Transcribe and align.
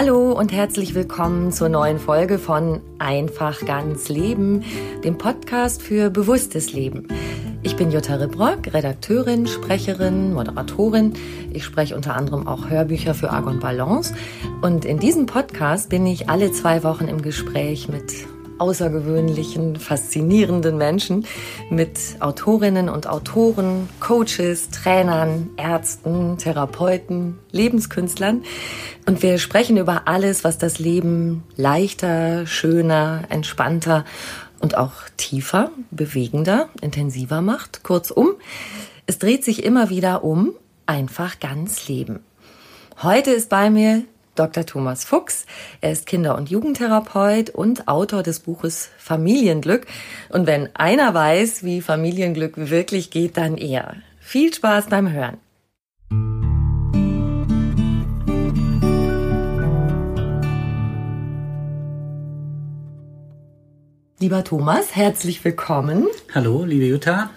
Hallo 0.00 0.30
und 0.30 0.52
herzlich 0.52 0.94
willkommen 0.94 1.50
zur 1.50 1.68
neuen 1.68 1.98
Folge 1.98 2.38
von 2.38 2.80
Einfach 3.00 3.66
ganz 3.66 4.08
Leben, 4.08 4.62
dem 5.02 5.18
Podcast 5.18 5.82
für 5.82 6.08
bewusstes 6.08 6.72
Leben. 6.72 7.08
Ich 7.64 7.74
bin 7.74 7.90
Jutta 7.90 8.14
Ribrock, 8.14 8.72
Redakteurin, 8.72 9.48
Sprecherin, 9.48 10.34
Moderatorin. 10.34 11.14
Ich 11.52 11.64
spreche 11.64 11.96
unter 11.96 12.14
anderem 12.14 12.46
auch 12.46 12.70
Hörbücher 12.70 13.12
für 13.12 13.30
Argon 13.30 13.58
Balance. 13.58 14.14
Und 14.62 14.84
in 14.84 15.00
diesem 15.00 15.26
Podcast 15.26 15.88
bin 15.88 16.06
ich 16.06 16.28
alle 16.28 16.52
zwei 16.52 16.84
Wochen 16.84 17.08
im 17.08 17.20
Gespräch 17.20 17.88
mit 17.88 18.28
außergewöhnlichen, 18.58 19.76
faszinierenden 19.76 20.76
Menschen, 20.76 21.26
mit 21.70 21.98
Autorinnen 22.20 22.88
und 22.88 23.06
Autoren, 23.06 23.88
Coaches, 24.00 24.70
Trainern, 24.70 25.50
Ärzten, 25.56 26.38
Therapeuten, 26.38 27.38
Lebenskünstlern. 27.52 28.42
Und 29.06 29.22
wir 29.22 29.38
sprechen 29.38 29.76
über 29.76 30.08
alles, 30.08 30.44
was 30.44 30.58
das 30.58 30.78
Leben 30.78 31.44
leichter, 31.56 32.46
schöner, 32.46 33.22
entspannter 33.28 34.04
und 34.60 34.76
auch 34.76 34.92
tiefer, 35.16 35.70
bewegender, 35.90 36.68
intensiver 36.80 37.40
macht. 37.40 37.82
Kurzum, 37.84 38.32
es 39.06 39.18
dreht 39.18 39.44
sich 39.44 39.64
immer 39.64 39.90
wieder 39.90 40.24
um 40.24 40.52
einfach 40.86 41.38
ganz 41.40 41.88
Leben. 41.88 42.20
Heute 43.02 43.30
ist 43.30 43.48
bei 43.48 43.70
mir 43.70 44.04
Dr. 44.38 44.64
Thomas 44.64 45.04
Fuchs. 45.04 45.46
Er 45.80 45.92
ist 45.92 46.06
Kinder- 46.06 46.36
und 46.36 46.50
Jugendtherapeut 46.50 47.50
und 47.50 47.88
Autor 47.88 48.22
des 48.22 48.40
Buches 48.40 48.90
Familienglück. 48.98 49.86
Und 50.28 50.46
wenn 50.46 50.74
einer 50.76 51.12
weiß, 51.14 51.64
wie 51.64 51.80
Familienglück 51.80 52.54
wirklich 52.56 53.10
geht, 53.10 53.36
dann 53.36 53.56
er. 53.56 53.96
Viel 54.20 54.52
Spaß 54.54 54.86
beim 54.86 55.10
Hören. 55.10 55.38
Lieber 64.20 64.42
Thomas, 64.42 64.96
herzlich 64.96 65.44
willkommen. 65.44 66.08
Hallo, 66.34 66.64
liebe 66.64 66.86
Jutta. 66.86 67.30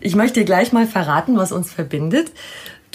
Ich 0.00 0.14
möchte 0.16 0.40
dir 0.40 0.46
gleich 0.46 0.72
mal 0.72 0.86
verraten, 0.86 1.36
was 1.36 1.52
uns 1.52 1.72
verbindet. 1.72 2.32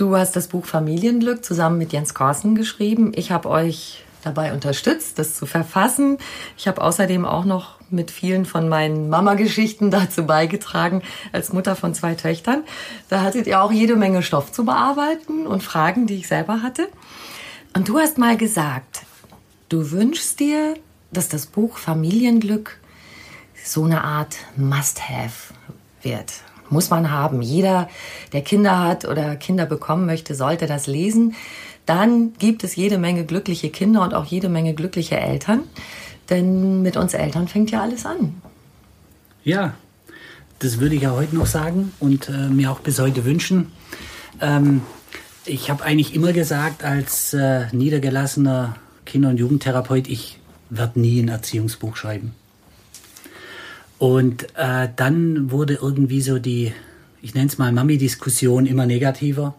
Du 0.01 0.17
hast 0.17 0.35
das 0.35 0.47
Buch 0.47 0.65
Familienglück 0.65 1.45
zusammen 1.45 1.77
mit 1.77 1.93
Jens 1.93 2.15
Korsen 2.15 2.55
geschrieben. 2.55 3.11
Ich 3.13 3.29
habe 3.31 3.47
euch 3.47 4.03
dabei 4.23 4.51
unterstützt, 4.51 5.19
das 5.19 5.35
zu 5.35 5.45
verfassen. 5.45 6.17
Ich 6.57 6.67
habe 6.67 6.81
außerdem 6.81 7.23
auch 7.23 7.45
noch 7.45 7.75
mit 7.91 8.09
vielen 8.09 8.45
von 8.45 8.67
meinen 8.67 9.09
Mama-Geschichten 9.09 9.91
dazu 9.91 10.25
beigetragen, 10.25 11.03
als 11.33 11.53
Mutter 11.53 11.75
von 11.75 11.93
zwei 11.93 12.15
Töchtern. 12.15 12.63
Da 13.09 13.21
hattet 13.21 13.45
ihr 13.45 13.61
auch 13.61 13.71
jede 13.71 13.95
Menge 13.95 14.23
Stoff 14.23 14.51
zu 14.51 14.65
bearbeiten 14.65 15.45
und 15.45 15.61
Fragen, 15.61 16.07
die 16.07 16.15
ich 16.15 16.27
selber 16.27 16.63
hatte. 16.63 16.87
Und 17.75 17.87
du 17.87 17.99
hast 17.99 18.17
mal 18.17 18.37
gesagt, 18.37 19.03
du 19.69 19.91
wünschst 19.91 20.39
dir, 20.39 20.77
dass 21.11 21.29
das 21.29 21.45
Buch 21.45 21.77
Familienglück 21.77 22.79
so 23.63 23.83
eine 23.83 24.03
Art 24.03 24.35
Must-Have 24.55 25.53
wird. 26.01 26.31
Muss 26.71 26.89
man 26.89 27.11
haben. 27.11 27.43
Jeder, 27.43 27.87
der 28.33 28.41
Kinder 28.41 28.79
hat 28.79 29.05
oder 29.05 29.35
Kinder 29.35 29.67
bekommen 29.67 30.07
möchte, 30.07 30.33
sollte 30.33 30.65
das 30.65 30.87
lesen. 30.87 31.35
Dann 31.85 32.33
gibt 32.39 32.63
es 32.63 32.75
jede 32.75 32.97
Menge 32.97 33.25
glückliche 33.25 33.69
Kinder 33.69 34.01
und 34.01 34.13
auch 34.13 34.25
jede 34.25 34.49
Menge 34.49 34.73
glückliche 34.73 35.19
Eltern. 35.19 35.63
Denn 36.29 36.81
mit 36.81 36.97
uns 36.97 37.13
Eltern 37.13 37.47
fängt 37.47 37.71
ja 37.71 37.81
alles 37.81 38.05
an. 38.05 38.41
Ja, 39.43 39.73
das 40.59 40.79
würde 40.79 40.95
ich 40.95 41.01
ja 41.01 41.11
heute 41.11 41.35
noch 41.35 41.45
sagen 41.45 41.91
und 41.99 42.29
äh, 42.29 42.47
mir 42.47 42.71
auch 42.71 42.79
bis 42.79 42.99
heute 42.99 43.25
wünschen. 43.25 43.71
Ähm, 44.39 44.81
ich 45.45 45.69
habe 45.69 45.83
eigentlich 45.83 46.15
immer 46.15 46.33
gesagt, 46.33 46.83
als 46.83 47.33
äh, 47.33 47.65
niedergelassener 47.71 48.75
Kinder- 49.05 49.29
und 49.29 49.37
Jugendtherapeut, 49.37 50.07
ich 50.07 50.39
werde 50.69 50.99
nie 51.01 51.19
ein 51.19 51.27
Erziehungsbuch 51.27 51.95
schreiben. 51.95 52.33
Und 54.01 54.47
äh, 54.57 54.89
dann 54.95 55.51
wurde 55.51 55.75
irgendwie 55.75 56.21
so 56.21 56.39
die, 56.39 56.73
ich 57.21 57.35
nenne 57.35 57.45
es 57.45 57.59
mal 57.59 57.71
Mami-Diskussion 57.71 58.65
immer 58.65 58.87
negativer. 58.87 59.53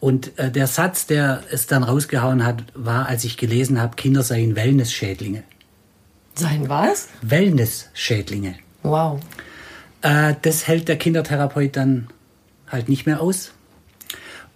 Und 0.00 0.38
äh, 0.38 0.50
der 0.50 0.68
Satz, 0.68 1.06
der 1.06 1.42
es 1.50 1.66
dann 1.66 1.82
rausgehauen 1.82 2.46
hat, 2.46 2.64
war, 2.72 3.08
als 3.08 3.24
ich 3.24 3.36
gelesen 3.36 3.78
habe, 3.78 3.94
Kinder 3.96 4.22
seien 4.22 4.56
Wellness-Schädlinge. 4.56 5.42
Seien 6.34 6.66
was? 6.70 7.08
Wellness-Schädlinge. 7.20 8.54
Wow. 8.84 9.20
Äh, 10.00 10.32
das 10.40 10.66
hält 10.66 10.88
der 10.88 10.96
Kindertherapeut 10.96 11.76
dann 11.76 12.06
halt 12.66 12.88
nicht 12.88 13.04
mehr 13.04 13.20
aus. 13.20 13.52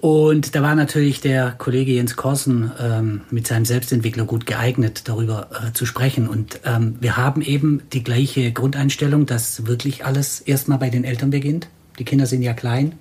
Und 0.00 0.54
da 0.54 0.62
war 0.62 0.76
natürlich 0.76 1.20
der 1.20 1.50
Kollege 1.58 1.92
Jens 1.92 2.14
Korsen 2.14 2.70
ähm, 2.80 3.22
mit 3.30 3.48
seinem 3.48 3.64
Selbstentwickler 3.64 4.24
gut 4.24 4.46
geeignet, 4.46 5.08
darüber 5.08 5.48
äh, 5.50 5.72
zu 5.72 5.86
sprechen. 5.86 6.28
Und 6.28 6.60
ähm, 6.64 6.96
wir 7.00 7.16
haben 7.16 7.42
eben 7.42 7.82
die 7.92 8.04
gleiche 8.04 8.52
Grundeinstellung, 8.52 9.26
dass 9.26 9.66
wirklich 9.66 10.04
alles 10.04 10.40
erstmal 10.40 10.78
bei 10.78 10.90
den 10.90 11.02
Eltern 11.02 11.30
beginnt. 11.30 11.68
Die 11.98 12.04
Kinder 12.04 12.26
sind 12.26 12.42
ja 12.42 12.52
klein, 12.52 12.94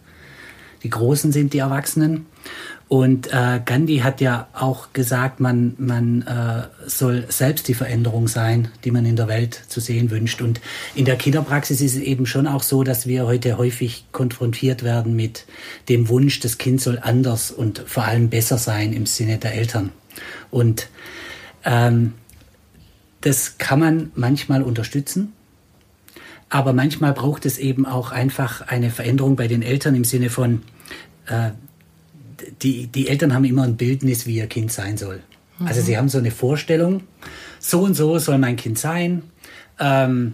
die 0.83 0.89
Großen 0.89 1.31
sind 1.31 1.53
die 1.53 1.59
Erwachsenen. 1.59 2.25
Und 2.89 3.33
äh, 3.33 3.59
Gandhi 3.65 3.97
hat 3.97 4.21
ja 4.21 4.47
auch 4.53 4.93
gesagt, 4.93 5.41
man, 5.41 5.75
man 5.77 6.21
äh, 6.21 6.67
soll 6.87 7.25
selbst 7.27 7.67
die 7.67 7.73
Veränderung 7.73 8.29
sein, 8.29 8.69
die 8.85 8.91
man 8.91 9.05
in 9.05 9.17
der 9.17 9.27
Welt 9.27 9.61
zu 9.67 9.81
sehen 9.81 10.09
wünscht. 10.09 10.41
Und 10.41 10.61
in 10.95 11.03
der 11.03 11.17
Kinderpraxis 11.17 11.81
ist 11.81 11.95
es 11.95 12.01
eben 12.01 12.25
schon 12.25 12.47
auch 12.47 12.63
so, 12.63 12.83
dass 12.83 13.05
wir 13.05 13.25
heute 13.25 13.57
häufig 13.57 14.05
konfrontiert 14.13 14.83
werden 14.83 15.17
mit 15.17 15.45
dem 15.89 16.07
Wunsch, 16.07 16.39
das 16.39 16.57
Kind 16.57 16.79
soll 16.79 16.97
anders 17.01 17.51
und 17.51 17.83
vor 17.85 18.05
allem 18.05 18.29
besser 18.29 18.57
sein 18.57 18.93
im 18.93 19.05
Sinne 19.05 19.37
der 19.37 19.53
Eltern. 19.53 19.91
Und 20.49 20.87
ähm, 21.65 22.13
das 23.19 23.57
kann 23.57 23.79
man 23.79 24.11
manchmal 24.15 24.63
unterstützen. 24.63 25.33
Aber 26.49 26.71
manchmal 26.71 27.11
braucht 27.11 27.45
es 27.45 27.57
eben 27.57 27.85
auch 27.85 28.13
einfach 28.13 28.61
eine 28.61 28.91
Veränderung 28.91 29.35
bei 29.35 29.49
den 29.49 29.61
Eltern 29.61 29.95
im 29.95 30.05
Sinne 30.05 30.29
von, 30.29 30.61
äh, 31.27 31.51
die, 32.61 32.87
die 32.87 33.07
Eltern 33.07 33.33
haben 33.33 33.45
immer 33.45 33.63
ein 33.63 33.77
Bildnis, 33.77 34.25
wie 34.25 34.37
ihr 34.37 34.47
Kind 34.47 34.71
sein 34.71 34.97
soll. 34.97 35.21
Mhm. 35.59 35.67
Also 35.67 35.81
sie 35.81 35.97
haben 35.97 36.09
so 36.09 36.17
eine 36.17 36.31
Vorstellung, 36.31 37.03
so 37.59 37.81
und 37.81 37.93
so 37.93 38.19
soll 38.19 38.37
mein 38.37 38.55
Kind 38.55 38.77
sein. 38.77 39.23
Ähm, 39.79 40.33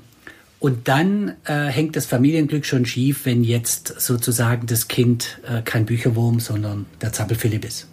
Und 0.59 0.87
dann 0.87 1.35
äh, 1.43 1.67
hängt 1.67 1.97
das 1.97 2.05
Familienglück 2.05 2.65
schon 2.65 2.85
schief, 2.85 3.25
wenn 3.25 3.43
jetzt 3.43 3.99
sozusagen 3.99 4.65
das 4.65 4.87
Kind 4.87 5.41
äh, 5.45 5.61
kein 5.61 5.85
Bücherwurm, 5.85 6.39
sondern 6.39 6.85
der 7.01 7.11
Zappelphilipp 7.11 7.65
ist. 7.65 7.87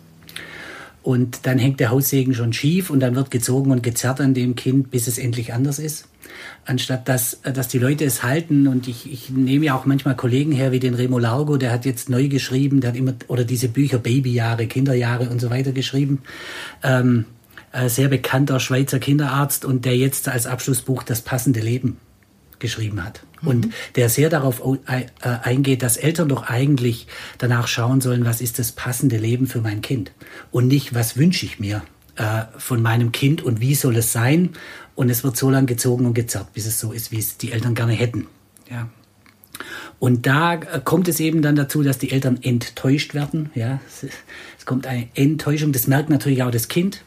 Und 1.03 1.47
dann 1.47 1.59
hängt 1.59 1.81
der 1.81 1.91
Haussegen 1.91 2.35
schon 2.35 2.53
schief 2.53 2.91
und 2.91 3.01
dann 3.01 3.15
wird 3.15 3.31
gezogen 3.31 3.71
und 3.71 3.83
gezerrt 3.83 4.21
an 4.21 4.35
dem 4.35 4.55
Kind, 4.55 4.91
bis 4.91 5.07
es 5.07 5.19
endlich 5.19 5.55
anders 5.55 5.79
ist. 5.79 6.07
Anstatt 6.67 7.09
dass, 7.09 7.41
dass 7.43 7.69
die 7.69 7.79
Leute 7.79 8.05
es 8.05 8.23
halten. 8.23 8.67
Und 8.67 8.87
ich, 8.87 9.11
ich 9.11 9.31
nehme 9.31 9.67
ja 9.67 9.75
auch 9.75 9.87
manchmal 9.87 10.15
Kollegen 10.15 10.53
her, 10.53 10.73
wie 10.73 10.79
den 10.79 10.95
Remo 10.95 11.19
Largo, 11.19 11.57
der 11.57 11.73
hat 11.73 11.87
jetzt 11.87 12.11
neu 12.11 12.29
geschrieben, 12.29 12.81
der 12.81 12.91
hat 12.91 12.97
immer, 12.97 13.15
oder 13.29 13.45
diese 13.45 13.69
Bücher 13.69 13.99
Babyjahre, 13.99 14.67
Kinderjahre 14.67 15.31
und 15.31 15.41
so 15.41 15.51
weiter 15.51 15.73
geschrieben. 15.73 16.21
Ähm, 16.83 17.25
äh, 17.73 17.89
sehr 17.89 18.09
bekannter 18.09 18.61
Schweizer 18.61 18.99
Kinderarzt 18.99 19.65
und 19.65 19.85
der 19.85 19.97
jetzt 19.97 20.29
als 20.29 20.47
Abschlussbuch 20.47 21.03
das 21.03 21.23
passende 21.23 21.61
Leben 21.61 21.97
geschrieben 22.59 23.03
hat. 23.05 23.23
Mhm. 23.43 23.49
Und 23.49 23.69
der 23.97 24.09
sehr 24.09 24.29
darauf 24.31 24.63
äh, 24.87 25.07
eingeht, 25.23 25.83
dass 25.83 25.97
Eltern 25.97 26.29
doch 26.29 26.45
eigentlich 26.45 27.07
danach 27.39 27.67
schauen 27.69 28.01
sollen, 28.01 28.25
was 28.25 28.41
ist 28.41 28.59
das 28.59 28.73
passende 28.73 29.17
Leben 29.17 29.47
für 29.47 29.61
mein 29.61 29.83
Kind 29.83 30.13
und 30.51 30.69
nicht, 30.69 30.95
was 30.95 31.17
wünsche 31.17 31.47
ich 31.47 31.59
mir 31.59 31.83
äh, 32.17 32.43
von 32.59 32.83
meinem 32.83 33.13
Kind 33.13 33.43
und 33.43 33.61
wie 33.61 33.75
soll 33.75 33.97
es 33.97 34.13
sein. 34.13 34.51
Und 34.95 35.09
es 35.09 35.25
wird 35.25 35.37
so 35.37 35.49
lange 35.49 35.67
gezogen 35.67 36.05
und 36.05 36.15
gezerrt, 36.15 36.53
bis 36.53 36.67
es 36.67 36.79
so 36.79 36.93
ist, 36.93 37.11
wie 37.11 37.19
es 37.19 37.39
die 37.39 37.53
Eltern 37.53 37.75
gerne 37.75 37.93
hätten. 37.93 38.27
Ja. 38.71 38.89
Und 39.99 40.27
da 40.27 40.55
äh, 40.55 40.81
kommt 40.83 41.09
es 41.09 41.21
eben 41.21 41.43
dann 41.43 41.57
dazu, 41.57 41.83
dass 41.83 41.99
die 41.99 42.11
Eltern 42.11 42.39
enttäuscht 42.43 43.15
werden. 43.15 43.51
Ja, 43.55 43.81
es 44.59 44.67
kommt 44.67 44.87
eine 44.87 45.09
Enttäuschung. 45.15 45.73
Das 45.73 45.87
merkt 45.87 46.11
natürlich 46.11 46.43
auch 46.43 46.51
das 46.51 46.69
Kind 46.69 47.03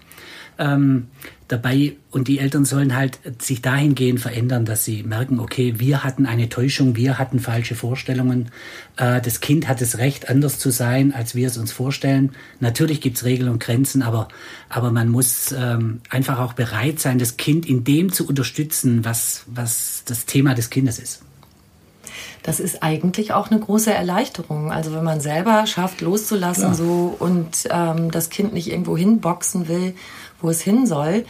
ähm, 0.57 1.07
dabei 1.47 1.93
und 2.11 2.27
die 2.27 2.39
Eltern 2.39 2.65
sollen 2.65 2.95
halt 2.95 3.19
sich 3.39 3.61
dahingehend 3.61 4.19
verändern, 4.19 4.65
dass 4.65 4.85
sie 4.85 5.03
merken, 5.03 5.39
okay, 5.39 5.75
wir 5.77 6.03
hatten 6.03 6.25
eine 6.25 6.49
Täuschung, 6.49 6.95
wir 6.95 7.19
hatten 7.19 7.39
falsche 7.39 7.75
Vorstellungen. 7.75 8.49
Äh, 8.97 9.21
das 9.21 9.41
Kind 9.41 9.67
hat 9.67 9.81
das 9.81 9.97
Recht, 9.97 10.29
anders 10.29 10.59
zu 10.59 10.71
sein, 10.71 11.13
als 11.13 11.35
wir 11.35 11.47
es 11.47 11.57
uns 11.57 11.71
vorstellen. 11.71 12.31
Natürlich 12.59 13.01
gibt's 13.01 13.23
Regeln 13.23 13.49
und 13.49 13.59
Grenzen, 13.59 14.01
aber, 14.01 14.27
aber 14.69 14.91
man 14.91 15.09
muss 15.09 15.53
ähm, 15.57 16.01
einfach 16.09 16.39
auch 16.39 16.53
bereit 16.53 16.99
sein, 16.99 17.19
das 17.19 17.37
Kind 17.37 17.65
in 17.65 17.83
dem 17.83 18.11
zu 18.11 18.27
unterstützen, 18.27 19.03
was, 19.05 19.43
was 19.47 20.03
das 20.05 20.25
Thema 20.25 20.53
des 20.55 20.69
Kindes 20.69 20.99
ist. 20.99 21.23
Das 22.43 22.59
ist 22.59 22.83
eigentlich 22.83 23.31
auch 23.33 23.49
eine 23.49 23.59
große 23.59 23.93
Erleichterung. 23.93 24.71
Also 24.71 24.93
wenn 24.93 25.03
man 25.03 25.21
selber 25.21 25.65
schafft, 25.65 26.01
loszulassen 26.01 26.63
ja. 26.69 26.73
so 26.73 27.15
und 27.17 27.67
ähm, 27.69 28.11
das 28.11 28.29
Kind 28.29 28.53
nicht 28.53 28.69
irgendwo 28.69 28.97
hinboxen 28.97 29.69
will, 29.69 29.95
wo 30.43 30.49
es 30.49 30.61
hin 30.61 30.85
soll. 30.85 31.25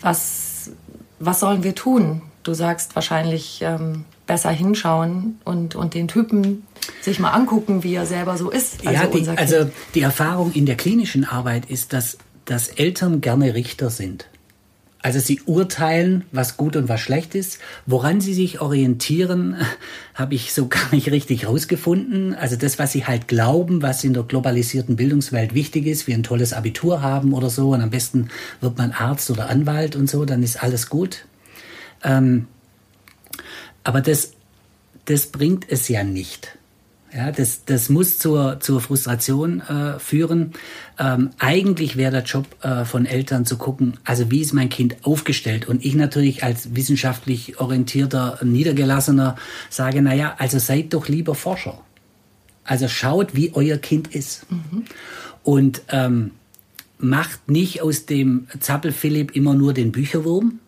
Was, 0.00 0.70
was 1.18 1.40
sollen 1.40 1.62
wir 1.62 1.74
tun? 1.74 2.22
Du 2.42 2.54
sagst 2.54 2.94
wahrscheinlich 2.94 3.60
ähm, 3.62 4.04
besser 4.26 4.50
hinschauen 4.50 5.38
und, 5.44 5.74
und 5.74 5.92
den 5.92 6.08
Typen 6.08 6.66
sich 7.02 7.18
mal 7.18 7.30
angucken, 7.30 7.82
wie 7.82 7.94
er 7.94 8.06
selber 8.06 8.38
so 8.38 8.50
ist. 8.50 8.86
Also 8.86 9.02
ja, 9.02 9.06
die, 9.06 9.28
also 9.28 9.70
die 9.94 10.00
Erfahrung 10.00 10.52
in 10.52 10.64
der 10.64 10.76
klinischen 10.76 11.24
Arbeit 11.24 11.66
ist, 11.66 11.92
dass, 11.92 12.16
dass 12.44 12.68
Eltern 12.68 13.20
gerne 13.20 13.54
Richter 13.54 13.90
sind. 13.90 14.28
Also 15.00 15.20
sie 15.20 15.40
urteilen, 15.46 16.24
was 16.32 16.56
gut 16.56 16.74
und 16.74 16.88
was 16.88 17.00
schlecht 17.00 17.36
ist. 17.36 17.60
Woran 17.86 18.20
sie 18.20 18.34
sich 18.34 18.60
orientieren, 18.60 19.56
habe 20.14 20.34
ich 20.34 20.52
so 20.52 20.66
gar 20.66 20.92
nicht 20.92 21.10
richtig 21.12 21.46
rausgefunden. 21.46 22.34
Also 22.34 22.56
das, 22.56 22.78
was 22.80 22.92
sie 22.92 23.06
halt 23.06 23.28
glauben, 23.28 23.80
was 23.80 24.02
in 24.02 24.12
der 24.12 24.24
globalisierten 24.24 24.96
Bildungswelt 24.96 25.54
wichtig 25.54 25.86
ist, 25.86 26.08
wie 26.08 26.14
ein 26.14 26.24
tolles 26.24 26.52
Abitur 26.52 27.00
haben 27.00 27.32
oder 27.32 27.48
so, 27.48 27.70
und 27.70 27.80
am 27.80 27.90
besten 27.90 28.28
wird 28.60 28.76
man 28.76 28.90
Arzt 28.90 29.30
oder 29.30 29.48
Anwalt 29.48 29.94
und 29.94 30.10
so, 30.10 30.24
dann 30.24 30.42
ist 30.42 30.62
alles 30.62 30.88
gut. 30.88 31.26
Ähm, 32.02 32.48
aber 33.84 34.00
das, 34.00 34.32
das 35.04 35.26
bringt 35.26 35.70
es 35.70 35.88
ja 35.88 36.02
nicht. 36.02 36.57
Ja, 37.14 37.32
das, 37.32 37.64
das 37.64 37.88
muss 37.88 38.18
zur, 38.18 38.60
zur 38.60 38.80
Frustration 38.82 39.60
äh, 39.62 39.98
führen. 39.98 40.52
Ähm, 40.98 41.30
eigentlich 41.38 41.96
wäre 41.96 42.12
der 42.12 42.22
Job 42.22 42.46
äh, 42.62 42.84
von 42.84 43.06
Eltern 43.06 43.46
zu 43.46 43.56
gucken, 43.56 43.94
also 44.04 44.30
wie 44.30 44.40
ist 44.40 44.52
mein 44.52 44.68
Kind 44.68 44.96
aufgestellt? 45.02 45.68
Und 45.68 45.84
ich 45.84 45.94
natürlich 45.94 46.44
als 46.44 46.74
wissenschaftlich 46.74 47.60
orientierter 47.60 48.38
Niedergelassener 48.44 49.36
sage, 49.70 50.02
na 50.02 50.14
ja, 50.14 50.34
also 50.38 50.58
seid 50.58 50.92
doch 50.92 51.08
lieber 51.08 51.34
Forscher. 51.34 51.80
Also 52.64 52.88
schaut, 52.88 53.34
wie 53.34 53.52
euer 53.54 53.78
Kind 53.78 54.14
ist. 54.14 54.50
Mhm. 54.50 54.84
Und 55.42 55.82
ähm, 55.88 56.32
macht 56.98 57.48
nicht 57.48 57.80
aus 57.80 58.04
dem 58.04 58.48
Zappel-Philipp 58.60 59.34
immer 59.34 59.54
nur 59.54 59.72
den 59.72 59.92
Bücherwurm, 59.92 60.58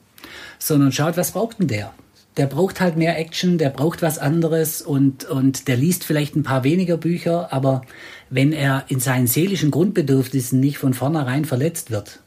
sondern 0.58 0.92
schaut, 0.92 1.18
was 1.18 1.32
braucht 1.32 1.58
denn 1.58 1.68
der? 1.68 1.92
Der 2.36 2.46
braucht 2.46 2.80
halt 2.80 2.96
mehr 2.96 3.18
Action, 3.18 3.58
der 3.58 3.70
braucht 3.70 4.02
was 4.02 4.18
anderes 4.18 4.82
und, 4.82 5.24
und 5.24 5.68
der 5.68 5.76
liest 5.76 6.04
vielleicht 6.04 6.36
ein 6.36 6.42
paar 6.42 6.64
weniger 6.64 6.96
Bücher, 6.96 7.52
aber 7.52 7.82
wenn 8.30 8.52
er 8.52 8.84
in 8.88 9.00
seinen 9.00 9.26
seelischen 9.26 9.70
Grundbedürfnissen 9.70 10.60
nicht 10.60 10.78
von 10.78 10.94
vornherein 10.94 11.44
verletzt 11.44 11.90
wird, 11.90 12.20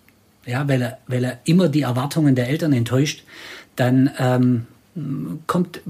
ja, 0.46 0.68
weil 0.68 0.82
er, 0.82 0.98
weil 1.08 1.24
er 1.24 1.40
immer 1.46 1.70
die 1.70 1.84
Erwartungen 1.84 2.36
der 2.36 2.50
Eltern 2.50 2.74
enttäuscht, 2.74 3.24
dann 3.76 4.12
ähm, 4.20 4.68
kommt, 5.48 5.82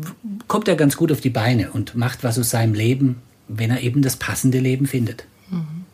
kommt 0.47 0.67
er 0.67 0.75
ganz 0.75 0.95
gut 0.95 1.11
auf 1.11 1.21
die 1.21 1.31
Beine 1.31 1.71
und 1.71 1.95
macht 1.95 2.23
was 2.23 2.37
aus 2.37 2.51
seinem 2.51 2.75
Leben, 2.75 3.21
wenn 3.47 3.71
er 3.71 3.81
eben 3.81 4.01
das 4.01 4.15
passende 4.15 4.59
Leben 4.59 4.85
findet. 4.85 5.25
Mhm. 5.49 5.85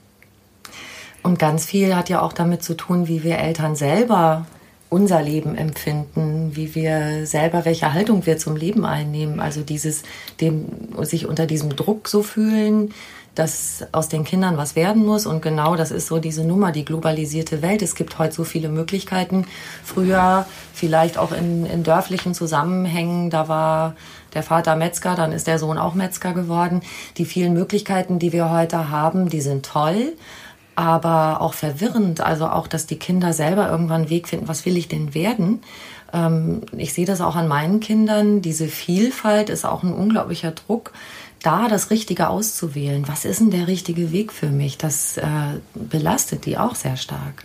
Und 1.24 1.40
ganz 1.40 1.66
viel 1.66 1.96
hat 1.96 2.10
ja 2.10 2.22
auch 2.22 2.34
damit 2.34 2.64
zu 2.64 2.76
tun, 2.76 3.08
wie 3.08 3.24
wir 3.24 3.38
Eltern 3.38 3.76
selber 3.76 4.46
unser 4.90 5.22
Leben 5.22 5.56
empfinden, 5.56 6.56
wie 6.56 6.74
wir 6.74 7.26
selber, 7.28 7.64
welche 7.66 7.94
Haltung 7.94 8.26
wir 8.26 8.38
zum 8.38 8.56
Leben 8.56 8.86
einnehmen. 8.86 9.40
Also 9.40 9.62
dieses, 9.62 10.02
dem, 10.42 10.66
sich 11.02 11.28
unter 11.28 11.46
diesem 11.46 11.76
Druck 11.76 12.08
so 12.08 12.24
fühlen, 12.24 12.94
dass 13.36 13.86
aus 13.92 14.10
den 14.10 14.24
Kindern 14.24 14.58
was 14.58 14.76
werden 14.76 15.06
muss. 15.06 15.28
Und 15.28 15.42
genau 15.42 15.76
das 15.76 15.92
ist 15.92 16.08
so 16.08 16.18
diese 16.18 16.44
Nummer, 16.44 16.72
die 16.72 16.86
globalisierte 16.86 17.62
Welt. 17.62 17.82
Es 17.82 17.96
gibt 17.96 18.18
heute 18.18 18.34
so 18.34 18.44
viele 18.44 18.68
Möglichkeiten. 18.68 19.46
Früher 19.84 20.46
vielleicht 20.74 21.18
auch 21.18 21.32
in, 21.32 21.66
in 21.68 21.84
dörflichen 21.84 22.34
Zusammenhängen, 22.34 23.30
da 23.30 23.48
war 23.48 23.96
der 24.34 24.44
Vater 24.44 24.76
Metzger, 24.76 25.16
dann 25.16 25.32
ist 25.32 25.48
der 25.48 25.60
Sohn 25.60 25.78
auch 25.78 25.94
Metzger 25.94 26.34
geworden. 26.34 26.82
Die 27.18 27.26
vielen 27.26 27.54
Möglichkeiten, 27.54 28.20
die 28.20 28.34
wir 28.34 28.50
heute 28.50 28.90
haben, 28.90 29.30
die 29.30 29.42
sind 29.42 29.66
toll 29.66 30.14
aber 30.80 31.42
auch 31.42 31.54
verwirrend. 31.54 32.22
Also 32.22 32.48
auch, 32.48 32.66
dass 32.66 32.88
die 32.88 32.96
Kinder 32.96 33.34
selber 33.34 33.70
irgendwann 33.70 34.04
einen 34.04 34.10
Weg 34.10 34.30
finden, 34.30 34.48
was 34.48 34.66
will 34.66 34.78
ich 34.78 34.88
denn 34.88 35.14
werden? 35.14 35.60
Ähm, 36.14 36.62
ich 36.78 36.94
sehe 36.94 37.06
das 37.06 37.20
auch 37.20 37.36
an 37.36 37.50
meinen 37.50 37.82
Kindern. 37.82 38.42
Diese 38.42 38.70
Vielfalt 38.70 39.50
ist 39.50 39.66
auch 39.66 39.84
ein 39.84 39.92
unglaublicher 39.92 40.52
Druck, 40.52 40.94
da 41.44 41.68
das 41.68 41.92
Richtige 41.92 42.30
auszuwählen. 42.30 43.10
Was 43.10 43.26
ist 43.26 43.42
denn 43.42 43.52
der 43.52 43.68
richtige 43.68 44.14
Weg 44.14 44.32
für 44.32 44.48
mich? 44.48 44.78
Das 44.78 45.18
äh, 45.18 45.26
belastet 45.74 46.46
die 46.46 46.58
auch 46.58 46.76
sehr 46.76 46.96
stark. 46.96 47.44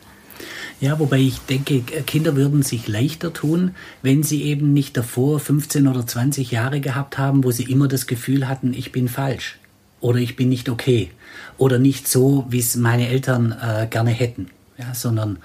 Ja, 0.80 1.00
wobei 1.00 1.18
ich 1.18 1.40
denke, 1.40 1.80
Kinder 1.80 2.36
würden 2.36 2.62
sich 2.62 2.86
leichter 2.86 3.32
tun, 3.32 3.74
wenn 4.02 4.22
sie 4.22 4.44
eben 4.44 4.72
nicht 4.72 4.96
davor 4.96 5.40
15 5.40 5.88
oder 5.88 6.06
20 6.06 6.52
Jahre 6.52 6.80
gehabt 6.80 7.18
haben, 7.18 7.42
wo 7.42 7.50
sie 7.50 7.64
immer 7.64 7.88
das 7.88 8.06
Gefühl 8.06 8.46
hatten, 8.46 8.74
ich 8.74 8.92
bin 8.92 9.08
falsch 9.08 9.58
oder 10.04 10.18
ich 10.18 10.36
bin 10.36 10.50
nicht 10.50 10.68
okay 10.68 11.10
oder 11.56 11.78
nicht 11.78 12.06
so, 12.08 12.44
wie 12.50 12.58
es 12.58 12.76
meine 12.76 13.08
Eltern 13.08 13.52
äh, 13.52 13.86
gerne 13.86 14.10
hätten, 14.10 14.50
ja, 14.76 14.92
sondern 14.92 15.38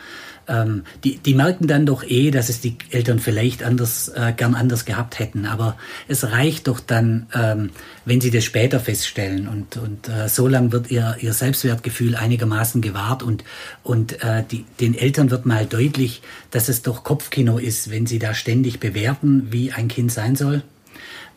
ähm, 0.49 0.83
die, 1.05 1.17
die 1.17 1.33
merken 1.33 1.67
dann 1.67 1.85
doch 1.85 2.03
eh, 2.03 2.29
dass 2.29 2.49
es 2.49 2.59
die 2.59 2.75
Eltern 2.89 3.19
vielleicht 3.19 3.63
anders, 3.63 4.09
äh, 4.09 4.33
gern 4.35 4.55
anders 4.55 4.83
gehabt 4.83 5.17
hätten. 5.17 5.45
Aber 5.45 5.77
es 6.09 6.25
reicht 6.25 6.67
doch 6.67 6.81
dann, 6.81 7.27
ähm, 7.33 7.69
wenn 8.03 8.19
sie 8.19 8.31
das 8.31 8.43
später 8.43 8.81
feststellen. 8.81 9.47
Und, 9.47 9.77
und 9.77 10.09
äh, 10.09 10.27
so 10.27 10.49
lang 10.49 10.73
wird 10.73 10.91
ihr, 10.91 11.15
ihr 11.21 11.31
Selbstwertgefühl 11.31 12.15
einigermaßen 12.15 12.81
gewahrt 12.81 13.23
und, 13.23 13.45
und 13.83 14.21
äh, 14.21 14.43
die, 14.51 14.65
den 14.81 14.93
Eltern 14.93 15.31
wird 15.31 15.45
mal 15.45 15.67
deutlich, 15.67 16.21
dass 16.51 16.67
es 16.67 16.81
doch 16.81 17.05
Kopfkino 17.05 17.59
ist, 17.59 17.91
wenn 17.91 18.07
sie 18.07 18.19
da 18.19 18.33
ständig 18.33 18.81
bewerten, 18.81 19.47
wie 19.51 19.71
ein 19.71 19.87
Kind 19.87 20.11
sein 20.11 20.35
soll 20.35 20.63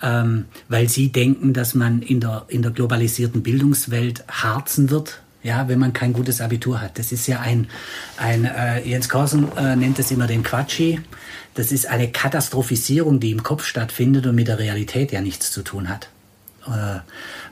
ähm, 0.03 0.47
weil 0.69 0.89
sie 0.89 1.11
denken, 1.11 1.53
dass 1.53 1.75
man 1.75 2.03
in 2.03 2.21
der, 2.21 2.45
in 2.49 2.63
der 2.63 2.73
globalisierten 2.73 3.43
Bildungswelt 3.43 4.25
harzen 4.29 4.91
wird, 4.91 5.23
ja, 5.43 5.69
wenn 5.69 5.79
man 5.79 5.93
kein 5.93 6.13
gutes 6.13 6.41
Abitur 6.41 6.81
hat. 6.81 6.99
Das 6.99 7.13
ist 7.13 7.27
ja 7.27 7.41
ein, 7.41 7.69
ein 8.17 8.45
äh, 8.45 8.87
Jens 8.87 9.09
Korsen 9.09 9.49
äh, 9.57 9.77
nennt 9.77 9.99
es 9.99 10.11
immer 10.11 10.27
den 10.27 10.43
Quatschi. 10.43 11.01
Das 11.55 11.73
ist 11.73 11.87
eine 11.87 12.11
Katastrophisierung, 12.11 13.21
die 13.21 13.31
im 13.31 13.43
Kopf 13.43 13.65
stattfindet 13.65 14.27
und 14.27 14.35
mit 14.35 14.49
der 14.49 14.59
Realität 14.59 15.13
ja 15.13 15.21
nichts 15.21 15.51
zu 15.51 15.63
tun 15.63 15.89
hat. 15.89 16.09
Äh, 16.67 17.01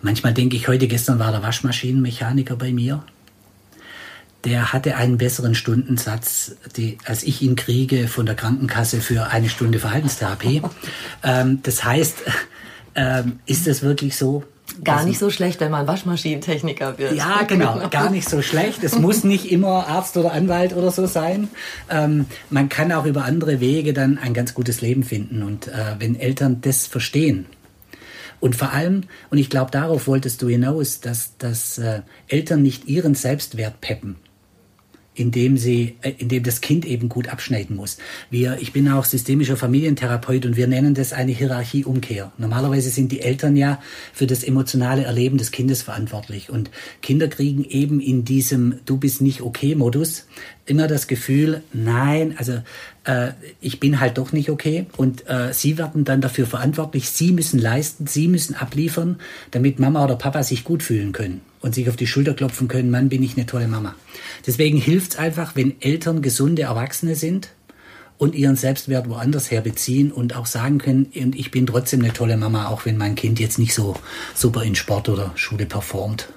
manchmal 0.02 0.34
denke 0.34 0.56
ich, 0.56 0.68
heute 0.68 0.88
gestern 0.88 1.18
war 1.18 1.32
der 1.32 1.42
Waschmaschinenmechaniker 1.42 2.56
bei 2.56 2.72
mir 2.72 3.02
der 4.44 4.72
hatte 4.72 4.96
einen 4.96 5.18
besseren 5.18 5.54
Stundensatz, 5.54 6.56
die, 6.76 6.98
als 7.04 7.22
ich 7.22 7.42
ihn 7.42 7.56
kriege 7.56 8.08
von 8.08 8.26
der 8.26 8.34
Krankenkasse 8.34 9.00
für 9.00 9.28
eine 9.28 9.48
Stunde 9.48 9.78
Verhaltenstherapie. 9.78 10.62
ähm, 11.22 11.60
das 11.62 11.84
heißt, 11.84 12.18
ähm, 12.94 13.40
ist 13.46 13.66
das 13.66 13.82
wirklich 13.82 14.16
so? 14.16 14.44
Gar 14.84 15.04
nicht 15.04 15.18
so 15.18 15.30
schlecht, 15.30 15.60
wenn 15.60 15.72
man 15.72 15.86
Waschmaschinentechniker 15.86 16.96
wird. 16.96 17.14
Ja, 17.14 17.42
genau, 17.42 17.88
gar 17.90 18.08
nicht 18.08 18.28
so 18.28 18.40
schlecht. 18.40 18.84
Es 18.84 18.98
muss 18.98 19.24
nicht 19.24 19.50
immer 19.50 19.88
Arzt 19.88 20.16
oder 20.16 20.32
Anwalt 20.32 20.74
oder 20.74 20.90
so 20.90 21.06
sein. 21.06 21.48
Ähm, 21.90 22.26
man 22.50 22.68
kann 22.68 22.92
auch 22.92 23.04
über 23.04 23.24
andere 23.24 23.60
Wege 23.60 23.92
dann 23.92 24.16
ein 24.16 24.32
ganz 24.32 24.54
gutes 24.54 24.80
Leben 24.80 25.02
finden. 25.02 25.42
Und 25.42 25.68
äh, 25.68 25.96
wenn 25.98 26.18
Eltern 26.18 26.60
das 26.60 26.86
verstehen, 26.86 27.46
und 28.38 28.56
vor 28.56 28.72
allem, 28.72 29.02
und 29.28 29.36
ich 29.36 29.50
glaube, 29.50 29.70
darauf 29.70 30.06
wolltest 30.06 30.40
du 30.40 30.48
hinaus, 30.48 31.00
dass, 31.00 31.36
dass 31.36 31.76
äh, 31.76 32.00
Eltern 32.26 32.62
nicht 32.62 32.86
ihren 32.86 33.14
Selbstwert 33.14 33.82
peppen 33.82 34.16
indem 35.20 35.58
sie, 35.58 35.96
äh, 36.00 36.12
indem 36.16 36.42
das 36.42 36.62
Kind 36.62 36.86
eben 36.86 37.08
gut 37.10 37.28
abschneiden 37.28 37.76
muss. 37.76 37.98
Wir, 38.30 38.56
ich 38.60 38.72
bin 38.72 38.88
auch 38.88 39.04
systemischer 39.04 39.56
Familientherapeut 39.56 40.46
und 40.46 40.56
wir 40.56 40.66
nennen 40.66 40.94
das 40.94 41.12
eine 41.12 41.32
Hierarchieumkehr. 41.32 42.32
Normalerweise 42.38 42.88
sind 42.88 43.12
die 43.12 43.20
Eltern 43.20 43.54
ja 43.54 43.80
für 44.14 44.26
das 44.26 44.42
emotionale 44.42 45.04
Erleben 45.04 45.36
des 45.36 45.50
Kindes 45.50 45.82
verantwortlich 45.82 46.48
und 46.48 46.70
Kinder 47.02 47.28
kriegen 47.28 47.64
eben 47.64 48.00
in 48.00 48.24
diesem 48.24 48.76
Du 48.86 48.96
bist 48.96 49.20
nicht 49.20 49.42
okay 49.42 49.74
Modus 49.74 50.24
immer 50.70 50.86
das 50.86 51.06
Gefühl, 51.06 51.62
nein, 51.72 52.34
also 52.38 52.62
äh, 53.04 53.32
ich 53.60 53.80
bin 53.80 54.00
halt 54.00 54.18
doch 54.18 54.32
nicht 54.32 54.50
okay 54.50 54.86
und 54.96 55.28
äh, 55.28 55.52
sie 55.52 55.76
werden 55.78 56.04
dann 56.04 56.20
dafür 56.20 56.46
verantwortlich, 56.46 57.10
sie 57.10 57.32
müssen 57.32 57.58
leisten, 57.58 58.06
sie 58.06 58.28
müssen 58.28 58.54
abliefern, 58.54 59.16
damit 59.50 59.80
Mama 59.80 60.04
oder 60.04 60.16
Papa 60.16 60.44
sich 60.44 60.64
gut 60.64 60.82
fühlen 60.82 61.12
können 61.12 61.40
und 61.60 61.74
sich 61.74 61.88
auf 61.88 61.96
die 61.96 62.06
Schulter 62.06 62.34
klopfen 62.34 62.68
können, 62.68 62.90
Mann, 62.90 63.08
bin 63.08 63.22
ich 63.22 63.36
eine 63.36 63.46
tolle 63.46 63.68
Mama. 63.68 63.96
Deswegen 64.46 64.78
hilft 64.78 65.12
es 65.12 65.18
einfach, 65.18 65.56
wenn 65.56 65.80
Eltern 65.80 66.22
gesunde 66.22 66.62
Erwachsene 66.62 67.14
sind 67.14 67.50
und 68.18 68.34
ihren 68.34 68.56
Selbstwert 68.56 69.08
woanders 69.08 69.50
her 69.50 69.62
beziehen 69.62 70.12
und 70.12 70.36
auch 70.36 70.46
sagen 70.46 70.78
können, 70.78 71.10
ich 71.12 71.50
bin 71.50 71.66
trotzdem 71.66 72.00
eine 72.00 72.12
tolle 72.12 72.36
Mama, 72.36 72.68
auch 72.68 72.84
wenn 72.84 72.98
mein 72.98 73.14
Kind 73.14 73.40
jetzt 73.40 73.58
nicht 73.58 73.74
so 73.74 73.96
super 74.34 74.62
in 74.62 74.74
Sport 74.74 75.08
oder 75.08 75.32
Schule 75.36 75.66
performt. 75.66 76.28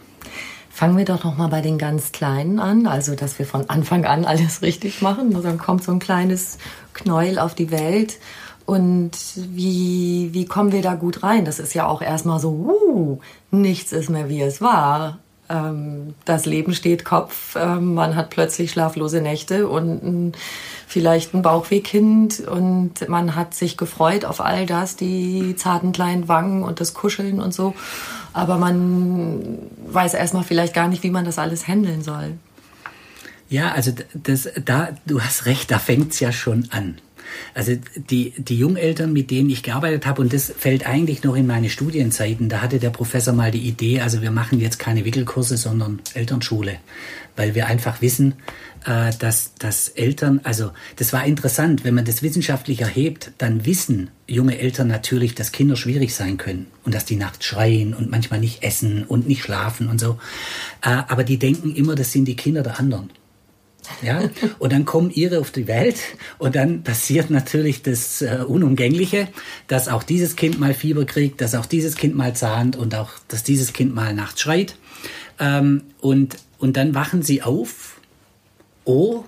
Fangen 0.69 0.98
wir 0.98 1.05
doch 1.05 1.24
noch 1.24 1.38
mal 1.38 1.50
bei 1.50 1.62
den 1.62 1.77
ganz 1.77 2.12
Kleinen 2.12 2.57
an, 2.57 2.88
also 2.88 3.15
dass 3.15 3.38
wir 3.38 3.45
von 3.45 3.69
Anfang 3.69 4.05
an 4.05 4.25
alles 4.25 4.62
richtig 4.63 5.01
machen. 5.01 5.31
Dann 5.43 5.60
kommt 5.60 5.83
so 5.83 5.91
ein 5.91 6.00
kleines 6.00 6.57
Knäuel 6.93 7.38
auf 7.38 7.53
die 7.53 7.69
Welt. 7.69 8.17
Und 8.65 9.12
wie, 9.36 10.29
wie 10.31 10.45
kommen 10.45 10.72
wir 10.72 10.81
da 10.81 10.95
gut 10.95 11.22
rein? 11.22 11.45
Das 11.45 11.60
ist 11.60 11.75
ja 11.75 11.86
auch 11.86 12.01
erstmal 12.01 12.39
so, 12.39 12.50
uh, 12.50 13.19
nichts 13.51 13.91
ist 13.91 14.10
mehr 14.10 14.29
wie 14.29 14.41
es 14.41 14.62
war. 14.62 15.19
Ähm, 15.50 16.13
das 16.25 16.45
Leben 16.45 16.73
steht 16.73 17.05
Kopf, 17.05 17.55
ähm, 17.55 17.93
man 17.93 18.15
hat 18.15 18.29
plötzlich 18.29 18.71
schlaflose 18.71 19.21
Nächte 19.21 19.67
und 19.67 20.33
vielleicht 20.88 21.33
ein 21.33 21.41
Bauchwehkind 21.41 22.41
und 22.41 23.09
man 23.09 23.35
hat 23.35 23.53
sich 23.53 23.77
gefreut 23.77 24.25
auf 24.25 24.39
all 24.41 24.65
das, 24.65 24.95
die 24.95 25.55
zarten 25.55 25.91
kleinen 25.91 26.27
Wangen 26.27 26.63
und 26.63 26.79
das 26.79 26.93
Kuscheln 26.93 27.41
und 27.41 27.53
so 27.53 27.73
aber 28.33 28.57
man 28.57 29.59
weiß 29.88 30.15
erstmal 30.15 30.43
vielleicht 30.43 30.73
gar 30.73 30.88
nicht, 30.88 31.03
wie 31.03 31.12
man 31.12 31.23
das 31.23 31.38
alles 31.38 31.67
handeln 31.67 32.01
soll. 32.01 32.33
Ja, 33.47 33.71
also 33.71 33.91
das, 34.15 34.50
da, 34.65 34.89
du 35.05 35.21
hast 35.21 35.45
recht, 35.45 35.69
da 35.69 35.77
fängt's 35.77 36.19
ja 36.19 36.31
schon 36.31 36.67
an. 36.71 36.97
Also 37.53 37.73
die, 37.95 38.33
die 38.37 38.57
Jungeltern, 38.57 39.13
mit 39.13 39.31
denen 39.31 39.49
ich 39.49 39.63
gearbeitet 39.63 40.05
habe, 40.05 40.21
und 40.21 40.33
das 40.33 40.53
fällt 40.57 40.87
eigentlich 40.87 41.23
noch 41.23 41.35
in 41.35 41.47
meine 41.47 41.69
Studienzeiten, 41.69 42.49
da 42.49 42.61
hatte 42.61 42.79
der 42.79 42.89
Professor 42.89 43.33
mal 43.33 43.51
die 43.51 43.67
Idee, 43.67 44.01
also 44.01 44.21
wir 44.21 44.31
machen 44.31 44.59
jetzt 44.59 44.79
keine 44.79 45.05
Wickelkurse, 45.05 45.57
sondern 45.57 46.01
Elternschule, 46.13 46.77
weil 47.35 47.55
wir 47.55 47.67
einfach 47.67 48.01
wissen, 48.01 48.35
äh, 48.85 49.11
dass, 49.19 49.53
dass 49.55 49.89
Eltern, 49.89 50.41
also 50.43 50.71
das 50.97 51.13
war 51.13 51.25
interessant, 51.25 51.83
wenn 51.83 51.93
man 51.93 52.05
das 52.05 52.21
wissenschaftlich 52.21 52.81
erhebt, 52.81 53.31
dann 53.37 53.65
wissen 53.65 54.09
junge 54.27 54.59
Eltern 54.59 54.87
natürlich, 54.87 55.35
dass 55.35 55.51
Kinder 55.51 55.75
schwierig 55.75 56.13
sein 56.13 56.37
können 56.37 56.67
und 56.83 56.93
dass 56.93 57.05
die 57.05 57.15
nachts 57.15 57.45
schreien 57.45 57.93
und 57.93 58.11
manchmal 58.11 58.39
nicht 58.39 58.63
essen 58.63 59.03
und 59.03 59.27
nicht 59.27 59.43
schlafen 59.43 59.87
und 59.87 59.99
so. 59.99 60.17
Äh, 60.81 60.89
aber 61.07 61.23
die 61.23 61.37
denken 61.37 61.75
immer, 61.75 61.95
das 61.95 62.11
sind 62.11 62.25
die 62.25 62.35
Kinder 62.35 62.63
der 62.63 62.79
anderen. 62.79 63.09
Ja, 64.01 64.29
und 64.59 64.71
dann 64.71 64.85
kommen 64.85 65.11
ihre 65.11 65.39
auf 65.39 65.51
die 65.51 65.67
Welt 65.67 65.97
und 66.37 66.55
dann 66.55 66.83
passiert 66.83 67.29
natürlich 67.29 67.81
das 67.81 68.21
äh, 68.21 68.43
Unumgängliche, 68.47 69.27
dass 69.67 69.87
auch 69.87 70.03
dieses 70.03 70.35
Kind 70.35 70.59
mal 70.59 70.73
Fieber 70.73 71.05
kriegt, 71.05 71.41
dass 71.41 71.55
auch 71.55 71.65
dieses 71.65 71.95
Kind 71.95 72.15
mal 72.15 72.35
zahnt 72.35 72.75
und 72.75 72.95
auch, 72.95 73.11
dass 73.27 73.43
dieses 73.43 73.73
Kind 73.73 73.93
mal 73.93 74.13
nachts 74.13 74.41
schreit. 74.41 74.75
Ähm, 75.39 75.83
und, 75.99 76.37
und 76.59 76.77
dann 76.77 76.95
wachen 76.95 77.23
sie 77.23 77.41
auf. 77.41 77.99
Oh, 78.85 79.23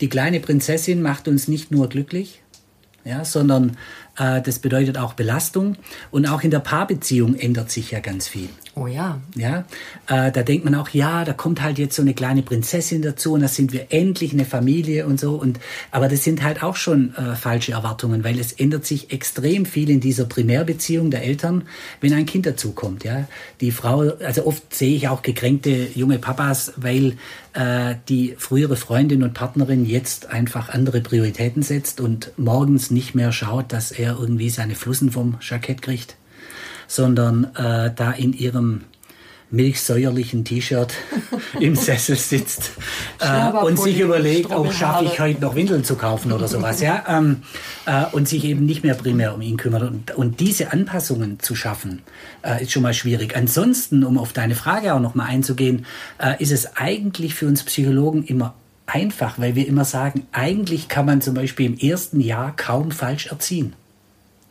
die 0.00 0.08
kleine 0.08 0.40
Prinzessin 0.40 1.02
macht 1.02 1.28
uns 1.28 1.48
nicht 1.48 1.70
nur 1.70 1.88
glücklich, 1.88 2.42
ja, 3.04 3.24
sondern 3.24 3.76
äh, 4.18 4.40
das 4.42 4.58
bedeutet 4.58 4.98
auch 4.98 5.14
Belastung. 5.14 5.76
Und 6.10 6.26
auch 6.26 6.42
in 6.42 6.50
der 6.50 6.60
Paarbeziehung 6.60 7.34
ändert 7.34 7.70
sich 7.70 7.90
ja 7.90 8.00
ganz 8.00 8.28
viel. 8.28 8.48
Oh 8.78 8.86
ja. 8.86 9.22
Ja, 9.34 9.64
äh, 10.06 10.30
da 10.30 10.42
denkt 10.42 10.66
man 10.66 10.74
auch, 10.74 10.90
ja, 10.90 11.24
da 11.24 11.32
kommt 11.32 11.62
halt 11.62 11.78
jetzt 11.78 11.96
so 11.96 12.02
eine 12.02 12.12
kleine 12.12 12.42
Prinzessin 12.42 13.00
dazu 13.00 13.32
und 13.32 13.40
da 13.40 13.48
sind 13.48 13.72
wir 13.72 13.86
endlich 13.88 14.34
eine 14.34 14.44
Familie 14.44 15.06
und 15.06 15.18
so. 15.18 15.36
Und 15.36 15.58
aber 15.90 16.08
das 16.08 16.24
sind 16.24 16.42
halt 16.42 16.62
auch 16.62 16.76
schon 16.76 17.14
äh, 17.14 17.36
falsche 17.36 17.72
Erwartungen, 17.72 18.22
weil 18.22 18.38
es 18.38 18.52
ändert 18.52 18.84
sich 18.84 19.12
extrem 19.12 19.64
viel 19.64 19.88
in 19.88 20.00
dieser 20.00 20.26
Primärbeziehung 20.26 21.10
der 21.10 21.24
Eltern, 21.24 21.62
wenn 22.02 22.12
ein 22.12 22.26
Kind 22.26 22.44
dazukommt. 22.44 23.02
Ja, 23.02 23.26
die 23.62 23.70
Frau, 23.70 24.12
also 24.22 24.46
oft 24.46 24.74
sehe 24.74 24.94
ich 24.94 25.08
auch 25.08 25.22
gekränkte 25.22 25.88
junge 25.94 26.18
Papas, 26.18 26.74
weil 26.76 27.16
äh, 27.54 27.94
die 28.10 28.34
frühere 28.36 28.76
Freundin 28.76 29.22
und 29.22 29.32
Partnerin 29.32 29.86
jetzt 29.86 30.26
einfach 30.26 30.68
andere 30.68 31.00
Prioritäten 31.00 31.62
setzt 31.62 31.98
und 31.98 32.30
morgens 32.36 32.90
nicht 32.90 33.14
mehr 33.14 33.32
schaut, 33.32 33.72
dass 33.72 33.90
er 33.90 34.18
irgendwie 34.20 34.50
seine 34.50 34.74
Flussen 34.74 35.10
vom 35.10 35.38
Jackett 35.40 35.80
kriegt 35.80 36.16
sondern 36.86 37.44
äh, 37.54 37.90
da 37.94 38.12
in 38.12 38.32
ihrem 38.32 38.82
milchsäuerlichen 39.50 40.44
T-Shirt 40.44 40.92
im 41.60 41.76
Sessel 41.76 42.16
sitzt 42.16 42.72
äh, 43.20 43.50
und 43.50 43.78
sich 43.78 44.00
überlegt, 44.00 44.50
oh, 44.50 44.70
schaffe 44.72 45.04
ich 45.04 45.20
heute 45.20 45.40
noch 45.40 45.54
Windeln 45.54 45.84
zu 45.84 45.94
kaufen 45.94 46.32
oder 46.32 46.48
sowas, 46.48 46.80
ja, 46.80 47.04
ähm, 47.08 47.42
äh, 47.86 48.04
und 48.12 48.28
sich 48.28 48.44
eben 48.44 48.66
nicht 48.66 48.82
mehr 48.82 48.94
primär 48.94 49.34
um 49.34 49.42
ihn 49.42 49.56
kümmert. 49.56 49.82
Und, 49.82 50.16
und 50.16 50.40
diese 50.40 50.72
Anpassungen 50.72 51.38
zu 51.38 51.54
schaffen, 51.54 52.02
äh, 52.42 52.62
ist 52.62 52.72
schon 52.72 52.82
mal 52.82 52.94
schwierig. 52.94 53.36
Ansonsten, 53.36 54.04
um 54.04 54.18
auf 54.18 54.32
deine 54.32 54.56
Frage 54.56 54.94
auch 54.94 55.00
noch 55.00 55.14
mal 55.14 55.26
einzugehen, 55.26 55.86
äh, 56.18 56.42
ist 56.42 56.52
es 56.52 56.76
eigentlich 56.76 57.34
für 57.34 57.46
uns 57.46 57.62
Psychologen 57.62 58.24
immer 58.24 58.54
einfach, 58.86 59.38
weil 59.38 59.54
wir 59.54 59.66
immer 59.66 59.84
sagen, 59.84 60.26
eigentlich 60.32 60.88
kann 60.88 61.06
man 61.06 61.20
zum 61.20 61.34
Beispiel 61.34 61.66
im 61.66 61.78
ersten 61.78 62.20
Jahr 62.20 62.54
kaum 62.56 62.90
falsch 62.90 63.26
erziehen. 63.26 63.74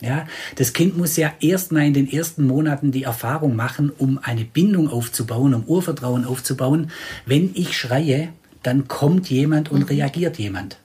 Ja, 0.01 0.27
das 0.55 0.73
Kind 0.73 0.97
muss 0.97 1.15
ja 1.15 1.31
erstmal 1.39 1.85
in 1.85 1.93
den 1.93 2.11
ersten 2.11 2.45
Monaten 2.45 2.91
die 2.91 3.03
Erfahrung 3.03 3.55
machen, 3.55 3.91
um 3.97 4.19
eine 4.21 4.43
Bindung 4.43 4.89
aufzubauen, 4.89 5.53
um 5.53 5.63
Urvertrauen 5.63 6.25
aufzubauen. 6.25 6.91
Wenn 7.25 7.51
ich 7.53 7.77
schreie, 7.77 8.29
dann 8.61 8.87
kommt 8.87 9.29
jemand 9.29 9.71
und 9.71 9.81
mhm. 9.81 9.85
reagiert 9.85 10.37
jemand. 10.37 10.77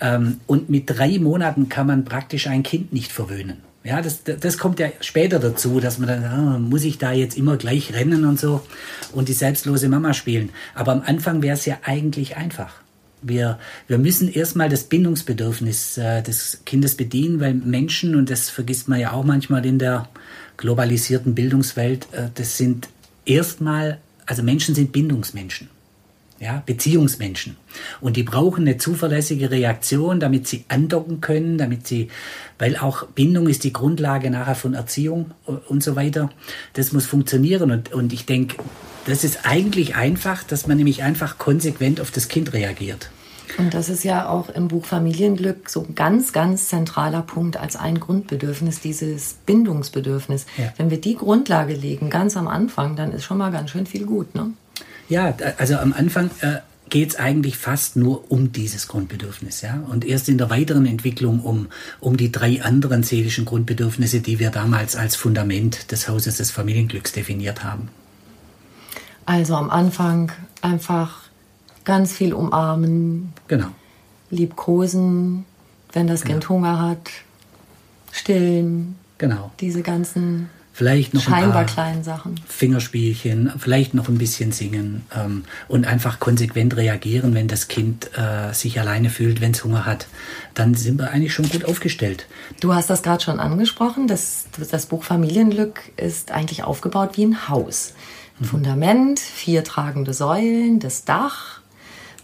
Ähm, 0.00 0.40
und 0.46 0.68
mit 0.68 0.84
drei 0.86 1.18
Monaten 1.18 1.68
kann 1.68 1.86
man 1.86 2.04
praktisch 2.04 2.48
ein 2.48 2.62
Kind 2.62 2.92
nicht 2.92 3.12
verwöhnen. 3.12 3.58
Ja, 3.82 4.02
das, 4.02 4.24
das 4.24 4.58
kommt 4.58 4.78
ja 4.78 4.88
später 5.00 5.38
dazu, 5.38 5.80
dass 5.80 5.98
man 5.98 6.08
dann, 6.08 6.24
ah, 6.24 6.58
muss 6.58 6.84
ich 6.84 6.98
da 6.98 7.12
jetzt 7.12 7.36
immer 7.38 7.56
gleich 7.56 7.94
rennen 7.94 8.26
und 8.26 8.38
so 8.38 8.62
und 9.12 9.28
die 9.28 9.32
selbstlose 9.32 9.88
Mama 9.88 10.12
spielen. 10.12 10.50
Aber 10.74 10.92
am 10.92 11.02
Anfang 11.04 11.40
wäre 11.40 11.54
es 11.54 11.64
ja 11.64 11.78
eigentlich 11.82 12.36
einfach. 12.36 12.74
Wir, 13.22 13.58
wir 13.86 13.98
müssen 13.98 14.32
erstmal 14.32 14.68
das 14.68 14.84
Bindungsbedürfnis 14.84 15.98
äh, 15.98 16.22
des 16.22 16.62
Kindes 16.64 16.96
bedienen, 16.96 17.40
weil 17.40 17.54
Menschen, 17.54 18.14
und 18.14 18.30
das 18.30 18.50
vergisst 18.50 18.88
man 18.88 19.00
ja 19.00 19.12
auch 19.12 19.24
manchmal 19.24 19.64
in 19.66 19.78
der 19.78 20.08
globalisierten 20.56 21.34
Bildungswelt, 21.34 22.08
äh, 22.12 22.28
das 22.34 22.56
sind 22.56 22.88
erstmal, 23.26 23.98
also 24.26 24.42
Menschen 24.42 24.74
sind 24.74 24.92
Bindungsmenschen. 24.92 25.68
Ja, 26.40 26.62
Beziehungsmenschen. 26.64 27.56
Und 28.00 28.16
die 28.16 28.22
brauchen 28.22 28.66
eine 28.66 28.78
zuverlässige 28.78 29.50
Reaktion, 29.50 30.20
damit 30.20 30.48
sie 30.48 30.64
andocken 30.68 31.20
können, 31.20 31.58
damit 31.58 31.86
sie, 31.86 32.08
weil 32.58 32.78
auch 32.78 33.06
Bindung 33.08 33.46
ist 33.46 33.62
die 33.62 33.74
Grundlage 33.74 34.30
nachher 34.30 34.54
von 34.54 34.72
Erziehung 34.72 35.32
und 35.44 35.82
so 35.82 35.96
weiter. 35.96 36.30
Das 36.72 36.92
muss 36.92 37.04
funktionieren. 37.04 37.70
Und, 37.70 37.92
und 37.92 38.14
ich 38.14 38.24
denke, 38.24 38.56
das 39.04 39.22
ist 39.22 39.40
eigentlich 39.44 39.96
einfach, 39.96 40.42
dass 40.42 40.66
man 40.66 40.78
nämlich 40.78 41.02
einfach 41.02 41.36
konsequent 41.36 42.00
auf 42.00 42.10
das 42.10 42.28
Kind 42.28 42.54
reagiert. 42.54 43.10
Und 43.58 43.74
das 43.74 43.90
ist 43.90 44.04
ja 44.04 44.28
auch 44.28 44.48
im 44.48 44.68
Buch 44.68 44.86
Familienglück 44.86 45.68
so 45.68 45.84
ein 45.86 45.94
ganz, 45.94 46.32
ganz 46.32 46.68
zentraler 46.68 47.20
Punkt 47.20 47.58
als 47.58 47.76
ein 47.76 48.00
Grundbedürfnis, 48.00 48.80
dieses 48.80 49.34
Bindungsbedürfnis. 49.44 50.46
Ja. 50.56 50.72
Wenn 50.78 50.90
wir 50.90 51.00
die 51.00 51.16
Grundlage 51.16 51.74
legen, 51.74 52.08
ganz 52.08 52.36
am 52.36 52.48
Anfang, 52.48 52.96
dann 52.96 53.12
ist 53.12 53.24
schon 53.24 53.36
mal 53.38 53.50
ganz 53.50 53.70
schön 53.70 53.84
viel 53.84 54.06
gut. 54.06 54.34
Ne? 54.34 54.52
Ja, 55.10 55.34
also 55.58 55.76
am 55.76 55.92
Anfang 55.92 56.30
äh, 56.40 56.60
geht 56.88 57.10
es 57.10 57.16
eigentlich 57.16 57.56
fast 57.56 57.96
nur 57.96 58.30
um 58.30 58.52
dieses 58.52 58.88
Grundbedürfnis. 58.88 59.60
Ja? 59.60 59.82
Und 59.88 60.04
erst 60.04 60.28
in 60.28 60.38
der 60.38 60.50
weiteren 60.50 60.86
Entwicklung 60.86 61.40
um, 61.40 61.68
um 62.00 62.16
die 62.16 62.32
drei 62.32 62.62
anderen 62.62 63.02
seelischen 63.02 63.44
Grundbedürfnisse, 63.44 64.20
die 64.20 64.38
wir 64.38 64.50
damals 64.50 64.96
als 64.96 65.16
Fundament 65.16 65.90
des 65.92 66.08
Hauses 66.08 66.38
des 66.38 66.50
Familienglücks 66.50 67.12
definiert 67.12 67.64
haben. 67.64 67.88
Also 69.26 69.54
am 69.54 69.68
Anfang 69.68 70.32
einfach 70.62 71.22
ganz 71.84 72.12
viel 72.12 72.32
umarmen. 72.32 73.32
Genau. 73.48 73.68
Liebkosen, 74.30 75.44
wenn 75.92 76.06
das 76.06 76.22
Kind 76.22 76.42
genau. 76.42 76.54
Hunger 76.54 76.80
hat. 76.80 77.10
Stillen. 78.12 78.96
Genau. 79.18 79.52
Diese 79.60 79.82
ganzen 79.82 80.50
vielleicht 80.80 81.12
noch 81.12 81.20
Scheinbar 81.20 81.44
ein 81.44 81.52
paar 81.52 81.64
kleinen 81.66 82.02
Sachen. 82.02 82.40
Fingerspielchen, 82.48 83.52
vielleicht 83.58 83.92
noch 83.92 84.08
ein 84.08 84.16
bisschen 84.16 84.50
singen 84.50 85.04
ähm, 85.14 85.44
und 85.68 85.86
einfach 85.86 86.20
konsequent 86.20 86.74
reagieren, 86.74 87.34
wenn 87.34 87.48
das 87.48 87.68
Kind 87.68 88.08
äh, 88.16 88.54
sich 88.54 88.80
alleine 88.80 89.10
fühlt, 89.10 89.42
wenn 89.42 89.50
es 89.50 89.62
Hunger 89.62 89.84
hat. 89.84 90.06
Dann 90.54 90.74
sind 90.74 90.98
wir 90.98 91.10
eigentlich 91.10 91.34
schon 91.34 91.50
gut 91.50 91.66
aufgestellt. 91.66 92.26
Du 92.60 92.72
hast 92.72 92.88
das 92.88 93.02
gerade 93.02 93.22
schon 93.22 93.40
angesprochen. 93.40 94.06
Das, 94.06 94.46
das 94.70 94.86
Buch 94.86 95.04
Familienglück 95.04 95.82
ist 95.98 96.30
eigentlich 96.32 96.64
aufgebaut 96.64 97.10
wie 97.18 97.26
ein 97.26 97.50
Haus. 97.50 97.92
Ein 98.40 98.46
Fundament, 98.46 99.20
vier 99.20 99.64
tragende 99.64 100.14
Säulen, 100.14 100.80
das 100.80 101.04
Dach. 101.04 101.60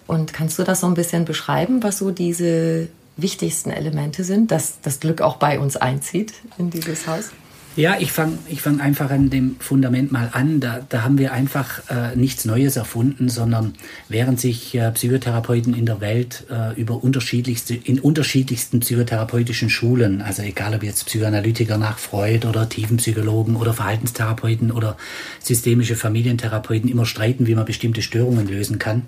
Und 0.06 0.32
kannst 0.32 0.58
du 0.58 0.62
das 0.62 0.80
so 0.80 0.86
ein 0.86 0.94
bisschen 0.94 1.26
beschreiben, 1.26 1.82
was 1.82 1.98
so 1.98 2.10
diese 2.10 2.88
wichtigsten 3.18 3.68
Elemente 3.68 4.24
sind, 4.24 4.50
dass 4.50 4.80
das 4.80 4.98
Glück 5.00 5.20
auch 5.20 5.36
bei 5.36 5.60
uns 5.60 5.76
einzieht 5.76 6.32
in 6.56 6.70
dieses 6.70 7.06
Haus? 7.06 7.32
Ja, 7.76 7.98
ich 8.00 8.10
fange 8.10 8.38
ich 8.48 8.62
fang 8.62 8.80
einfach 8.80 9.10
an 9.10 9.28
dem 9.28 9.56
Fundament 9.58 10.10
mal 10.10 10.30
an. 10.32 10.60
Da, 10.60 10.80
da 10.88 11.02
haben 11.02 11.18
wir 11.18 11.34
einfach 11.34 11.82
äh, 11.90 12.16
nichts 12.16 12.46
Neues 12.46 12.76
erfunden, 12.76 13.28
sondern 13.28 13.74
während 14.08 14.40
sich 14.40 14.74
äh, 14.74 14.90
Psychotherapeuten 14.92 15.74
in 15.74 15.84
der 15.84 16.00
Welt 16.00 16.46
äh, 16.50 16.72
über 16.80 17.04
unterschiedlichste, 17.04 17.74
in 17.74 18.00
unterschiedlichsten 18.00 18.80
psychotherapeutischen 18.80 19.68
Schulen, 19.68 20.22
also 20.22 20.40
egal 20.40 20.74
ob 20.74 20.84
jetzt 20.84 21.04
Psychoanalytiker 21.04 21.76
nach 21.76 21.98
Freud 21.98 22.46
oder 22.46 22.66
Tiefenpsychologen 22.66 23.56
oder 23.56 23.74
Verhaltenstherapeuten 23.74 24.72
oder 24.72 24.96
systemische 25.40 25.96
Familientherapeuten 25.96 26.88
immer 26.88 27.04
streiten, 27.04 27.46
wie 27.46 27.54
man 27.54 27.66
bestimmte 27.66 28.00
Störungen 28.00 28.48
lösen 28.48 28.78
kann, 28.78 29.02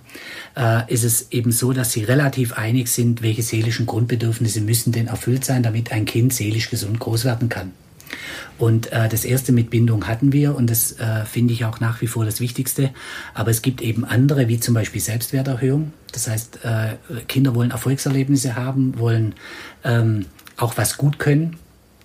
äh, 0.59 0.93
ist 0.93 1.05
es 1.05 1.33
eben 1.33 1.53
so, 1.53 1.73
dass 1.73 1.93
sie 1.93 2.05
relativ 2.05 2.53
einig 2.53 2.89
sind, 2.89 3.23
welche 3.23 3.43
seelischen 3.43 3.87
Grundbedürfnisse 3.87 4.61
müssen 4.61 4.93
denn 4.93 5.07
erfüllt 5.07 5.47
sein, 5.47 5.63
damit 5.63 5.91
ein 5.91 6.05
Kind 6.05 6.35
seelisch 6.35 6.69
gesund 6.69 6.99
groß 6.99 7.25
werden 7.25 7.49
kann. 7.49 7.73
Und 8.59 8.93
äh, 8.93 9.09
das 9.09 9.25
erste 9.25 9.53
mit 9.53 9.71
Bindung 9.71 10.07
hatten 10.07 10.33
wir 10.33 10.57
und 10.57 10.69
das 10.69 10.93
äh, 10.93 11.25
finde 11.25 11.55
ich 11.55 11.65
auch 11.65 11.81
nach 11.81 12.01
wie 12.01 12.07
vor 12.07 12.25
das 12.25 12.41
Wichtigste. 12.41 12.91
Aber 13.35 13.51
es 13.51 13.63
gibt 13.63 13.81
eben 13.81 14.05
andere, 14.05 14.49
wie 14.49 14.61
zum 14.61 14.75
Beispiel 14.75 15.01
Selbstwerterhöhung. 15.01 15.93
Das 16.13 16.29
heißt, 16.29 16.61
äh, 16.65 17.23
Kinder 17.27 17.55
wollen 17.55 17.71
Erfolgserlebnisse 17.71 18.57
haben, 18.57 18.99
wollen 18.99 19.35
ähm, 19.85 20.27
auch 20.57 20.77
was 20.77 20.97
gut 20.97 21.19
können. 21.19 21.57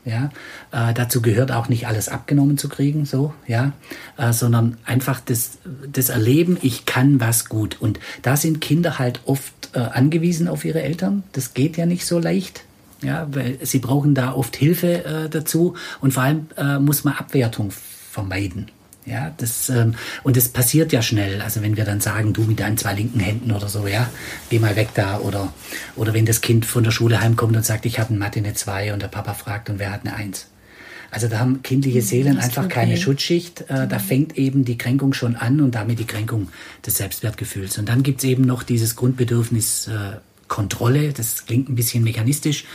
Ja, 0.06 0.32
äh, 0.74 0.94
dazu 0.94 1.22
gehört 1.22 1.54
auch 1.54 1.70
nicht 1.70 1.88
alles 1.88 2.10
abgenommen 2.10 2.58
zu 2.58 2.68
kriegen, 2.68 3.06
so, 3.06 3.34
ja, 3.48 3.72
äh, 4.18 4.34
sondern 4.34 4.78
einfach 4.84 5.22
das, 5.22 5.60
das 5.90 6.10
Erleben, 6.10 6.58
ich 6.62 6.86
kann 6.86 7.22
was 7.22 7.48
gut. 7.48 7.78
Und 7.80 8.02
da 8.22 8.36
sind 8.36 8.60
Kinder 8.60 9.00
halt 9.00 9.22
oft 9.26 9.54
äh, 9.72 9.80
angewiesen 9.80 10.50
auf 10.50 10.66
ihre 10.66 10.82
Eltern. 10.82 11.24
Das 11.32 11.54
geht 11.54 11.78
ja 11.78 11.86
nicht 11.86 12.06
so 12.06 12.20
leicht. 12.20 12.66
Ja, 13.04 13.28
weil 13.32 13.60
sie 13.62 13.80
brauchen 13.80 14.16
da 14.16 14.34
oft 14.34 14.56
Hilfe 14.56 15.04
äh, 15.06 15.30
dazu 15.30 15.76
und 16.02 16.14
vor 16.14 16.24
allem 16.24 16.48
äh, 16.58 16.80
muss 16.80 17.04
man 17.04 17.16
Abwertung 17.16 17.72
vermeiden. 17.72 18.72
Ja, 19.06 19.34
das, 19.38 19.70
ähm, 19.70 19.96
und 20.24 20.38
das 20.38 20.48
passiert 20.48 20.94
ja 20.94 21.02
schnell. 21.02 21.42
Also 21.42 21.62
wenn 21.62 21.76
wir 21.76 21.84
dann 21.84 22.00
sagen, 22.00 22.32
du 22.32 22.44
mit 22.44 22.60
deinen 22.62 22.78
zwei 22.78 22.94
linken 22.94 23.20
Händen 23.20 23.52
oder 23.52 23.68
so, 23.68 23.86
ja, 23.86 24.10
geh 24.50 24.60
mal 24.60 24.76
weg 24.78 24.90
da. 24.96 25.20
Oder, 25.20 25.54
oder 25.96 26.14
wenn 26.14 26.26
das 26.26 26.40
Kind 26.40 26.66
von 26.66 26.84
der 26.86 26.92
Schule 26.92 27.20
heimkommt 27.20 27.56
und 27.56 27.66
sagt, 27.66 27.86
ich 27.86 28.00
habe 28.00 28.14
in 28.14 28.20
Mathe 28.20 28.40
eine 28.40 28.54
2 28.54 28.94
und 28.94 29.02
der 29.02 29.10
Papa 29.10 29.34
fragt, 29.34 29.70
und 29.70 29.80
wer 29.80 29.92
hat 29.92 30.06
eine 30.06 30.16
1? 30.16 30.48
Also 31.12 31.28
da 31.28 31.40
haben 31.40 31.62
kindliche 31.62 32.02
Seelen 32.02 32.38
Das 32.38 32.46
einfach 32.46 32.70
keine. 32.70 32.98
Schutzschicht. 32.98 33.70
Äh, 33.70 33.88
Da 33.88 34.00
fängt 34.00 34.38
eben 34.38 34.66
die 34.66 34.78
Kränkung 34.78 35.14
schon 35.14 35.36
an 35.36 35.60
und 35.60 35.76
damit 35.76 36.00
die 36.00 36.08
Kränkung 36.08 36.48
des 36.86 36.98
Selbstwertgefühls. 36.98 37.78
Und 37.78 37.90
dann 37.90 38.04
gibt's 38.04 38.24
eben 38.24 38.44
noch 38.44 38.64
dieses 38.64 38.96
Grundbedürfnis 38.96 39.88
äh, 39.90 40.18
Kontrolle. 40.48 41.14
Das 41.14 41.46
klingt 41.46 41.70
ein 41.70 41.76
bisschen 41.76 42.04
mechanistisch. 42.04 42.66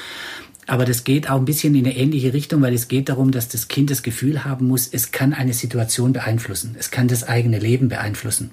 Aber 0.66 0.84
das 0.84 1.04
geht 1.04 1.30
auch 1.30 1.38
ein 1.38 1.46
bisschen 1.46 1.74
in 1.74 1.86
eine 1.86 1.96
ähnliche 1.96 2.34
Richtung, 2.34 2.60
weil 2.60 2.74
es 2.74 2.88
geht 2.88 3.08
darum, 3.08 3.30
dass 3.30 3.48
das 3.48 3.68
Kind 3.68 3.90
das 3.90 4.02
Gefühl 4.02 4.44
haben 4.44 4.66
muss, 4.66 4.86
es 4.86 5.12
kann 5.12 5.32
eine 5.32 5.54
Situation 5.54 6.12
beeinflussen. 6.12 6.76
Es 6.78 6.90
kann 6.90 7.08
das 7.08 7.24
eigene 7.24 7.58
Leben 7.58 7.88
beeinflussen. 7.88 8.50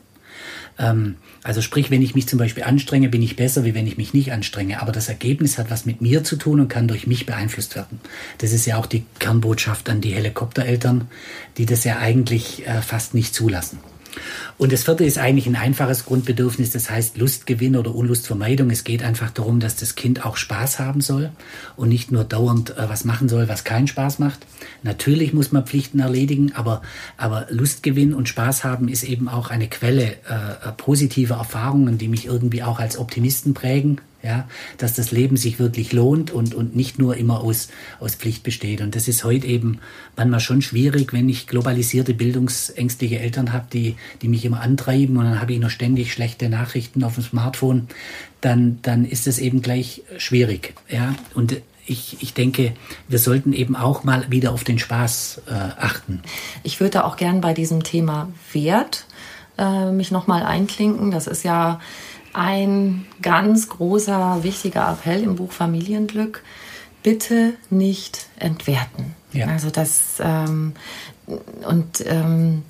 Ähm, 0.78 1.16
also 1.44 1.62
sprich, 1.62 1.92
wenn 1.92 2.02
ich 2.02 2.16
mich 2.16 2.28
zum 2.28 2.40
Beispiel 2.40 2.64
anstrenge, 2.64 3.10
bin 3.10 3.22
ich 3.22 3.36
besser, 3.36 3.66
wie 3.66 3.76
wenn 3.76 3.86
ich 3.86 3.98
mich 3.98 4.14
nicht 4.14 4.32
anstrenge. 4.32 4.82
Aber 4.82 4.92
das 4.92 5.10
Ergebnis 5.10 5.58
hat 5.58 5.70
was 5.70 5.86
mit 5.86 6.02
mir 6.02 6.24
zu 6.24 6.38
tun 6.38 6.60
und 6.62 6.70
kann 6.70 6.88
durch 6.88 7.06
mich 7.06 7.26
beeinflusst 7.26 7.76
werden. 7.76 8.00
Das 8.38 8.52
ist 8.52 8.66
ja 8.66 8.78
auch 8.78 8.86
die 8.86 9.04
Kernbotschaft 9.20 9.90
an 9.90 10.02
die 10.02 10.14
Helikoptereltern, 10.14 11.10
die 11.58 11.66
das 11.66 11.84
ja 11.84 12.00
eigentlich 12.00 12.66
äh, 12.66 12.82
fast 12.82 13.14
nicht 13.14 13.34
zulassen. 13.34 13.80
Und 14.58 14.72
das 14.72 14.84
vierte 14.84 15.04
ist 15.04 15.18
eigentlich 15.18 15.48
ein 15.48 15.56
einfaches 15.56 16.06
Grundbedürfnis, 16.06 16.72
das 16.72 16.90
heißt 16.90 17.18
Lustgewinn 17.18 17.76
oder 17.76 17.94
Unlustvermeidung. 17.94 18.70
Es 18.70 18.84
geht 18.84 19.04
einfach 19.04 19.32
darum, 19.32 19.60
dass 19.60 19.76
das 19.76 19.96
Kind 19.96 20.26
auch 20.26 20.38
Spaß 20.38 20.80
haben 20.80 21.02
soll 21.02 21.32
und 21.76 21.90
nicht 21.90 22.12
nur 22.12 22.24
dauernd 22.24 22.78
äh, 22.78 22.90
was 22.90 23.06
machen 23.06 23.30
soll, 23.30 23.48
was 23.48 23.64
keinen 23.64 23.88
Spaß 23.88 24.20
macht. 24.20 24.40
Natürlich 24.84 25.34
muss 25.34 25.52
man 25.52 25.66
Pflichten 25.66 26.00
erledigen, 26.00 26.54
aber, 26.56 26.82
aber 27.18 27.48
Lustgewinn 27.50 28.14
und 28.14 28.30
Spaß 28.30 28.64
haben 28.64 28.88
ist 28.88 29.04
eben 29.04 29.28
auch 29.28 29.50
eine 29.50 29.68
Quelle 29.68 30.12
äh, 30.14 30.72
positiver 30.78 31.36
Erfahrungen, 31.36 31.98
die 31.98 32.08
mich 32.08 32.26
irgendwie 32.26 32.64
auch 32.64 32.80
als 32.80 32.98
Optimisten 32.98 33.54
prägen. 33.54 34.00
Ja, 34.26 34.48
dass 34.80 34.96
das 34.96 35.12
Leben 35.12 35.38
sich 35.38 35.60
wirklich 35.60 35.94
lohnt 35.94 36.32
und, 36.32 36.56
und 36.56 36.76
nicht 36.76 36.98
nur 36.98 37.16
immer 37.16 37.42
aus, 37.42 37.70
aus 38.00 38.16
Pflicht 38.16 38.42
besteht. 38.42 38.82
Und 38.82 38.96
das 38.96 39.08
ist 39.08 39.24
heute 39.24 39.46
eben 39.46 39.80
manchmal 40.16 40.40
schon 40.40 40.64
schwierig, 40.64 41.14
wenn 41.14 41.30
ich 41.30 41.46
globalisierte, 41.46 42.16
bildungsängstliche 42.16 43.20
Eltern 43.20 43.54
habe, 43.54 43.68
die, 43.72 43.98
die 44.24 44.28
mich 44.28 44.44
immer 44.44 44.62
antreiben 44.62 45.18
und 45.18 45.26
dann 45.26 45.40
habe 45.40 45.54
ich 45.54 45.60
noch 45.60 45.70
ständig 45.70 46.12
schlechte 46.12 46.50
Nachrichten 46.50 47.04
auf 47.04 47.14
dem 47.14 47.24
Smartphone, 47.24 47.88
dann, 48.42 48.80
dann 48.82 49.06
ist 49.06 49.28
es 49.28 49.38
eben 49.38 49.62
gleich 49.62 50.02
schwierig. 50.18 50.74
Ja, 50.90 51.14
und 51.36 51.58
ich, 51.86 52.18
ich 52.24 52.34
denke, 52.34 52.74
wir 53.08 53.20
sollten 53.20 53.54
eben 53.54 53.76
auch 53.76 54.04
mal 54.04 54.26
wieder 54.32 54.54
auf 54.54 54.64
den 54.64 54.80
Spaß 54.80 55.44
äh, 55.48 55.52
achten. 55.52 56.24
Ich 56.64 56.80
würde 56.80 57.06
auch 57.06 57.16
gern 57.16 57.42
bei 57.42 57.54
diesem 57.54 57.84
Thema 57.84 58.30
Wert 58.54 59.06
äh, 59.60 59.92
mich 59.92 60.10
nochmal 60.10 60.44
einklinken. 60.44 61.12
Das 61.12 61.28
ist 61.28 61.44
ja 61.44 61.80
ein 62.36 63.06
ganz 63.22 63.70
großer, 63.70 64.44
wichtiger 64.44 64.92
Appell 64.92 65.24
im 65.24 65.36
Buch 65.36 65.52
Familienglück. 65.52 66.44
Bitte 67.04 67.54
nicht 67.70 68.28
entwerten. 68.40 69.14
Ja. 69.32 69.48
Also 69.48 69.70
das 69.70 70.16
ähm, 70.20 70.74
und 71.68 72.04
ähm, 72.08 72.64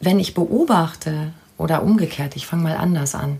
wenn 0.00 0.18
ich 0.18 0.34
beobachte 0.34 1.32
oder 1.58 1.82
umgekehrt, 1.82 2.36
ich 2.36 2.46
fange 2.46 2.62
mal 2.62 2.76
anders 2.76 3.14
an, 3.14 3.38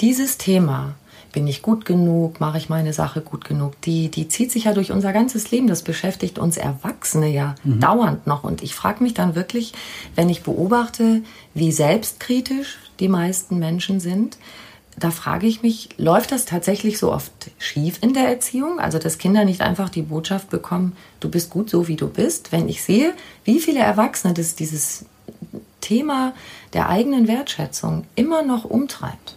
dieses 0.00 0.38
Thema, 0.38 0.94
bin 1.32 1.46
ich 1.46 1.62
gut 1.62 1.84
genug, 1.84 2.40
mache 2.40 2.58
ich 2.58 2.68
meine 2.68 2.92
Sache 2.92 3.22
gut 3.22 3.44
genug, 3.44 3.80
die, 3.82 4.10
die 4.10 4.28
zieht 4.28 4.52
sich 4.52 4.64
ja 4.64 4.74
durch 4.74 4.92
unser 4.92 5.12
ganzes 5.12 5.50
Leben, 5.50 5.66
das 5.66 5.82
beschäftigt 5.82 6.38
uns 6.38 6.56
Erwachsene 6.56 7.28
ja 7.28 7.54
dauernd 7.64 8.26
noch. 8.26 8.44
Und 8.44 8.62
ich 8.62 8.74
frage 8.74 9.02
mich 9.02 9.14
dann 9.14 9.34
wirklich, 9.34 9.72
wenn 10.14 10.28
ich 10.28 10.42
beobachte, 10.42 11.22
wie 11.54 11.72
selbstkritisch 11.72 12.78
die 13.02 13.08
meisten 13.08 13.58
Menschen 13.58 14.00
sind, 14.00 14.38
da 14.96 15.10
frage 15.10 15.46
ich 15.46 15.62
mich, 15.62 15.88
läuft 15.96 16.30
das 16.32 16.44
tatsächlich 16.44 16.98
so 16.98 17.12
oft 17.12 17.32
schief 17.58 17.98
in 18.00 18.14
der 18.14 18.28
Erziehung? 18.28 18.78
Also, 18.78 18.98
dass 18.98 19.18
Kinder 19.18 19.44
nicht 19.44 19.60
einfach 19.60 19.88
die 19.88 20.02
Botschaft 20.02 20.50
bekommen, 20.50 20.94
du 21.18 21.28
bist 21.28 21.50
gut 21.50 21.68
so, 21.68 21.88
wie 21.88 21.96
du 21.96 22.08
bist. 22.08 22.52
Wenn 22.52 22.68
ich 22.68 22.82
sehe, 22.82 23.14
wie 23.44 23.58
viele 23.58 23.80
Erwachsene 23.80 24.34
das, 24.34 24.54
dieses 24.54 25.06
Thema 25.80 26.34
der 26.74 26.88
eigenen 26.88 27.26
Wertschätzung 27.26 28.06
immer 28.14 28.42
noch 28.42 28.64
umtreibt. 28.64 29.34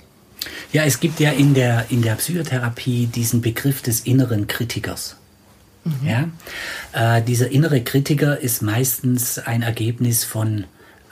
Ja, 0.72 0.84
es 0.84 1.00
gibt 1.00 1.20
ja 1.20 1.32
in 1.32 1.56
der, 1.56 1.88
in 1.90 2.04
der 2.04 2.16
Psychotherapie 2.16 3.08
diesen 3.08 3.42
Begriff 3.42 3.82
des 3.82 4.02
inneren 4.02 4.46
Kritikers. 4.46 5.16
Ja? 6.04 6.30
Äh, 6.94 7.22
dieser 7.22 7.52
innere 7.52 7.82
Kritiker 7.82 8.40
ist 8.40 8.62
meistens 8.62 9.40
ein 9.40 9.62
Ergebnis 9.62 10.24
von 10.24 10.66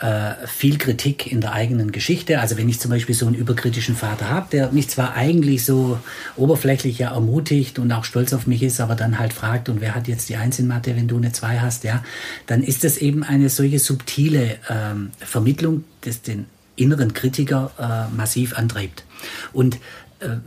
äh, 0.04 0.48
viel 0.48 0.78
Kritik 0.78 1.32
in 1.32 1.40
der 1.40 1.54
eigenen 1.54 1.94
Geschichte. 1.94 2.42
Also 2.42 2.58
wenn 2.58 2.68
ich 2.68 2.78
zum 2.78 2.92
Beispiel 2.92 3.16
so 3.16 3.26
einen 3.26 3.36
überkritischen 3.36 3.96
Vater 3.96 4.30
habe, 4.30 4.48
der 4.52 4.70
mich 4.74 4.90
zwar 4.90 5.14
eigentlich 5.14 5.64
so 5.64 5.98
oberflächlich 6.36 7.00
ja 7.00 7.14
ermutigt 7.14 7.80
und 7.80 7.90
auch 7.94 8.04
stolz 8.04 8.34
auf 8.34 8.46
mich 8.46 8.64
ist, 8.64 8.82
aber 8.82 8.96
dann 8.96 9.18
halt 9.18 9.32
fragt, 9.32 9.70
und 9.70 9.80
wer 9.80 9.96
hat 9.96 10.10
jetzt 10.10 10.28
die 10.28 10.36
Eins 10.36 10.60
in 10.60 10.68
Mathe, 10.68 10.98
wenn 10.98 11.08
du 11.08 11.16
eine 11.16 11.32
Zwei 11.32 11.60
hast, 11.60 11.86
ja, 11.86 12.04
dann 12.48 12.64
ist 12.64 12.84
das 12.84 12.98
eben 12.98 13.24
eine 13.24 13.48
solche 13.48 13.80
subtile 13.80 14.58
ähm, 14.70 15.12
Vermittlung, 15.20 15.86
das 16.02 16.22
den 16.22 16.48
inneren 16.76 17.14
Kritiker 17.14 17.72
äh, 17.80 18.14
massiv 18.14 18.58
antreibt. 18.58 19.06
Und 19.54 19.78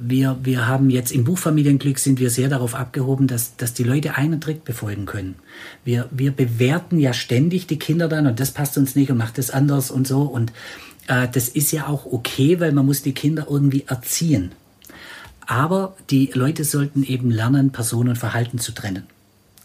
wir, 0.00 0.38
wir 0.42 0.66
haben 0.66 0.90
jetzt 0.90 1.12
im 1.12 1.24
Buch 1.24 1.38
Familienglück 1.38 1.98
sind 1.98 2.20
wir 2.20 2.30
sehr 2.30 2.48
darauf 2.48 2.74
abgehoben, 2.74 3.26
dass, 3.26 3.56
dass 3.56 3.74
die 3.74 3.84
Leute 3.84 4.16
einen 4.16 4.40
Trick 4.40 4.64
befolgen 4.64 5.06
können. 5.06 5.36
Wir, 5.84 6.08
wir 6.10 6.32
bewerten 6.32 6.98
ja 6.98 7.12
ständig 7.12 7.66
die 7.66 7.78
Kinder 7.78 8.08
dann 8.08 8.26
und 8.26 8.40
das 8.40 8.52
passt 8.52 8.78
uns 8.78 8.94
nicht 8.94 9.10
und 9.10 9.18
macht 9.18 9.38
das 9.38 9.50
anders 9.50 9.90
und 9.90 10.06
so. 10.06 10.22
Und 10.22 10.52
äh, 11.08 11.28
das 11.30 11.48
ist 11.48 11.72
ja 11.72 11.86
auch 11.86 12.06
okay, 12.06 12.60
weil 12.60 12.72
man 12.72 12.86
muss 12.86 13.02
die 13.02 13.14
Kinder 13.14 13.46
irgendwie 13.48 13.84
erziehen. 13.86 14.52
Aber 15.46 15.96
die 16.10 16.30
Leute 16.34 16.64
sollten 16.64 17.02
eben 17.04 17.30
lernen, 17.30 17.70
Person 17.70 18.08
und 18.08 18.18
Verhalten 18.18 18.58
zu 18.58 18.72
trennen. 18.72 19.04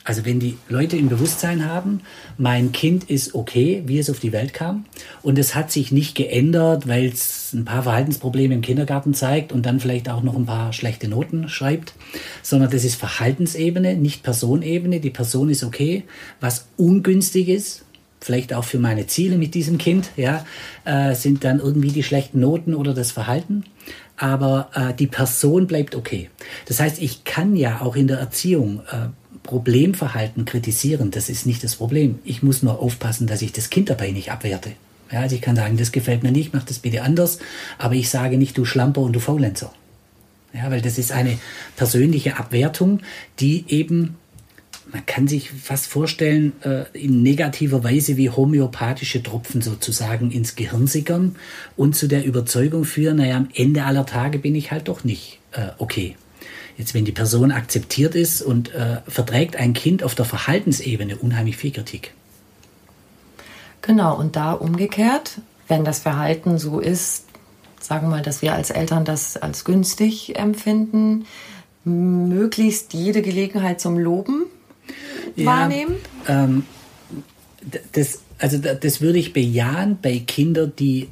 Also 0.04 0.26
wenn 0.26 0.40
die 0.40 0.58
Leute 0.68 0.98
im 0.98 1.10
Bewusstsein 1.10 1.70
haben, 1.70 2.02
mein 2.38 2.72
Kind 2.72 3.10
ist 3.10 3.36
okay, 3.36 3.84
wie 3.86 4.00
es 4.00 4.10
auf 4.10 4.20
die 4.20 4.32
Welt 4.32 4.54
kam 4.54 4.86
und 5.22 5.38
es 5.38 5.54
hat 5.54 5.72
sich 5.72 5.92
nicht 5.92 6.16
geändert, 6.16 6.88
weil 6.88 7.06
es 7.06 7.54
ein 7.54 7.66
paar 7.66 7.84
Verhaltensprobleme 7.84 8.56
im 8.56 8.62
Kindergarten 8.62 9.14
zeigt 9.14 9.52
und 9.52 9.66
dann 9.66 9.80
vielleicht 9.80 10.10
auch 10.10 10.24
noch 10.24 10.36
ein 10.36 10.48
paar 10.48 10.74
schlechte 10.74 11.08
Noten 11.08 11.50
schreibt, 11.50 11.94
sondern 12.42 12.72
das 12.72 12.84
ist 12.84 12.96
Verhaltensebene, 12.96 13.96
nicht 13.96 14.24
Personebene. 14.24 15.02
Die 15.02 15.12
Person 15.12 15.50
ist 15.50 15.64
okay. 15.64 16.04
Was 16.40 16.66
ungünstig 16.78 17.50
ist, 17.50 17.86
vielleicht 18.20 18.54
auch 18.54 18.64
für 18.64 18.80
meine 18.80 19.06
Ziele 19.06 19.38
mit 19.38 19.54
diesem 19.54 19.78
Kind, 19.78 20.10
ja, 20.16 20.46
äh, 20.86 21.14
sind 21.14 21.44
dann 21.44 21.60
irgendwie 21.60 21.92
die 21.92 22.04
schlechten 22.04 22.40
Noten 22.40 22.74
oder 22.74 22.96
das 22.96 23.12
Verhalten. 23.12 23.66
Aber 24.18 24.70
äh, 24.74 24.94
die 24.94 25.08
Person 25.08 25.68
bleibt 25.68 25.96
okay. 25.96 26.30
Das 26.68 26.80
heißt, 26.80 27.02
ich 27.02 27.24
kann 27.24 27.56
ja 27.56 27.82
auch 27.82 27.96
in 27.96 28.08
der 28.08 28.20
Erziehung 28.20 28.82
äh, 28.92 29.10
Problemverhalten 29.44 30.46
kritisieren, 30.46 31.12
das 31.12 31.30
ist 31.30 31.46
nicht 31.46 31.64
das 31.64 31.76
Problem. 31.76 32.20
Ich 32.24 32.44
muss 32.44 32.64
nur 32.64 32.80
aufpassen, 32.80 33.28
dass 33.28 33.42
ich 33.42 33.52
das 33.52 33.70
Kind 33.70 33.90
dabei 33.90 34.12
nicht 34.12 34.32
abwerte. 34.32 34.72
Ja, 35.12 35.22
also 35.22 35.36
ich 35.36 35.42
kann 35.42 35.56
sagen, 35.56 35.78
das 35.78 35.92
gefällt 35.92 36.24
mir 36.24 36.32
nicht, 36.32 36.54
mach 36.54 36.64
das 36.64 36.80
bitte 36.80 37.02
anders, 37.02 37.40
aber 37.78 37.96
ich 37.96 38.10
sage 38.10 38.38
nicht, 38.38 38.58
du 38.58 38.66
Schlamper 38.66 39.02
und 39.02 39.14
du 39.14 39.20
Faulenzer. 39.20 39.74
Ja, 40.54 40.70
weil 40.70 40.82
das 40.82 40.98
ist 40.98 41.12
eine 41.12 41.38
persönliche 41.76 42.38
Abwertung, 42.38 43.02
die 43.40 43.66
eben, 43.68 44.16
man 44.92 45.06
kann 45.06 45.28
sich 45.28 45.52
fast 45.52 45.88
vorstellen, 45.88 46.54
äh, 46.64 46.84
in 46.94 47.24
negativer 47.24 47.84
Weise 47.84 48.18
wie 48.18 48.30
homöopathische 48.30 49.24
Tropfen 49.24 49.62
sozusagen 49.62 50.32
ins 50.32 50.56
Gehirn 50.56 50.88
sickern 50.88 51.36
und 51.78 51.96
zu 51.96 52.08
der 52.08 52.26
Überzeugung 52.26 52.84
führen, 52.84 53.18
naja, 53.18 53.38
am 53.38 53.50
Ende 53.54 53.84
aller 53.84 54.06
Tage 54.06 54.40
bin 54.40 54.56
ich 54.56 54.72
halt 54.72 54.88
doch 54.88 55.04
nicht 55.04 55.40
äh, 55.54 55.70
okay. 55.78 56.16
Jetzt, 56.82 56.96
wenn 56.96 57.06
die 57.06 57.12
Person 57.12 57.52
akzeptiert 57.52 58.16
ist 58.16 58.42
und 58.42 58.74
äh, 58.74 59.02
verträgt 59.08 59.56
ein 59.56 59.74
Kind 59.74 60.02
auf 60.02 60.16
der 60.16 60.26
Verhaltensebene 60.26 61.16
unheimlich 61.16 61.56
viel 61.56 61.70
Kritik. 61.70 62.12
Genau, 63.84 64.18
und 64.18 64.36
da 64.36 64.54
umgekehrt, 64.54 65.42
wenn 65.68 65.86
das 65.86 66.00
Verhalten 66.00 66.58
so 66.58 66.80
ist, 66.80 67.26
sagen 67.80 68.08
wir 68.08 68.16
mal, 68.16 68.24
dass 68.24 68.42
wir 68.42 68.56
als 68.56 68.72
Eltern 68.72 69.06
das 69.06 69.38
als 69.38 69.64
günstig 69.64 70.40
empfinden, 70.40 71.26
möglichst 71.84 72.96
jede 72.96 73.22
Gelegenheit 73.22 73.80
zum 73.80 74.00
Loben 74.00 74.48
ja, 75.36 75.46
wahrnehmen? 75.46 75.98
Ähm, 76.28 76.66
das, 77.92 78.22
also 78.40 78.58
das 78.58 79.02
würde 79.02 79.20
ich 79.20 79.34
bejahen 79.34 80.00
bei 80.02 80.18
Kindern, 80.18 80.74
die 80.80 81.10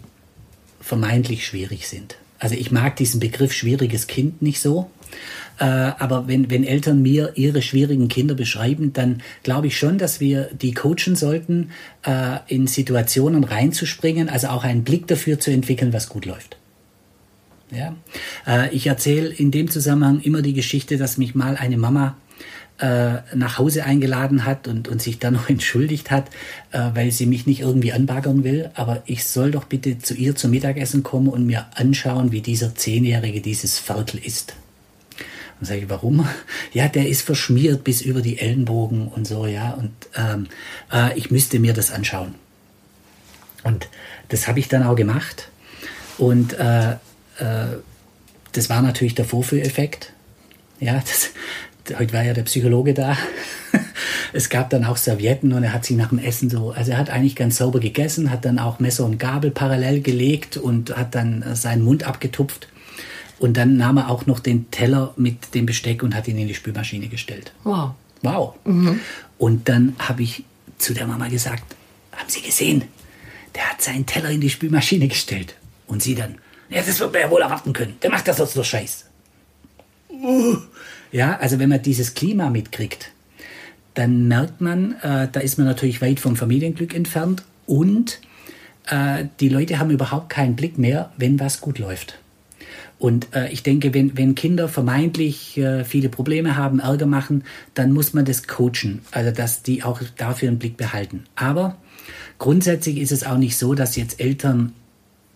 vermeintlich 0.82 1.46
schwierig 1.46 1.88
sind. 1.88 2.16
Also 2.40 2.56
ich 2.56 2.72
mag 2.72 2.96
diesen 2.96 3.20
Begriff 3.20 3.54
schwieriges 3.54 4.08
Kind 4.08 4.42
nicht 4.42 4.62
so. 4.62 4.90
Äh, 5.60 5.66
aber 5.66 6.28
wenn, 6.28 6.50
wenn 6.50 6.64
Eltern 6.64 7.02
mir 7.02 7.34
ihre 7.36 7.62
schwierigen 7.62 8.08
Kinder 8.08 8.34
beschreiben, 8.34 8.94
dann 8.94 9.22
glaube 9.44 9.68
ich 9.68 9.78
schon, 9.78 9.98
dass 9.98 10.20
wir 10.20 10.50
die 10.54 10.74
coachen 10.74 11.16
sollten, 11.16 11.72
äh, 12.06 12.38
in 12.48 12.66
Situationen 12.66 13.44
reinzuspringen, 13.44 14.30
also 14.30 14.48
auch 14.48 14.64
einen 14.64 14.84
Blick 14.84 15.08
dafür 15.08 15.40
zu 15.40 15.52
entwickeln, 15.52 15.92
was 15.92 16.08
gut 16.08 16.26
läuft. 16.26 16.58
Ja? 17.72 17.96
Äh, 18.48 18.74
ich 18.74 18.88
erzähle 18.88 19.28
in 19.28 19.52
dem 19.52 19.70
Zusammenhang 19.70 20.22
immer 20.22 20.42
die 20.42 20.54
Geschichte, 20.54 20.98
dass 20.98 21.18
mich 21.18 21.36
mal 21.36 21.56
eine 21.56 21.78
Mama 21.78 22.18
nach 23.36 23.58
Hause 23.58 23.84
eingeladen 23.84 24.46
hat 24.46 24.70
und, 24.70 24.88
und 24.88 25.02
sich 25.02 25.20
dann 25.20 25.34
noch 25.34 25.50
entschuldigt 25.50 26.12
hat, 26.12 26.30
weil 26.72 27.12
sie 27.12 27.26
mich 27.26 27.46
nicht 27.46 27.60
irgendwie 27.60 27.92
anbaggern 27.92 28.46
will. 28.46 28.72
Aber 28.74 29.04
ich 29.06 29.26
soll 29.26 29.52
doch 29.52 29.66
bitte 29.66 29.98
zu 29.98 30.14
ihr 30.14 30.34
zum 30.38 30.52
Mittagessen 30.52 31.04
kommen 31.04 31.28
und 31.28 31.46
mir 31.46 31.66
anschauen, 31.76 32.32
wie 32.32 32.40
dieser 32.40 32.76
Zehnjährige 32.76 33.42
dieses 33.42 33.80
Viertel 33.80 34.22
isst. 34.24 34.54
Dann 35.60 35.68
sage 35.68 35.82
ich, 35.82 35.90
warum? 35.90 36.28
Ja, 36.74 36.88
der 36.88 37.08
ist 37.08 37.24
verschmiert 37.24 37.84
bis 37.84 38.02
über 38.02 38.22
die 38.22 38.40
Ellenbogen 38.40 39.08
und 39.08 39.26
so, 39.26 39.48
ja. 39.48 39.72
Und 39.72 39.92
ähm, 40.16 40.48
äh, 40.94 41.18
ich 41.18 41.32
müsste 41.32 41.60
mir 41.60 41.74
das 41.74 41.92
anschauen. 41.92 42.36
Und 43.64 43.90
das 44.30 44.48
habe 44.48 44.60
ich 44.60 44.68
dann 44.68 44.84
auch 44.84 44.96
gemacht. 44.96 45.50
Und 46.18 46.54
äh, 46.54 46.92
äh, 46.92 47.78
das 48.52 48.70
war 48.70 48.82
natürlich 48.82 49.16
der 49.16 49.26
Vorführeffekt. 49.26 50.14
Ja, 50.80 50.94
das, 51.00 51.32
heute 51.98 52.14
war 52.14 52.24
ja 52.24 52.34
der 52.34 52.44
Psychologe 52.44 52.94
da. 52.94 53.18
es 54.34 54.50
gab 54.50 54.70
dann 54.70 54.86
auch 54.86 54.98
Servietten 54.98 55.54
und 55.54 55.64
er 55.64 55.74
hat 55.74 55.86
sich 55.86 55.98
nach 55.98 56.10
dem 56.10 56.20
Essen 56.20 56.50
so, 56.50 56.72
also 56.72 56.92
er 56.92 56.98
hat 56.98 57.10
eigentlich 57.10 57.36
ganz 57.36 57.58
sauber 57.58 57.80
gegessen, 57.80 58.32
hat 58.32 58.46
dann 58.46 58.60
auch 58.60 58.80
Messer 58.80 59.06
und 59.06 59.18
Gabel 59.18 59.52
parallel 59.52 60.02
gelegt 60.02 60.58
und 60.58 60.96
hat 60.96 61.16
dann 61.16 61.44
seinen 61.56 61.84
Mund 61.84 62.04
abgetupft. 62.04 62.68
Und 63.40 63.56
dann 63.56 63.78
nahm 63.78 63.98
er 63.98 64.10
auch 64.10 64.26
noch 64.26 64.40
den 64.40 64.70
Teller 64.70 65.14
mit 65.18 65.56
dem 65.56 65.66
Besteck 65.66 66.04
und 66.04 66.14
hat 66.14 66.28
ihn 66.28 66.38
in 66.38 66.48
die 66.48 66.54
Spülmaschine 66.54 67.08
gestellt. 67.08 67.54
Wow. 67.64 67.92
Wow. 68.22 68.56
Mhm. 68.66 69.00
Und 69.38 69.70
dann 69.70 69.96
habe 69.98 70.24
ich 70.24 70.44
zu 70.78 70.94
der 70.94 71.08
Mama 71.08 71.30
gesagt, 71.30 71.64
haben 72.12 72.30
Sie 72.30 72.42
gesehen? 72.42 72.84
Der 73.56 73.70
hat 73.70 73.82
seinen 73.82 74.06
Teller 74.06 74.30
in 74.30 74.42
die 74.42 74.50
Spülmaschine 74.50 75.08
gestellt. 75.08 75.56
Und 75.88 76.04
sie 76.04 76.16
dann, 76.16 76.36
ja, 76.70 76.82
das 76.82 77.00
wird 77.00 77.14
man 77.14 77.22
ja 77.22 77.32
wohl 77.32 77.42
erwarten 77.42 77.74
können. 77.74 77.96
Der 78.02 78.12
macht 78.12 78.28
das 78.28 78.38
sonst 78.38 78.56
nur 78.56 78.66
Scheiß. 78.66 79.06
Uh. 80.10 80.58
Ja, 81.12 81.38
also 81.38 81.58
wenn 81.58 81.70
man 81.70 81.82
dieses 81.82 82.14
Klima 82.14 82.50
mitkriegt, 82.50 83.12
dann 83.96 84.28
merkt 84.28 84.62
man, 84.62 84.94
äh, 85.02 85.28
da 85.32 85.40
ist 85.40 85.58
man 85.58 85.66
natürlich 85.66 86.02
weit 86.02 86.20
vom 86.20 86.36
Familienglück 86.36 86.94
entfernt 86.94 87.44
und 87.66 88.20
äh, 88.88 89.26
die 89.40 89.50
Leute 89.50 89.80
haben 89.80 89.90
überhaupt 89.90 90.30
keinen 90.30 90.56
Blick 90.56 90.78
mehr, 90.78 91.12
wenn 91.18 91.40
was 91.40 91.62
gut 91.62 91.80
läuft. 91.80 92.20
Und 93.00 93.34
äh, 93.34 93.50
ich 93.50 93.64
denke, 93.64 93.94
wenn, 93.94 94.18
wenn 94.18 94.36
Kinder 94.36 94.68
vermeintlich 94.68 95.58
äh, 95.58 95.86
viele 95.86 96.10
Probleme 96.10 96.58
haben, 96.58 96.80
Ärger 96.80 97.06
machen, 97.06 97.46
dann 97.74 97.94
muss 97.94 98.14
man 98.14 98.26
das 98.26 98.46
coachen, 98.46 99.02
also 99.12 99.32
dass 99.32 99.64
die 99.64 99.84
auch 99.84 100.02
dafür 100.18 100.50
einen 100.50 100.60
Blick 100.60 100.76
behalten. 100.76 101.24
Aber 101.36 101.78
grundsätzlich 102.38 102.98
ist 102.98 103.14
es 103.14 103.24
auch 103.24 103.38
nicht 103.38 103.58
so, 103.58 103.74
dass 103.74 103.96
jetzt 103.96 104.20
Eltern 104.20 104.74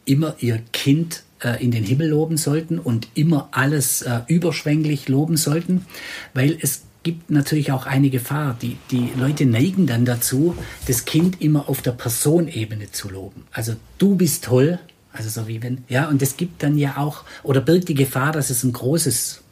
immer 0.03 0.35
ihr 0.39 0.59
Kind 0.73 1.23
äh, 1.39 1.63
in 1.63 1.71
den 1.71 1.85
Himmel 1.85 2.09
loben 2.09 2.35
sollten 2.35 2.79
und 2.79 3.07
immer 3.15 3.47
alles 3.51 4.01
äh, 4.01 4.19
überschwänglich 4.27 5.07
loben 5.07 5.37
sollten, 5.37 5.85
weil 6.33 6.57
es 6.59 6.83
gibt 7.03 7.31
natürlich 7.31 7.71
auch 7.71 7.85
eine 7.85 8.09
Gefahr. 8.09 8.57
Die, 8.61 8.77
die 8.91 9.09
Leute 9.17 9.45
neigen 9.45 9.87
dann 9.87 10.03
dazu, 10.05 10.55
das 10.87 11.05
Kind 11.05 11.41
immer 11.41 11.69
auf 11.69 11.81
der 11.81 11.91
Personebene 11.91 12.91
zu 12.91 13.09
loben. 13.09 13.43
Also 13.51 13.75
du 13.97 14.15
bist 14.15 14.45
toll, 14.45 14.79
also 15.13 15.29
so 15.29 15.47
wie 15.47 15.61
wenn, 15.61 15.83
ja, 15.87 16.09
und 16.09 16.21
es 16.21 16.37
gibt 16.37 16.63
dann 16.63 16.77
ja 16.77 16.97
auch, 16.97 17.23
oder 17.43 17.61
birgt 17.61 17.87
die 17.87 17.93
Gefahr, 17.93 18.31
dass 18.31 18.49
es 18.49 18.63
ein 18.63 18.73
großes 18.73 19.43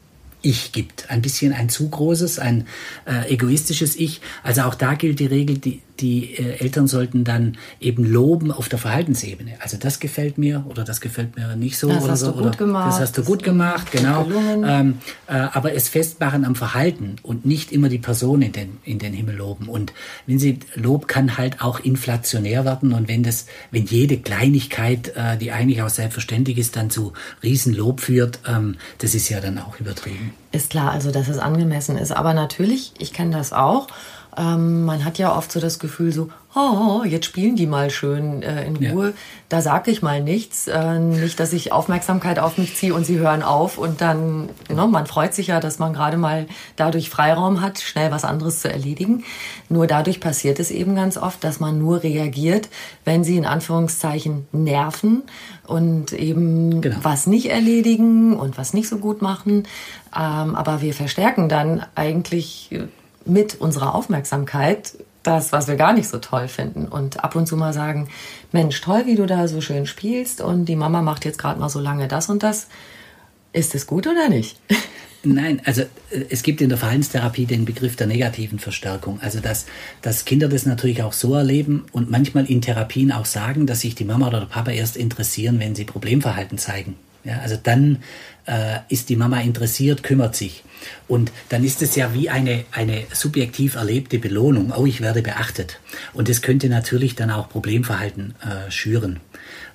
ich 0.42 0.72
gibt. 0.72 1.10
Ein 1.10 1.22
bisschen 1.22 1.54
ein 1.54 1.70
zu 1.70 1.88
großes, 1.88 2.40
ein 2.40 2.68
äh, 3.06 3.32
egoistisches 3.32 3.96
Ich. 3.96 4.22
Also 4.44 4.64
auch 4.64 4.76
da 4.76 4.96
gilt 4.96 5.20
die 5.20 5.28
Regel, 5.28 5.60
die, 5.60 5.82
die 6.02 6.36
äh, 6.36 6.60
Eltern 6.60 6.88
sollten 6.88 7.24
dann 7.24 7.58
eben 7.80 8.04
loben 8.04 8.52
auf 8.52 8.68
der 8.70 8.80
Verhaltensebene. 8.80 9.54
Also 9.60 9.78
das 9.78 10.00
gefällt 10.00 10.38
mir 10.38 10.66
oder 10.68 10.84
das 10.84 11.00
gefällt 11.00 11.36
mir 11.36 11.56
nicht 11.56 11.78
so 11.78 11.90
das 11.90 12.04
oder 12.04 12.12
hast 12.14 12.20
so. 12.22 12.28
Du 12.28 12.34
gut 12.34 12.46
oder 12.48 12.58
gemacht, 12.58 12.88
das 12.88 13.00
hast 13.00 13.18
du 13.18 13.24
gut 13.24 13.44
gemacht, 13.44 13.92
genau. 13.92 14.28
Ähm, 14.66 14.98
äh, 15.28 15.34
aber 15.34 15.74
es 15.74 15.90
festmachen 15.90 16.46
am 16.46 16.56
Verhalten 16.56 17.18
und 17.24 17.46
nicht 17.46 17.72
immer 17.72 17.90
die 17.90 18.00
Person 18.00 18.42
in 18.42 18.52
den, 18.52 18.80
in 18.84 19.00
den 19.00 19.14
Himmel 19.14 19.36
loben. 19.36 19.70
Und 19.70 19.94
wenn 20.26 20.40
sie 20.40 20.60
Lob 20.76 21.08
kann 21.08 21.38
halt 21.38 21.62
auch 21.62 21.80
inflationär 21.80 22.66
werden 22.66 22.94
und 22.94 23.08
wenn 23.08 23.24
das, 23.24 23.46
wenn 23.70 23.86
jede 23.86 24.18
Kleinigkeit, 24.18 25.14
äh, 25.16 25.38
die 25.38 25.52
eigentlich 25.52 25.82
auch 25.82 25.90
selbstverständlich 25.90 26.58
ist, 26.58 26.76
dann 26.76 26.90
zu 26.90 27.14
Riesenlob 27.44 28.02
führt, 28.02 28.40
ähm, 28.48 28.78
das 28.98 29.14
ist 29.16 29.30
ja 29.30 29.40
dann 29.40 29.60
auch 29.60 29.80
übertrieben. 29.80 30.34
Ist 30.52 30.72
klar, 30.72 30.92
also 30.92 31.12
dass 31.12 31.28
es 31.28 31.38
angemessen 31.38 31.98
ist. 31.98 32.12
Aber 32.12 32.34
natürlich, 32.34 32.94
ich 33.00 33.14
kenne 33.14 33.32
das 33.32 33.54
auch. 33.54 33.88
Ähm, 34.38 34.86
man 34.86 35.04
hat 35.04 35.18
ja 35.18 35.36
oft 35.36 35.52
so 35.52 35.60
das 35.60 35.80
Gefühl, 35.80 36.14
so, 36.14 36.30
oh, 36.56 37.04
jetzt 37.04 37.26
spielen 37.26 37.56
die 37.56 37.68
mal 37.68 37.90
schön 37.90 38.42
äh, 38.44 38.66
in 38.66 38.76
Ruhe. 38.78 39.08
Ja. 39.08 39.14
Da 39.50 39.62
sage 39.62 39.92
ich 39.92 40.02
mal 40.02 40.22
nichts. 40.22 40.68
Äh, 40.68 41.00
nicht, 41.00 41.40
dass 41.40 41.54
ich 41.54 41.72
Aufmerksamkeit 41.72 42.40
auf 42.40 42.58
mich 42.58 42.76
ziehe 42.76 42.94
und 42.94 43.06
sie 43.06 43.20
hören 43.20 43.44
auf. 43.44 43.78
Und 43.78 44.02
dann, 44.02 44.50
genau, 44.68 44.88
man 44.88 45.06
freut 45.06 45.34
sich 45.34 45.48
ja, 45.48 45.60
dass 45.60 45.80
man 45.80 45.94
gerade 45.94 46.18
mal 46.18 46.48
dadurch 46.76 47.10
Freiraum 47.10 47.62
hat, 47.62 47.80
schnell 47.80 48.12
was 48.12 48.24
anderes 48.24 48.62
zu 48.62 48.72
erledigen. 48.72 49.24
Nur 49.70 49.88
dadurch 49.88 50.20
passiert 50.20 50.60
es 50.60 50.72
eben 50.72 50.96
ganz 50.96 51.18
oft, 51.18 51.44
dass 51.44 51.60
man 51.60 51.78
nur 51.80 52.04
reagiert, 52.04 52.70
wenn 53.04 53.24
sie 53.24 53.38
in 53.38 53.46
Anführungszeichen 53.46 54.48
nerven 54.52 55.24
und 55.68 56.14
eben 56.14 56.82
genau. 56.82 56.98
was 57.02 57.28
nicht 57.28 57.50
erledigen 57.50 58.38
und 58.38 58.58
was 58.58 58.74
nicht 58.74 58.90
so 58.90 58.98
gut 58.98 59.22
machen. 59.22 59.68
Ähm, 60.16 60.56
aber 60.56 60.82
wir 60.82 60.94
verstärken 60.94 61.50
dann 61.50 61.86
eigentlich 61.96 62.70
mit 63.26 63.60
unserer 63.60 63.96
Aufmerksamkeit 63.96 64.94
das, 65.24 65.52
was 65.52 65.68
wir 65.68 65.76
gar 65.76 65.94
nicht 65.94 66.10
so 66.10 66.18
toll 66.18 66.48
finden. 66.48 66.86
Und 66.86 67.24
ab 67.24 67.36
und 67.36 67.48
zu 67.48 67.56
mal 67.56 67.74
sagen, 67.74 68.10
Mensch, 68.52 68.82
toll, 68.82 69.04
wie 69.06 69.16
du 69.16 69.26
da 69.26 69.48
so 69.48 69.62
schön 69.62 69.86
spielst 69.86 70.42
und 70.42 70.66
die 70.66 70.76
Mama 70.76 71.02
macht 71.02 71.26
jetzt 71.26 71.38
gerade 71.38 71.60
mal 71.60 71.70
so 71.70 71.80
lange 71.80 72.08
das 72.08 72.30
und 72.30 72.44
das. 72.44 72.68
Ist 73.54 73.76
es 73.76 73.86
gut 73.86 74.08
oder 74.08 74.30
nicht? 74.30 74.60
Nein, 75.24 75.62
also 75.66 75.82
äh, 75.82 76.26
es 76.30 76.42
gibt 76.42 76.62
in 76.62 76.70
der 76.70 76.80
Verhaltenstherapie 76.80 77.46
den 77.46 77.66
Begriff 77.66 77.96
der 77.96 78.08
negativen 78.08 78.58
Verstärkung. 78.58 79.20
Also 79.22 79.40
dass, 79.40 79.66
dass 80.02 80.26
Kinder 80.26 80.48
das 80.48 80.66
natürlich 80.66 81.04
auch 81.04 81.14
so 81.14 81.36
erleben 81.36 81.86
und 81.92 82.10
manchmal 82.10 82.46
in 82.46 82.62
Therapien 82.62 83.12
auch 83.12 83.26
sagen, 83.26 83.68
dass 83.68 83.82
sich 83.82 83.94
die 83.94 84.06
Mama 84.06 84.28
oder 84.28 84.40
der 84.40 84.48
Papa 84.48 84.72
erst 84.72 84.98
interessieren, 84.98 85.60
wenn 85.60 85.76
sie 85.76 85.84
Problemverhalten 85.84 86.58
zeigen. 86.58 86.96
Ja, 87.24 87.40
also 87.40 87.56
dann 87.62 88.02
äh, 88.46 88.80
ist 88.90 89.10
die 89.10 89.16
Mama 89.16 89.40
interessiert, 89.42 90.04
kümmert 90.04 90.36
sich. 90.36 90.64
Und 91.08 91.32
dann 91.50 91.64
ist 91.64 91.82
es 91.82 91.96
ja 91.96 92.14
wie 92.14 92.30
eine, 92.30 92.66
eine 92.72 93.04
subjektiv 93.14 93.76
erlebte 93.76 94.20
Belohnung. 94.20 94.74
Oh, 94.76 94.86
ich 94.86 95.02
werde 95.02 95.22
beachtet. 95.22 95.80
Und 96.14 96.30
das 96.30 96.42
könnte 96.42 96.70
natürlich 96.70 97.16
dann 97.16 97.30
auch 97.32 97.50
Problemverhalten 97.50 98.34
äh, 98.42 98.72
schüren. 98.72 99.20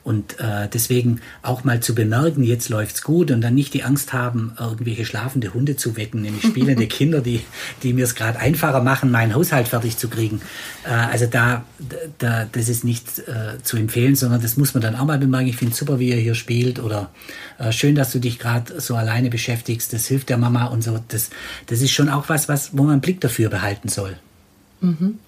Und 0.06 0.38
äh, 0.38 0.68
deswegen 0.72 1.20
auch 1.42 1.64
mal 1.64 1.80
zu 1.80 1.92
bemerken, 1.92 2.44
jetzt 2.44 2.68
läuft's 2.68 3.02
gut 3.02 3.32
und 3.32 3.40
dann 3.40 3.56
nicht 3.56 3.74
die 3.74 3.82
Angst 3.82 4.12
haben, 4.12 4.52
irgendwelche 4.56 5.04
schlafende 5.04 5.52
Hunde 5.52 5.74
zu 5.74 5.96
wecken, 5.96 6.22
nämlich 6.22 6.44
spielende 6.46 6.86
Kinder, 6.86 7.20
die, 7.20 7.40
die 7.82 7.92
mir 7.92 8.04
es 8.04 8.14
gerade 8.14 8.38
einfacher 8.38 8.84
machen, 8.84 9.10
meinen 9.10 9.34
Haushalt 9.34 9.66
fertig 9.66 9.96
zu 9.96 10.06
kriegen. 10.08 10.40
Äh, 10.84 10.90
also 10.90 11.26
da, 11.26 11.64
da, 12.18 12.46
das 12.52 12.68
ist 12.68 12.84
nicht 12.84 13.18
äh, 13.26 13.60
zu 13.64 13.78
empfehlen, 13.78 14.14
sondern 14.14 14.40
das 14.40 14.56
muss 14.56 14.74
man 14.74 14.80
dann 14.80 14.94
auch 14.94 15.06
mal 15.06 15.18
bemerken. 15.18 15.48
Ich 15.48 15.56
finde 15.56 15.74
super, 15.74 15.98
wie 15.98 16.10
ihr 16.10 16.18
hier 16.18 16.36
spielt 16.36 16.78
oder 16.78 17.10
äh, 17.58 17.72
schön, 17.72 17.96
dass 17.96 18.12
du 18.12 18.20
dich 18.20 18.38
gerade 18.38 18.80
so 18.80 18.94
alleine 18.94 19.28
beschäftigst. 19.28 19.92
Das 19.92 20.06
hilft 20.06 20.28
der 20.28 20.38
Mama 20.38 20.66
und 20.66 20.84
so. 20.84 21.00
Das, 21.08 21.30
das 21.66 21.80
ist 21.80 21.90
schon 21.90 22.10
auch 22.10 22.28
was, 22.28 22.48
was, 22.48 22.78
wo 22.78 22.84
man 22.84 22.92
einen 22.92 23.00
Blick 23.00 23.20
dafür 23.20 23.50
behalten 23.50 23.88
soll. 23.88 24.16
Mhm. 24.80 25.18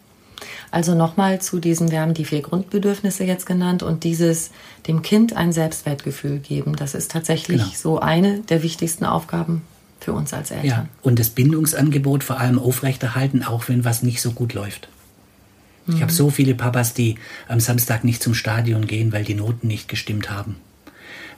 Also 0.70 0.94
nochmal 0.94 1.40
zu 1.40 1.60
diesen, 1.60 1.90
wir 1.90 2.00
haben 2.00 2.14
die 2.14 2.24
vier 2.24 2.42
Grundbedürfnisse 2.42 3.24
jetzt 3.24 3.46
genannt 3.46 3.82
und 3.82 4.04
dieses 4.04 4.50
dem 4.86 5.02
Kind 5.02 5.34
ein 5.34 5.52
Selbstwertgefühl 5.52 6.38
geben. 6.38 6.76
Das 6.76 6.94
ist 6.94 7.10
tatsächlich 7.10 7.62
genau. 7.62 7.72
so 7.74 8.00
eine 8.00 8.40
der 8.40 8.62
wichtigsten 8.62 9.04
Aufgaben 9.04 9.62
für 10.00 10.12
uns 10.12 10.32
als 10.32 10.50
Eltern. 10.50 10.66
Ja, 10.66 10.86
und 11.02 11.18
das 11.18 11.30
Bindungsangebot 11.30 12.22
vor 12.22 12.38
allem 12.38 12.58
aufrechterhalten, 12.58 13.42
auch 13.42 13.68
wenn 13.68 13.84
was 13.84 14.02
nicht 14.02 14.20
so 14.20 14.32
gut 14.32 14.54
läuft. 14.54 14.88
Mhm. 15.86 15.96
Ich 15.96 16.02
habe 16.02 16.12
so 16.12 16.30
viele 16.30 16.54
Papas, 16.54 16.94
die 16.94 17.16
am 17.48 17.60
Samstag 17.60 18.04
nicht 18.04 18.22
zum 18.22 18.34
Stadion 18.34 18.86
gehen, 18.86 19.12
weil 19.12 19.24
die 19.24 19.34
Noten 19.34 19.66
nicht 19.66 19.88
gestimmt 19.88 20.30
haben. 20.30 20.56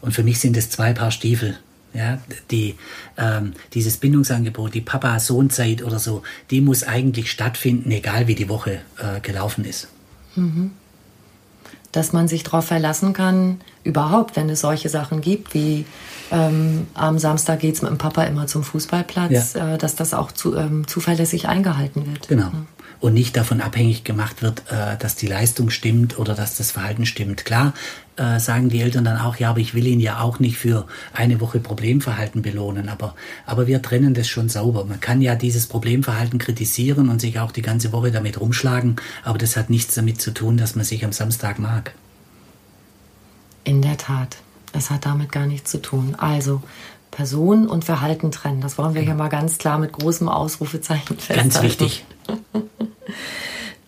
Und 0.01 0.13
für 0.13 0.23
mich 0.23 0.41
sind 0.41 0.57
es 0.57 0.71
zwei 0.71 0.93
Paar 0.93 1.11
Stiefel. 1.11 1.59
Ja, 1.93 2.19
die, 2.51 2.77
ähm, 3.19 3.53
dieses 3.75 3.97
Bindungsangebot, 3.97 4.75
die 4.75 4.81
Papa-Sohn-Zeit 4.81 5.83
oder 5.83 5.99
so, 5.99 6.23
die 6.51 6.61
muss 6.61 6.85
eigentlich 6.85 7.31
stattfinden, 7.31 7.91
egal 7.91 8.29
wie 8.29 8.37
die 8.37 8.49
Woche 8.49 8.81
äh, 8.99 9.21
gelaufen 9.21 9.65
ist. 9.65 9.89
Mhm. 10.37 10.71
Dass 11.91 12.13
man 12.13 12.29
sich 12.29 12.45
darauf 12.45 12.67
verlassen 12.67 13.13
kann, 13.13 13.61
überhaupt, 13.83 14.37
wenn 14.37 14.49
es 14.49 14.61
solche 14.61 14.89
Sachen 14.89 15.21
gibt, 15.21 15.55
wie 15.55 15.85
ähm, 16.31 16.87
am 16.95 17.19
Samstag 17.19 17.59
geht 17.59 17.75
es 17.75 17.83
mit 17.83 17.91
dem 17.91 17.99
Papa 17.99 18.23
immer 18.23 18.47
zum 18.47 18.63
Fußballplatz, 18.63 19.55
ja. 19.55 19.75
äh, 19.75 19.79
dass 19.79 19.97
das 19.97 20.15
auch 20.15 20.31
zu, 20.31 20.55
ähm, 20.55 20.87
zuverlässig 20.87 21.49
eingehalten 21.49 22.07
wird. 22.07 22.29
Genau. 22.29 22.45
Ja 22.45 22.67
und 23.01 23.15
nicht 23.15 23.37
davon 23.37 23.61
abhängig 23.61 24.05
gemacht 24.05 24.43
wird, 24.43 24.63
äh, 24.71 24.97
dass 24.99 25.17
die 25.17 25.27
Leistung 25.27 25.71
stimmt 25.71 26.19
oder 26.19 26.35
dass 26.35 26.57
das 26.57 26.71
Verhalten 26.71 27.07
stimmt. 27.07 27.45
Klar 27.45 27.73
äh, 28.17 28.39
sagen 28.39 28.69
die 28.69 28.81
Eltern 28.81 29.05
dann 29.05 29.19
auch, 29.19 29.37
ja, 29.37 29.51
aber 29.51 29.61
ich 29.61 29.75
will 29.75 29.87
ihn 29.87 30.01
ja 30.01 30.21
auch 30.21 30.39
nicht 30.39 30.59
für 30.59 30.87
eine 31.15 31.41
Woche 31.41 31.61
Problemverhalten 31.61 32.43
belohnen, 32.43 32.89
aber, 32.89 33.15
aber 33.47 33.67
wir 33.67 33.81
trennen 33.81 34.13
das 34.13 34.29
schon 34.29 34.49
sauber. 34.49 34.85
Man 34.85 35.01
kann 35.01 35.23
ja 35.23 35.35
dieses 35.35 35.67
Problemverhalten 35.67 36.39
kritisieren 36.39 37.09
und 37.09 37.21
sich 37.21 37.39
auch 37.41 37.53
die 37.53 37.63
ganze 37.63 37.93
Woche 37.93 38.11
damit 38.13 38.39
rumschlagen, 38.41 38.97
aber 39.25 39.39
das 39.39 39.57
hat 39.57 39.71
nichts 39.71 39.95
damit 39.95 40.21
zu 40.21 40.33
tun, 40.33 40.59
dass 40.59 40.77
man 40.77 40.85
sich 40.85 41.05
am 41.05 41.13
Samstag 41.13 41.59
mag. 41.59 41.95
In 43.65 43.83
der 43.83 43.97
Tat. 43.97 44.37
Es 44.73 44.91
hat 44.91 45.05
damit 45.05 45.33
gar 45.33 45.47
nichts 45.47 45.71
zu 45.71 45.83
tun. 45.83 46.15
Also, 46.17 46.63
Person 47.21 47.69
und 47.69 47.85
Verhalten 47.85 48.33
trennen. 48.33 48.63
Das 48.63 48.79
wollen 48.79 48.95
wir 48.95 49.03
hier 49.03 49.15
mal 49.15 49.29
ganz 49.29 49.59
klar 49.59 49.77
mit 49.77 49.93
großem 49.93 50.27
Ausrufezeichen 50.27 51.19
festhalten. 51.19 51.51
Ganz 51.51 51.63
wichtig. 51.63 52.07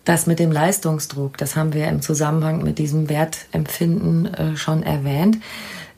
Das 0.05 0.27
mit 0.27 0.39
dem 0.39 0.53
Leistungsdruck, 0.53 1.39
das 1.39 1.57
haben 1.57 1.73
wir 1.73 1.89
im 1.89 2.03
Zusammenhang 2.03 2.63
mit 2.63 2.79
diesem 2.79 3.09
Wertempfinden 3.09 4.27
äh, 4.35 4.57
schon 4.59 4.83
erwähnt. 4.83 5.39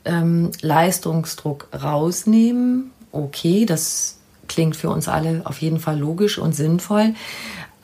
Ähm, 0.05 0.51
Leistungsdruck 0.61 1.67
rausnehmen, 1.73 2.91
okay, 3.11 3.65
das 3.65 4.19
klingt 4.47 4.77
für 4.77 4.89
uns 4.89 5.09
alle 5.09 5.41
auf 5.43 5.57
jeden 5.57 5.79
Fall 5.81 5.99
logisch 5.99 6.37
und 6.37 6.55
sinnvoll. 6.55 7.15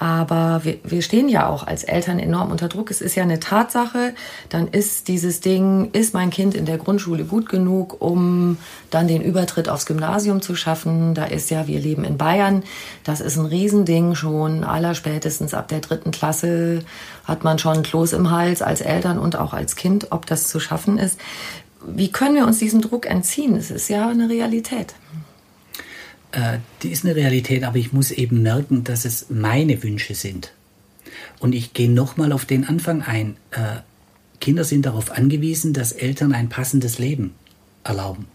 Aber 0.02 0.62
wir, 0.64 0.80
wir 0.84 1.04
stehen 1.04 1.30
ja 1.30 1.48
auch 1.48 1.68
als 1.68 1.84
Eltern 1.84 2.18
enorm 2.18 2.50
unter 2.50 2.68
Druck. 2.68 2.90
Es 2.90 3.02
ist 3.02 3.14
ja 3.14 3.22
eine 3.22 3.40
Tatsache. 3.40 4.16
Dann 4.50 4.68
ist 4.68 5.08
dieses 5.08 5.42
Ding, 5.42 5.92
ist 5.94 6.16
mein 6.16 6.32
Kind 6.32 6.56
in 6.56 6.66
der 6.66 6.80
Grundschule 6.80 7.24
gut 7.24 7.48
genug, 7.48 8.02
um 8.02 8.58
dann 8.90 9.08
den 9.08 9.22
Übertritt 9.22 9.70
aufs 9.70 9.86
Gymnasium 9.86 10.42
zu 10.42 10.56
schaffen? 10.56 11.14
Da 11.14 11.26
ist 11.26 11.52
ja, 11.52 11.68
wir 11.68 11.80
leben 11.80 12.04
in 12.04 12.18
Bayern. 12.18 12.64
Das 13.04 13.22
ist 13.22 13.38
ein 13.38 13.46
Riesending 13.46 14.16
schon. 14.16 14.64
Allerspätestens 14.64 15.54
ab 15.54 15.68
der 15.68 15.82
dritten 15.82 16.10
Klasse 16.10 16.80
hat 17.26 17.44
man 17.44 17.60
schon 17.60 17.84
Kloß 17.84 18.14
im 18.14 18.32
Hals 18.32 18.64
als 18.64 18.82
Eltern 18.82 19.20
und 19.20 19.36
auch 19.36 19.54
als 19.54 19.76
Kind, 19.76 20.08
ob 20.10 20.26
das 20.26 20.48
zu 20.48 20.60
schaffen 20.60 20.98
ist. 20.98 21.20
Wie 21.86 22.12
können 22.12 22.34
wir 22.34 22.48
uns 22.48 22.58
diesem 22.58 22.82
Druck 22.82 23.06
entziehen? 23.06 23.56
Es 23.56 23.70
ist 23.70 23.88
ja 23.88 24.10
eine 24.10 24.30
Realität 24.30 24.96
äh, 26.32 26.60
die 26.84 26.89
ist 26.89 27.06
eine 27.06 27.15
Realität, 27.15 27.63
aber 27.63 27.78
ich 27.78 27.94
muss 27.94 28.12
eben 28.12 28.41
merken, 28.41 28.84
dass 28.84 29.06
es 29.06 29.28
meine 29.30 29.82
Wünsche 29.84 30.15
sind. 30.15 30.54
Und 31.39 31.54
ich 31.54 31.74
gehe 31.74 31.89
nochmal 31.89 32.32
auf 32.32 32.46
den 32.46 32.65
Anfang 32.65 33.02
ein. 33.02 33.38
Äh, 33.52 33.82
Kinder 34.39 34.63
sind 34.63 34.86
darauf 34.86 35.12
angewiesen, 35.12 35.74
dass 35.74 35.91
Eltern 35.91 36.34
ein 36.34 36.50
passendes 36.50 37.00
Leben 37.00 37.34
erlauben. 37.84 38.28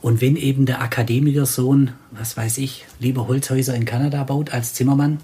Und 0.00 0.20
wenn 0.20 0.36
eben 0.36 0.66
der 0.66 0.80
Akademikersohn, 0.80 1.92
was 2.10 2.36
weiß 2.36 2.58
ich, 2.58 2.84
lieber 2.98 3.28
Holzhäuser 3.28 3.74
in 3.74 3.84
Kanada 3.84 4.22
baut 4.24 4.52
als 4.52 4.74
Zimmermann 4.74 5.18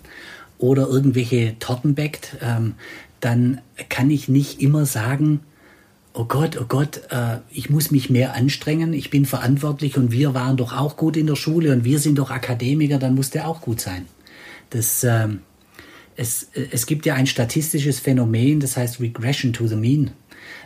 oder 0.59 0.89
irgendwelche 0.89 1.59
Torten 1.59 1.95
backt, 1.95 2.37
ähm, 2.41 2.75
dann 3.21 3.61
kann 3.89 4.11
ich 4.11 4.29
nicht 4.29 4.61
immer 4.61 4.87
sagen, 4.87 5.41
oh 6.13 6.25
Gott, 6.25 6.59
oh 6.61 6.65
Gott, 6.67 7.03
äh, 7.11 7.39
ich 7.51 7.71
muss 7.71 7.91
mich 7.91 8.11
mehr 8.11 8.35
anstrengen, 8.35 8.93
ich 8.93 9.11
bin 9.11 9.27
verantwortlich 9.27 9.97
und 9.97 10.13
wir 10.13 10.35
waren 10.35 10.57
doch 10.57 10.77
auch 10.77 10.97
gut 10.97 11.17
in 11.17 11.27
der 11.27 11.37
Schule 11.37 11.73
und 11.73 11.85
wir 11.85 11.99
sind 11.99 12.19
doch 12.19 12.31
Akademiker, 12.31 12.99
dann 12.99 13.15
muss 13.15 13.31
der 13.31 13.49
auch 13.49 13.61
gut 13.61 13.81
sein. 13.81 14.07
Das, 14.71 15.05
äh, 15.05 15.29
es, 16.17 16.49
es 16.53 16.87
gibt 16.87 17.07
ja 17.07 17.15
ein 17.15 17.27
statistisches 17.27 18.01
Phänomen, 18.01 18.61
das 18.61 18.77
heißt 18.77 19.01
Regression 19.01 19.53
to 19.53 19.67
the 19.67 19.77
Mean. 19.77 20.11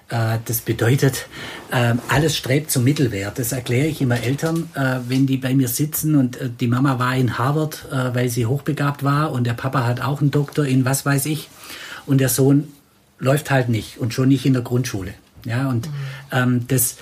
Äh, 0.09 0.39
das 0.45 0.61
bedeutet, 0.61 1.27
äh, 1.71 1.95
alles 2.09 2.37
strebt 2.37 2.71
zum 2.71 2.85
Mittelwert. 2.85 3.39
Das 3.39 3.53
erkläre 3.53 3.87
ich 3.87 4.01
immer 4.01 4.21
Eltern, 4.21 4.69
äh, 4.75 4.99
wenn 5.09 5.27
die 5.27 5.37
bei 5.37 5.55
mir 5.55 5.69
sitzen 5.69 6.15
und 6.15 6.41
äh, 6.41 6.49
die 6.49 6.69
Mama 6.69 6.99
war 6.99 7.15
in 7.17 7.39
Harvard, 7.39 7.87
äh, 7.91 8.15
weil 8.15 8.29
sie 8.29 8.47
hochbegabt 8.47 9.05
war 9.05 9.33
und 9.33 9.47
der 9.47 9.55
Papa 9.55 9.87
hat 9.87 10.01
auch 10.01 10.21
einen 10.21 10.31
Doktor 10.31 10.65
in 10.67 10.85
was 10.85 11.05
weiß 11.05 11.27
ich 11.27 11.49
und 12.07 12.19
der 12.19 12.29
Sohn 12.29 12.69
läuft 13.19 13.51
halt 13.51 13.69
nicht 13.69 13.99
und 13.99 14.13
schon 14.13 14.29
nicht 14.29 14.47
in 14.47 14.55
der 14.55 14.63
Grundschule. 14.63 15.15
Ja, 15.45 15.69
und 15.69 15.89
ähm, 16.33 16.67
das, 16.69 16.97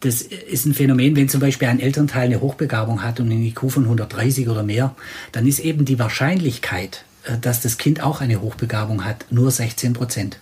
das 0.00 0.22
ist 0.22 0.66
ein 0.66 0.74
Phänomen, 0.74 1.16
wenn 1.16 1.28
zum 1.28 1.40
Beispiel 1.40 1.68
ein 1.68 1.80
Elternteil 1.80 2.26
eine 2.26 2.40
Hochbegabung 2.40 3.02
hat 3.02 3.20
und 3.20 3.30
eine 3.30 3.40
IQ 3.40 3.70
von 3.70 3.84
130 3.84 4.48
oder 4.48 4.62
mehr, 4.62 4.94
dann 5.32 5.46
ist 5.46 5.58
eben 5.58 5.84
die 5.84 5.98
Wahrscheinlichkeit, 5.98 7.04
äh, 7.24 7.38
dass 7.38 7.60
das 7.60 7.78
Kind 7.78 8.02
auch 8.02 8.20
eine 8.20 8.40
Hochbegabung 8.40 9.04
hat, 9.04 9.26
nur 9.30 9.50
16 9.50 9.92
Prozent. 9.92 10.38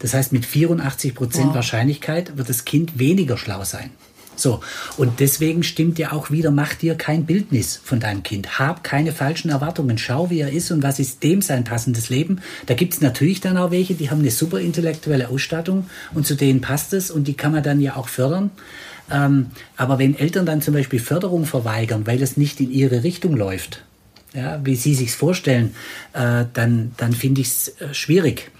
Das 0.00 0.14
heißt, 0.14 0.32
mit 0.32 0.46
84 0.46 1.14
Prozent 1.14 1.48
wow. 1.48 1.56
Wahrscheinlichkeit 1.56 2.36
wird 2.36 2.48
das 2.48 2.64
Kind 2.64 2.98
weniger 2.98 3.36
schlau 3.36 3.64
sein. 3.64 3.90
So, 4.40 4.60
und 4.96 5.20
deswegen 5.20 5.62
stimmt 5.62 5.98
ja 5.98 6.12
auch 6.12 6.30
wieder, 6.30 6.50
mach 6.50 6.74
dir 6.74 6.94
kein 6.94 7.26
Bildnis 7.26 7.80
von 7.82 8.00
deinem 8.00 8.22
Kind. 8.22 8.58
Hab 8.58 8.82
keine 8.82 9.12
falschen 9.12 9.50
Erwartungen. 9.50 9.98
Schau, 9.98 10.30
wie 10.30 10.40
er 10.40 10.50
ist 10.50 10.70
und 10.70 10.82
was 10.82 10.98
ist 10.98 11.22
dem 11.22 11.42
sein 11.42 11.64
passendes 11.64 12.08
Leben. 12.08 12.40
Da 12.66 12.74
gibt 12.74 12.94
es 12.94 13.00
natürlich 13.00 13.40
dann 13.40 13.58
auch 13.58 13.70
welche, 13.70 13.94
die 13.94 14.10
haben 14.10 14.20
eine 14.20 14.30
super 14.30 14.58
intellektuelle 14.58 15.28
Ausstattung 15.28 15.90
und 16.14 16.26
zu 16.26 16.34
denen 16.34 16.60
passt 16.60 16.94
es 16.94 17.10
und 17.10 17.28
die 17.28 17.34
kann 17.34 17.52
man 17.52 17.62
dann 17.62 17.80
ja 17.80 17.96
auch 17.96 18.08
fördern. 18.08 18.50
Ähm, 19.10 19.46
aber 19.76 19.98
wenn 19.98 20.18
Eltern 20.18 20.46
dann 20.46 20.62
zum 20.62 20.74
Beispiel 20.74 21.00
Förderung 21.00 21.44
verweigern, 21.44 22.06
weil 22.06 22.22
es 22.22 22.36
nicht 22.36 22.60
in 22.60 22.70
ihre 22.70 23.02
Richtung 23.02 23.36
läuft, 23.36 23.82
ja, 24.32 24.64
wie 24.64 24.76
sie 24.76 24.94
sich's 24.94 25.14
vorstellen, 25.14 25.74
äh, 26.12 26.44
dann, 26.52 26.92
dann 26.96 27.12
finde 27.12 27.40
ich 27.40 27.48
es 27.48 27.68
äh, 27.80 27.92
schwierig. 27.92 28.50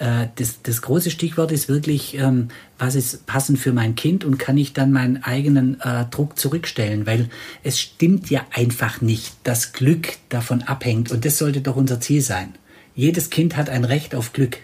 Äh, 0.00 0.28
das, 0.36 0.62
das 0.62 0.82
große 0.82 1.10
Stichwort 1.10 1.52
ist 1.52 1.68
wirklich, 1.68 2.16
ähm, 2.16 2.48
was 2.78 2.94
ist 2.94 3.26
passend 3.26 3.58
für 3.58 3.72
mein 3.72 3.94
Kind 3.94 4.24
und 4.24 4.38
kann 4.38 4.56
ich 4.56 4.72
dann 4.72 4.90
meinen 4.90 5.22
eigenen 5.22 5.78
äh, 5.80 6.06
Druck 6.10 6.38
zurückstellen, 6.38 7.06
weil 7.06 7.28
es 7.62 7.78
stimmt 7.78 8.30
ja 8.30 8.44
einfach 8.52 9.02
nicht, 9.02 9.34
dass 9.44 9.72
Glück 9.72 10.14
davon 10.30 10.62
abhängt 10.62 11.12
und 11.12 11.24
das 11.24 11.36
sollte 11.38 11.60
doch 11.60 11.76
unser 11.76 12.00
Ziel 12.00 12.22
sein. 12.22 12.54
Jedes 12.94 13.28
Kind 13.30 13.56
hat 13.56 13.68
ein 13.68 13.84
Recht 13.84 14.14
auf 14.14 14.32
Glück. 14.32 14.58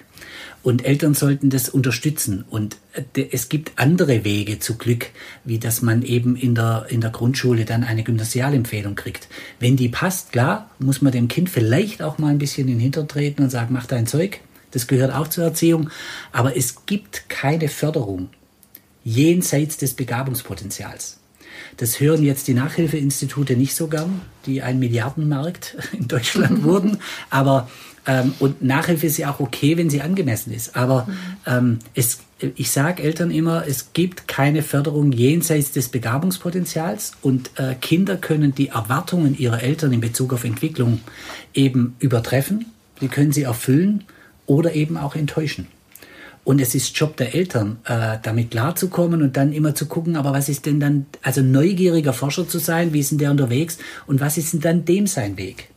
Und 0.62 0.84
Eltern 0.84 1.14
sollten 1.14 1.48
das 1.48 1.68
unterstützen. 1.68 2.44
Und 2.48 2.78
äh, 3.14 3.26
es 3.30 3.48
gibt 3.48 3.72
andere 3.76 4.24
Wege 4.24 4.58
zu 4.58 4.76
Glück, 4.76 5.10
wie 5.44 5.58
dass 5.60 5.80
man 5.80 6.02
eben 6.02 6.34
in 6.34 6.56
der, 6.56 6.86
in 6.88 7.00
der 7.00 7.10
Grundschule 7.10 7.64
dann 7.66 7.84
eine 7.84 8.02
Gymnasialempfehlung 8.02 8.96
kriegt. 8.96 9.28
Wenn 9.60 9.76
die 9.76 9.88
passt, 9.88 10.32
klar, 10.32 10.70
muss 10.80 11.02
man 11.02 11.12
dem 11.12 11.28
Kind 11.28 11.50
vielleicht 11.50 12.02
auch 12.02 12.18
mal 12.18 12.30
ein 12.30 12.38
bisschen 12.38 12.66
in 12.66 12.74
den 12.74 12.80
Hintern 12.80 13.06
treten 13.06 13.44
und 13.44 13.50
sagen, 13.50 13.72
mach 13.72 13.86
dein 13.86 14.06
Zeug. 14.06 14.40
Das 14.76 14.86
gehört 14.86 15.14
auch 15.14 15.28
zur 15.28 15.44
Erziehung. 15.44 15.88
Aber 16.32 16.54
es 16.54 16.84
gibt 16.84 17.30
keine 17.30 17.68
Förderung 17.68 18.28
jenseits 19.04 19.78
des 19.78 19.94
Begabungspotenzials. 19.94 21.18
Das 21.78 21.98
hören 21.98 22.22
jetzt 22.22 22.46
die 22.46 22.52
Nachhilfeinstitute 22.52 23.56
nicht 23.56 23.74
so 23.74 23.86
gern, 23.86 24.20
die 24.44 24.60
ein 24.60 24.78
Milliardenmarkt 24.78 25.78
in 25.98 26.08
Deutschland 26.08 26.62
wurden. 26.62 26.98
Aber 27.30 27.70
ähm, 28.06 28.34
und 28.38 28.62
Nachhilfe 28.62 29.06
ist 29.06 29.16
ja 29.16 29.32
auch 29.32 29.40
okay, 29.40 29.78
wenn 29.78 29.88
sie 29.88 30.02
angemessen 30.02 30.52
ist. 30.52 30.76
Aber 30.76 31.08
ähm, 31.46 31.78
es, 31.94 32.18
ich 32.54 32.70
sage 32.70 33.02
Eltern 33.02 33.30
immer, 33.30 33.66
es 33.66 33.94
gibt 33.94 34.28
keine 34.28 34.60
Förderung 34.60 35.10
jenseits 35.10 35.72
des 35.72 35.88
Begabungspotenzials 35.88 37.12
und 37.22 37.50
äh, 37.58 37.76
Kinder 37.76 38.18
können 38.18 38.54
die 38.54 38.68
Erwartungen 38.68 39.38
ihrer 39.38 39.62
Eltern 39.62 39.94
in 39.94 40.02
Bezug 40.02 40.34
auf 40.34 40.44
Entwicklung 40.44 41.00
eben 41.54 41.96
übertreffen. 41.98 42.66
Sie 43.00 43.08
können 43.08 43.32
sie 43.32 43.44
erfüllen 43.44 44.04
oder 44.46 44.74
eben 44.74 44.96
auch 44.96 45.14
enttäuschen. 45.14 45.68
Und 46.44 46.60
es 46.60 46.76
ist 46.76 46.96
Job 46.96 47.16
der 47.16 47.34
Eltern, 47.34 47.80
äh, 47.86 48.18
damit 48.22 48.52
klarzukommen 48.52 49.20
und 49.20 49.36
dann 49.36 49.52
immer 49.52 49.74
zu 49.74 49.86
gucken, 49.86 50.14
aber 50.14 50.32
was 50.32 50.48
ist 50.48 50.64
denn 50.64 50.78
dann, 50.78 51.06
also 51.22 51.42
neugieriger 51.42 52.12
Forscher 52.12 52.48
zu 52.48 52.60
sein, 52.60 52.92
wie 52.92 53.00
ist 53.00 53.10
denn 53.10 53.18
der 53.18 53.32
unterwegs 53.32 53.78
und 54.06 54.20
was 54.20 54.38
ist 54.38 54.52
denn 54.52 54.60
dann 54.60 54.84
dem 54.84 55.08
sein 55.08 55.36
Weg? 55.38 55.70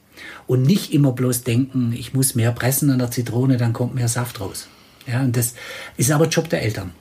Und 0.46 0.62
nicht 0.62 0.94
immer 0.94 1.12
bloß 1.12 1.44
denken, 1.44 1.92
ich 1.98 2.14
muss 2.14 2.36
mehr 2.36 2.52
pressen 2.52 2.92
an 2.92 3.00
der 3.00 3.10
Zitrone, 3.10 3.58
dann 3.58 3.74
kommt 3.74 3.96
mehr 3.96 4.08
Saft 4.08 4.40
raus. 4.40 4.68
Ja, 5.08 5.22
und 5.22 5.36
das 5.36 5.56
ist 5.98 6.12
aber 6.12 6.28
Job 6.28 6.50
der 6.50 6.62
Eltern. 6.62 6.92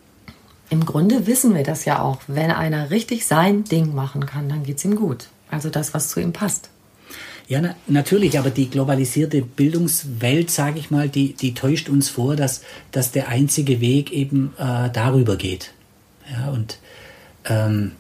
Im 0.71 0.87
Grunde 0.87 1.27
wissen 1.27 1.55
wir 1.55 1.63
das 1.63 1.85
ja 1.85 2.01
auch. 2.01 2.21
Wenn 2.27 2.51
einer 2.51 2.91
richtig 2.91 3.27
sein 3.27 3.65
Ding 3.65 3.95
machen 3.95 4.25
kann, 4.25 4.49
dann 4.49 4.63
geht 4.63 4.79
es 4.79 4.85
ihm 4.87 4.97
gut. 4.97 5.29
Also 5.51 5.69
das, 5.69 5.93
was 5.93 6.09
zu 6.09 6.21
ihm 6.21 6.33
passt. 6.33 6.71
Ja, 7.49 7.63
na, 7.63 7.75
natürlich, 7.87 8.39
aber 8.39 8.51
die 8.51 8.69
globalisierte 8.69 9.41
Bildungswelt, 9.41 10.51
sage 10.51 10.79
ich 10.79 10.91
mal, 10.91 11.09
die, 11.09 11.33
die 11.33 11.55
täuscht 11.55 11.89
uns 11.89 12.11
vor, 12.11 12.37
dass, 12.37 12.63
dass 12.93 13.11
der 13.11 13.29
einzige 13.29 13.81
Weg 13.81 14.13
eben 14.13 14.53
äh, 14.59 14.91
darüber 14.93 15.37
geht. 15.37 15.73
Ja, 16.31 16.51
und 16.51 16.79
ähm, 17.47 17.93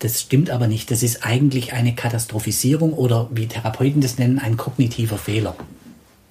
das 0.00 0.20
stimmt 0.20 0.50
aber 0.50 0.68
nicht. 0.68 0.90
Das 0.90 1.02
ist 1.02 1.24
eigentlich 1.24 1.72
eine 1.72 1.94
Katastrophisierung 1.94 2.92
oder 2.92 3.28
wie 3.32 3.46
Therapeuten 3.46 4.02
das 4.02 4.18
nennen, 4.18 4.38
ein 4.38 4.58
kognitiver 4.58 5.16
Fehler. 5.16 5.56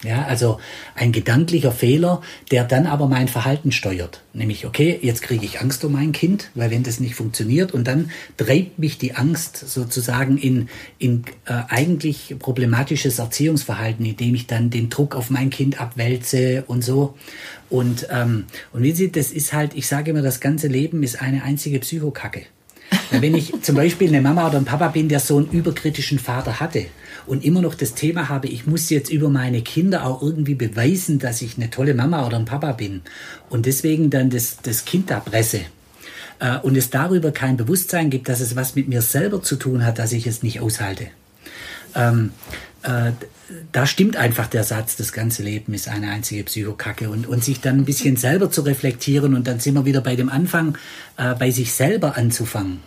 Ja, 0.03 0.25
also 0.25 0.59
ein 0.93 1.11
gedanklicher 1.11 1.71
Fehler, 1.71 2.21
der 2.51 2.63
dann 2.65 2.85
aber 2.85 3.07
mein 3.07 3.27
Verhalten 3.27 3.71
steuert. 3.71 4.21
Nämlich, 4.31 4.67
okay, 4.67 4.99
jetzt 5.01 5.23
kriege 5.23 5.43
ich 5.43 5.59
Angst 5.59 5.83
um 5.83 5.93
mein 5.93 6.11
Kind, 6.11 6.51
weil 6.53 6.69
wenn 6.69 6.83
das 6.83 6.99
nicht 6.99 7.15
funktioniert 7.15 7.71
und 7.71 7.87
dann 7.87 8.11
treibt 8.37 8.77
mich 8.77 8.99
die 8.99 9.15
Angst 9.15 9.57
sozusagen 9.57 10.37
in, 10.37 10.69
in 10.99 11.23
äh, 11.45 11.63
eigentlich 11.69 12.35
problematisches 12.37 13.17
Erziehungsverhalten, 13.17 14.05
indem 14.05 14.35
ich 14.35 14.45
dann 14.45 14.69
den 14.69 14.91
Druck 14.91 15.15
auf 15.15 15.31
mein 15.31 15.49
Kind 15.49 15.81
abwälze 15.81 16.63
und 16.67 16.83
so. 16.83 17.15
Und, 17.71 18.07
ähm, 18.11 18.45
und 18.73 18.83
wie 18.83 18.91
Sie, 18.91 19.11
das 19.11 19.31
ist 19.31 19.51
halt, 19.53 19.73
ich 19.73 19.87
sage 19.87 20.11
immer, 20.11 20.21
das 20.21 20.39
ganze 20.39 20.67
Leben 20.67 21.01
ist 21.01 21.23
eine 21.23 21.41
einzige 21.41 21.79
Psychokacke. 21.79 22.43
Wenn 23.09 23.35
ich 23.35 23.51
zum 23.63 23.75
Beispiel 23.75 24.09
eine 24.09 24.21
Mama 24.21 24.47
oder 24.47 24.59
ein 24.59 24.65
Papa 24.65 24.89
bin, 24.89 25.09
der 25.09 25.19
so 25.19 25.37
einen 25.37 25.49
überkritischen 25.49 26.19
Vater 26.19 26.59
hatte 26.59 26.85
und 27.27 27.43
immer 27.43 27.61
noch 27.61 27.75
das 27.75 27.93
Thema 27.93 28.29
habe, 28.29 28.47
ich 28.47 28.65
muss 28.65 28.89
jetzt 28.89 29.11
über 29.11 29.29
meine 29.29 29.61
Kinder 29.61 30.05
auch 30.05 30.21
irgendwie 30.21 30.55
beweisen, 30.55 31.19
dass 31.19 31.41
ich 31.41 31.57
eine 31.57 31.69
tolle 31.69 31.93
Mama 31.93 32.25
oder 32.25 32.37
ein 32.37 32.45
Papa 32.45 32.71
bin 32.71 33.01
und 33.49 33.65
deswegen 33.65 34.09
dann 34.09 34.29
das, 34.29 34.57
das 34.63 34.85
Kind 34.85 35.11
da 35.11 35.19
presse 35.19 35.61
äh, 36.39 36.57
und 36.57 36.77
es 36.77 36.89
darüber 36.89 37.31
kein 37.31 37.57
Bewusstsein 37.57 38.09
gibt, 38.09 38.29
dass 38.29 38.39
es 38.39 38.55
was 38.55 38.75
mit 38.75 38.87
mir 38.87 39.01
selber 39.01 39.41
zu 39.43 39.57
tun 39.57 39.85
hat, 39.85 39.99
dass 39.99 40.13
ich 40.13 40.25
es 40.25 40.41
nicht 40.41 40.61
aushalte. 40.61 41.07
Ähm, 41.95 42.31
äh, 42.83 43.11
da 43.71 43.85
stimmt 43.85 44.17
einfach 44.17 44.47
der 44.47 44.63
Satz, 44.63 44.95
das 44.97 45.11
ganze 45.11 45.43
Leben 45.43 45.73
ist 45.73 45.87
eine 45.87 46.09
einzige 46.09 46.43
Psychokacke 46.43 47.09
und, 47.09 47.27
und 47.27 47.43
sich 47.43 47.61
dann 47.61 47.77
ein 47.77 47.85
bisschen 47.85 48.17
selber 48.17 48.51
zu 48.51 48.61
reflektieren 48.61 49.35
und 49.35 49.47
dann 49.47 49.59
sind 49.59 49.73
wir 49.75 49.85
wieder 49.85 50.01
bei 50.01 50.15
dem 50.15 50.29
Anfang, 50.29 50.77
äh, 51.17 51.33
bei 51.35 51.51
sich 51.51 51.73
selber 51.73 52.17
anzufangen. 52.17 52.79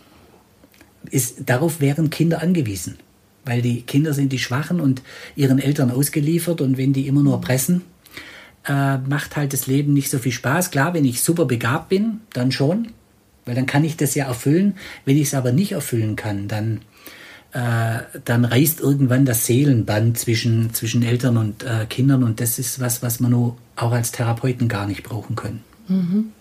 Ist, 1.09 1.49
darauf 1.49 1.79
wären 1.79 2.11
Kinder 2.11 2.41
angewiesen 2.41 2.97
weil 3.45 3.61
die 3.61 3.81
Kinder 3.81 4.13
sind 4.13 4.31
die 4.31 4.39
Schwachen 4.39 4.79
und 4.79 5.01
ihren 5.35 5.59
Eltern 5.59 5.91
ausgeliefert 5.91 6.61
und 6.61 6.77
wenn 6.77 6.93
die 6.93 7.07
immer 7.07 7.23
nur 7.23 7.41
pressen, 7.41 7.81
äh, 8.67 8.97
macht 8.97 9.35
halt 9.35 9.53
das 9.53 9.67
Leben 9.67 9.93
nicht 9.93 10.09
so 10.09 10.19
viel 10.19 10.31
Spaß. 10.31 10.71
Klar, 10.71 10.93
wenn 10.93 11.05
ich 11.05 11.21
super 11.21 11.45
begabt 11.45 11.89
bin, 11.89 12.21
dann 12.33 12.51
schon, 12.51 12.89
weil 13.45 13.55
dann 13.55 13.65
kann 13.65 13.83
ich 13.83 13.97
das 13.97 14.15
ja 14.15 14.25
erfüllen. 14.25 14.75
Wenn 15.05 15.17
ich 15.17 15.23
es 15.23 15.33
aber 15.33 15.51
nicht 15.51 15.71
erfüllen 15.71 16.15
kann, 16.15 16.47
dann, 16.47 16.81
äh, 17.53 18.01
dann 18.23 18.45
reißt 18.45 18.79
irgendwann 18.79 19.25
das 19.25 19.45
Seelenband 19.47 20.17
zwischen, 20.17 20.73
zwischen 20.73 21.01
Eltern 21.01 21.37
und 21.37 21.63
äh, 21.63 21.85
Kindern 21.87 22.23
und 22.23 22.39
das 22.39 22.59
ist 22.59 22.79
was, 22.79 23.01
was 23.01 23.19
man 23.19 23.31
nur 23.31 23.57
auch 23.75 23.91
als 23.91 24.11
Therapeuten 24.11 24.67
gar 24.67 24.85
nicht 24.85 25.03
brauchen 25.03 25.35
können. 25.35 25.63
Mhm. 25.87 26.31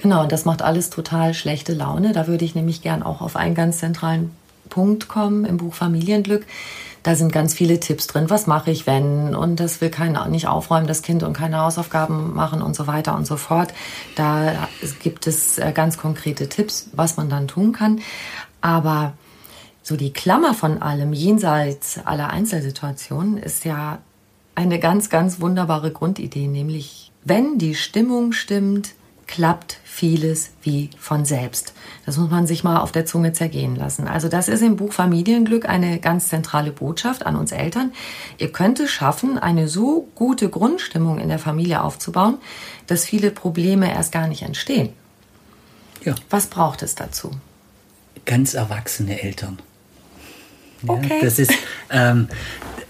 Genau, 0.00 0.22
und 0.24 0.32
das 0.32 0.44
macht 0.44 0.62
alles 0.62 0.90
total 0.90 1.32
schlechte 1.32 1.74
Laune. 1.74 2.12
Da 2.12 2.26
würde 2.26 2.44
ich 2.44 2.56
nämlich 2.56 2.82
gern 2.82 3.04
auch 3.04 3.20
auf 3.20 3.36
einen 3.36 3.54
ganz 3.54 3.78
zentralen 3.78 4.30
Punkt 4.68 5.08
kommen 5.08 5.44
im 5.44 5.56
Buch 5.56 5.74
Familienglück. 5.74 6.46
Da 7.02 7.16
sind 7.16 7.32
ganz 7.32 7.54
viele 7.54 7.80
Tipps 7.80 8.06
drin. 8.06 8.30
Was 8.30 8.46
mache 8.46 8.70
ich, 8.70 8.86
wenn? 8.86 9.34
Und 9.34 9.58
das 9.58 9.80
will 9.80 9.90
keiner 9.90 10.26
nicht 10.28 10.46
aufräumen, 10.46 10.86
das 10.86 11.02
Kind 11.02 11.24
und 11.24 11.32
keine 11.32 11.58
Hausaufgaben 11.58 12.32
machen 12.34 12.62
und 12.62 12.76
so 12.76 12.86
weiter 12.86 13.16
und 13.16 13.26
so 13.26 13.36
fort. 13.36 13.74
Da 14.14 14.68
gibt 15.02 15.26
es 15.26 15.58
äh, 15.58 15.72
ganz 15.72 15.98
konkrete 15.98 16.48
Tipps, 16.48 16.90
was 16.92 17.16
man 17.16 17.28
dann 17.28 17.48
tun 17.48 17.72
kann. 17.72 18.00
Aber 18.60 19.14
so 19.82 19.96
die 19.96 20.12
Klammer 20.12 20.54
von 20.54 20.80
allem, 20.80 21.12
jenseits 21.12 21.98
aller 22.04 22.30
Einzelsituationen, 22.30 23.36
ist 23.36 23.64
ja 23.64 23.98
eine 24.54 24.78
ganz, 24.78 25.10
ganz 25.10 25.40
wunderbare 25.40 25.90
Grundidee, 25.90 26.46
nämlich 26.46 27.10
wenn 27.24 27.58
die 27.58 27.74
Stimmung 27.74 28.32
stimmt, 28.32 28.94
klappt 29.32 29.78
vieles 29.82 30.50
wie 30.62 30.90
von 30.98 31.24
selbst. 31.24 31.72
Das 32.04 32.18
muss 32.18 32.30
man 32.30 32.46
sich 32.46 32.64
mal 32.64 32.76
auf 32.76 32.92
der 32.92 33.06
Zunge 33.06 33.32
zergehen 33.32 33.76
lassen. 33.76 34.06
Also 34.06 34.28
das 34.28 34.46
ist 34.46 34.60
im 34.60 34.76
Buch 34.76 34.92
Familienglück 34.92 35.66
eine 35.66 36.00
ganz 36.00 36.28
zentrale 36.28 36.70
Botschaft 36.70 37.24
an 37.24 37.36
uns 37.36 37.50
Eltern. 37.50 37.92
Ihr 38.36 38.52
könnt 38.52 38.78
es 38.78 38.90
schaffen, 38.90 39.38
eine 39.38 39.68
so 39.68 40.06
gute 40.16 40.50
Grundstimmung 40.50 41.18
in 41.18 41.30
der 41.30 41.38
Familie 41.38 41.82
aufzubauen, 41.82 42.36
dass 42.88 43.06
viele 43.06 43.30
Probleme 43.30 43.90
erst 43.90 44.12
gar 44.12 44.28
nicht 44.28 44.42
entstehen. 44.42 44.90
Ja. 46.04 46.14
Was 46.28 46.48
braucht 46.48 46.82
es 46.82 46.94
dazu? 46.94 47.30
Ganz 48.26 48.52
erwachsene 48.52 49.22
Eltern. 49.22 49.60
Ja, 50.82 50.92
okay. 50.92 51.20
Das 51.22 51.38
ist 51.38 51.54
ähm, 51.90 52.28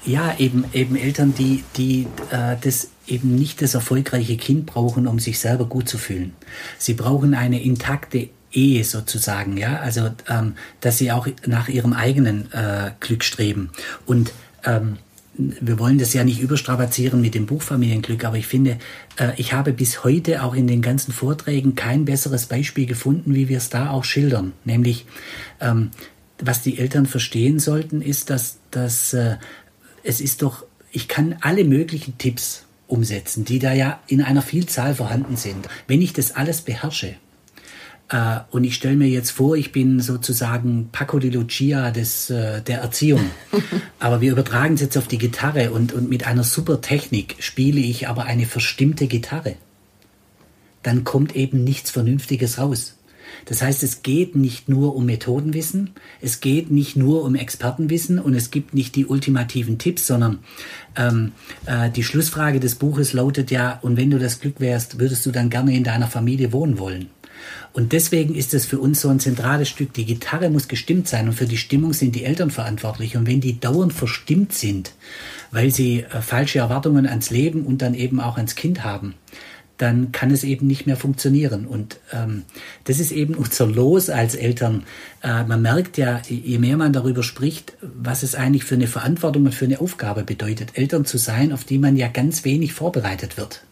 ja 0.04 0.34
eben 0.38 0.64
eben 0.72 0.96
Eltern, 0.96 1.34
die 1.36 1.62
die 1.76 2.08
äh, 2.30 2.56
das 2.60 2.88
eben 3.06 3.34
nicht 3.34 3.62
das 3.62 3.74
erfolgreiche 3.74 4.36
Kind 4.36 4.66
brauchen, 4.66 5.06
um 5.06 5.18
sich 5.18 5.38
selber 5.38 5.66
gut 5.66 5.88
zu 5.88 5.98
fühlen. 5.98 6.32
Sie 6.78 6.94
brauchen 6.94 7.34
eine 7.34 7.62
intakte 7.62 8.28
Ehe 8.52 8.84
sozusagen, 8.84 9.56
ja, 9.56 9.78
also 9.78 10.10
ähm, 10.28 10.54
dass 10.80 10.98
sie 10.98 11.10
auch 11.10 11.26
nach 11.46 11.68
ihrem 11.68 11.92
eigenen 11.92 12.52
äh, 12.52 12.90
Glück 13.00 13.24
streben. 13.24 13.70
Und 14.06 14.32
ähm, 14.64 14.98
wir 15.34 15.78
wollen 15.78 15.98
das 15.98 16.12
ja 16.12 16.24
nicht 16.24 16.40
überstrapazieren 16.40 17.20
mit 17.20 17.34
dem 17.34 17.46
Buch 17.46 17.62
Familienglück, 17.62 18.24
aber 18.24 18.36
ich 18.36 18.46
finde, 18.46 18.78
äh, 19.16 19.32
ich 19.36 19.54
habe 19.54 19.72
bis 19.72 20.04
heute 20.04 20.42
auch 20.42 20.54
in 20.54 20.66
den 20.66 20.82
ganzen 20.82 21.12
Vorträgen 21.12 21.74
kein 21.74 22.04
besseres 22.04 22.46
Beispiel 22.46 22.86
gefunden, 22.86 23.34
wie 23.34 23.48
wir 23.48 23.56
es 23.56 23.70
da 23.70 23.90
auch 23.90 24.04
schildern. 24.04 24.52
Nämlich, 24.64 25.06
ähm, 25.60 25.90
was 26.38 26.60
die 26.60 26.78
Eltern 26.78 27.06
verstehen 27.06 27.58
sollten, 27.58 28.02
ist, 28.02 28.28
dass, 28.28 28.58
dass 28.70 29.14
äh, 29.14 29.36
es 30.02 30.20
ist 30.20 30.42
doch, 30.42 30.66
ich 30.90 31.08
kann 31.08 31.36
alle 31.40 31.64
möglichen 31.64 32.18
Tipps 32.18 32.64
umsetzen, 32.92 33.44
die 33.44 33.58
da 33.58 33.72
ja 33.72 34.00
in 34.06 34.22
einer 34.22 34.42
Vielzahl 34.42 34.94
vorhanden 34.94 35.36
sind. 35.36 35.68
Wenn 35.88 36.02
ich 36.02 36.12
das 36.12 36.36
alles 36.36 36.60
beherrsche, 36.60 37.16
äh, 38.12 38.40
und 38.50 38.64
ich 38.64 38.74
stelle 38.74 38.96
mir 38.96 39.08
jetzt 39.08 39.30
vor, 39.30 39.56
ich 39.56 39.72
bin 39.72 40.00
sozusagen 40.00 40.90
Paco 40.92 41.18
di 41.18 41.30
Lucia 41.30 41.90
des, 41.90 42.28
äh, 42.30 42.60
der 42.60 42.80
Erziehung. 42.80 43.30
aber 43.98 44.20
wir 44.20 44.32
übertragen 44.32 44.74
es 44.74 44.82
jetzt 44.82 44.98
auf 44.98 45.08
die 45.08 45.18
Gitarre 45.18 45.72
und, 45.72 45.92
und 45.92 46.10
mit 46.10 46.26
einer 46.26 46.44
super 46.44 46.80
Technik 46.80 47.36
spiele 47.38 47.80
ich 47.80 48.08
aber 48.08 48.24
eine 48.24 48.44
verstimmte 48.46 49.06
Gitarre. 49.06 49.56
Dann 50.82 51.04
kommt 51.04 51.34
eben 51.34 51.64
nichts 51.64 51.90
Vernünftiges 51.90 52.58
raus. 52.58 52.96
Das 53.46 53.62
heißt, 53.62 53.82
es 53.82 54.02
geht 54.02 54.36
nicht 54.36 54.68
nur 54.68 54.94
um 54.94 55.06
Methodenwissen, 55.06 55.90
es 56.20 56.40
geht 56.40 56.70
nicht 56.70 56.96
nur 56.96 57.24
um 57.24 57.34
Expertenwissen 57.34 58.18
und 58.18 58.34
es 58.34 58.50
gibt 58.50 58.74
nicht 58.74 58.94
die 58.96 59.06
ultimativen 59.06 59.78
Tipps, 59.78 60.06
sondern 60.06 60.38
ähm, 60.96 61.32
äh, 61.66 61.90
die 61.90 62.04
Schlussfrage 62.04 62.60
des 62.60 62.76
Buches 62.76 63.12
lautet 63.12 63.50
ja, 63.50 63.78
und 63.82 63.96
wenn 63.96 64.10
du 64.10 64.18
das 64.18 64.40
Glück 64.40 64.60
wärst, 64.60 64.98
würdest 64.98 65.24
du 65.26 65.30
dann 65.30 65.50
gerne 65.50 65.76
in 65.76 65.84
deiner 65.84 66.08
Familie 66.08 66.52
wohnen 66.52 66.78
wollen? 66.78 67.08
Und 67.72 67.92
deswegen 67.92 68.34
ist 68.34 68.54
es 68.54 68.66
für 68.66 68.78
uns 68.78 69.00
so 69.00 69.08
ein 69.08 69.20
zentrales 69.20 69.68
Stück. 69.68 69.92
Die 69.94 70.04
Gitarre 70.04 70.50
muss 70.50 70.68
gestimmt 70.68 71.08
sein 71.08 71.28
und 71.28 71.34
für 71.34 71.46
die 71.46 71.56
Stimmung 71.56 71.92
sind 71.92 72.14
die 72.14 72.24
Eltern 72.24 72.50
verantwortlich. 72.50 73.16
Und 73.16 73.26
wenn 73.26 73.40
die 73.40 73.58
dauernd 73.58 73.92
verstimmt 73.92 74.52
sind, 74.52 74.92
weil 75.50 75.70
sie 75.70 76.00
äh, 76.02 76.20
falsche 76.20 76.58
Erwartungen 76.58 77.06
ans 77.06 77.30
Leben 77.30 77.64
und 77.64 77.82
dann 77.82 77.94
eben 77.94 78.20
auch 78.20 78.36
ans 78.36 78.54
Kind 78.54 78.84
haben, 78.84 79.14
dann 79.78 80.12
kann 80.12 80.30
es 80.30 80.44
eben 80.44 80.66
nicht 80.66 80.86
mehr 80.86 80.96
funktionieren. 80.96 81.66
Und 81.66 81.98
ähm, 82.12 82.44
das 82.84 83.00
ist 83.00 83.12
eben 83.12 83.34
unser 83.34 83.66
Los 83.66 84.10
als 84.10 84.34
Eltern. 84.34 84.84
Äh, 85.22 85.44
man 85.44 85.62
merkt 85.62 85.98
ja, 85.98 86.20
je 86.28 86.58
mehr 86.58 86.76
man 86.76 86.92
darüber 86.92 87.22
spricht, 87.22 87.74
was 87.80 88.22
es 88.22 88.34
eigentlich 88.34 88.64
für 88.64 88.76
eine 88.76 88.86
Verantwortung 88.86 89.46
und 89.46 89.54
für 89.54 89.64
eine 89.64 89.80
Aufgabe 89.80 90.24
bedeutet, 90.24 90.78
Eltern 90.78 91.04
zu 91.04 91.18
sein, 91.18 91.52
auf 91.52 91.64
die 91.64 91.78
man 91.78 91.96
ja 91.96 92.08
ganz 92.08 92.44
wenig 92.44 92.72
vorbereitet 92.72 93.36
wird. 93.36 93.64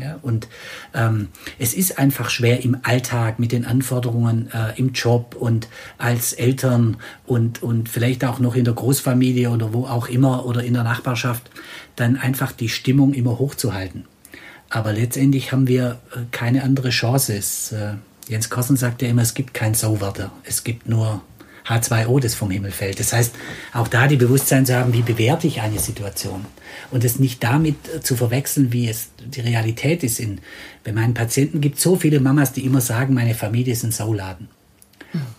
Ja, 0.00 0.18
und 0.22 0.46
ähm, 0.94 1.28
es 1.58 1.74
ist 1.74 1.98
einfach 1.98 2.30
schwer 2.30 2.62
im 2.62 2.78
Alltag 2.84 3.38
mit 3.40 3.50
den 3.50 3.64
Anforderungen 3.64 4.48
äh, 4.52 4.78
im 4.78 4.92
Job 4.92 5.34
und 5.38 5.68
als 5.98 6.32
Eltern 6.32 6.98
und, 7.26 7.62
und 7.62 7.88
vielleicht 7.88 8.24
auch 8.24 8.38
noch 8.38 8.54
in 8.54 8.64
der 8.64 8.74
Großfamilie 8.74 9.50
oder 9.50 9.72
wo 9.72 9.86
auch 9.86 10.08
immer 10.08 10.46
oder 10.46 10.62
in 10.62 10.74
der 10.74 10.84
Nachbarschaft, 10.84 11.50
dann 11.96 12.16
einfach 12.16 12.52
die 12.52 12.68
Stimmung 12.68 13.12
immer 13.12 13.38
hochzuhalten. 13.38 14.04
Aber 14.70 14.92
letztendlich 14.92 15.52
haben 15.52 15.66
wir 15.66 15.98
äh, 16.14 16.20
keine 16.30 16.62
andere 16.62 16.90
Chance. 16.90 17.36
Es, 17.36 17.72
äh, 17.72 17.94
Jens 18.28 18.50
Kossen 18.50 18.76
sagt 18.76 19.02
ja 19.02 19.08
immer, 19.08 19.22
es 19.22 19.34
gibt 19.34 19.54
kein 19.54 19.74
Sauwörter. 19.74 20.30
Es 20.44 20.64
gibt 20.64 20.88
nur 20.88 21.22
H2O, 21.66 22.20
das 22.20 22.34
vom 22.34 22.50
Himmel 22.50 22.70
fällt. 22.70 23.00
Das 23.00 23.12
heißt, 23.12 23.34
auch 23.72 23.88
da 23.88 24.06
die 24.06 24.16
Bewusstsein 24.16 24.66
zu 24.66 24.76
haben, 24.76 24.92
wie 24.92 25.02
bewerte 25.02 25.46
ich 25.46 25.60
eine 25.60 25.78
Situation. 25.78 26.44
Und 26.90 27.04
es 27.04 27.18
nicht 27.18 27.42
damit 27.42 27.76
äh, 27.88 28.00
zu 28.00 28.16
verwechseln, 28.16 28.72
wie 28.72 28.88
es 28.88 29.08
die 29.24 29.40
Realität 29.40 30.02
ist. 30.02 30.20
In, 30.20 30.40
bei 30.84 30.92
meinen 30.92 31.14
Patienten 31.14 31.60
gibt 31.60 31.76
es 31.76 31.82
so 31.82 31.96
viele 31.96 32.20
Mamas, 32.20 32.52
die 32.52 32.64
immer 32.64 32.80
sagen, 32.80 33.14
meine 33.14 33.34
Familie 33.34 33.72
ist 33.72 33.84
ein 33.84 33.92
Sauladen. 33.92 34.48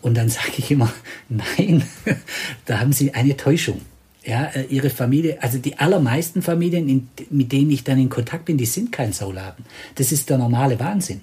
Und 0.02 0.18
dann 0.18 0.30
sage 0.30 0.54
ich 0.58 0.72
immer, 0.72 0.92
nein, 1.30 1.84
da 2.66 2.80
haben 2.80 2.94
sie 2.94 3.14
eine 3.14 3.38
Täuschung. 3.38 3.82
Ja, 4.26 4.46
äh, 4.46 4.64
ihre 4.64 4.90
Familie, 4.90 5.42
also 5.42 5.60
die 5.60 5.80
allermeisten 5.80 6.42
Familien, 6.42 6.90
in, 6.90 7.10
mit 7.30 7.52
denen 7.52 7.72
ich 7.72 7.86
dann 7.86 7.98
in 7.98 8.10
Kontakt 8.10 8.46
bin, 8.46 8.58
die 8.58 8.66
sind 8.66 8.92
kein 8.92 9.14
Sauladen. 9.14 9.66
Das 9.96 10.12
ist 10.12 10.30
der 10.30 10.38
normale 10.38 10.80
Wahnsinn 10.80 11.22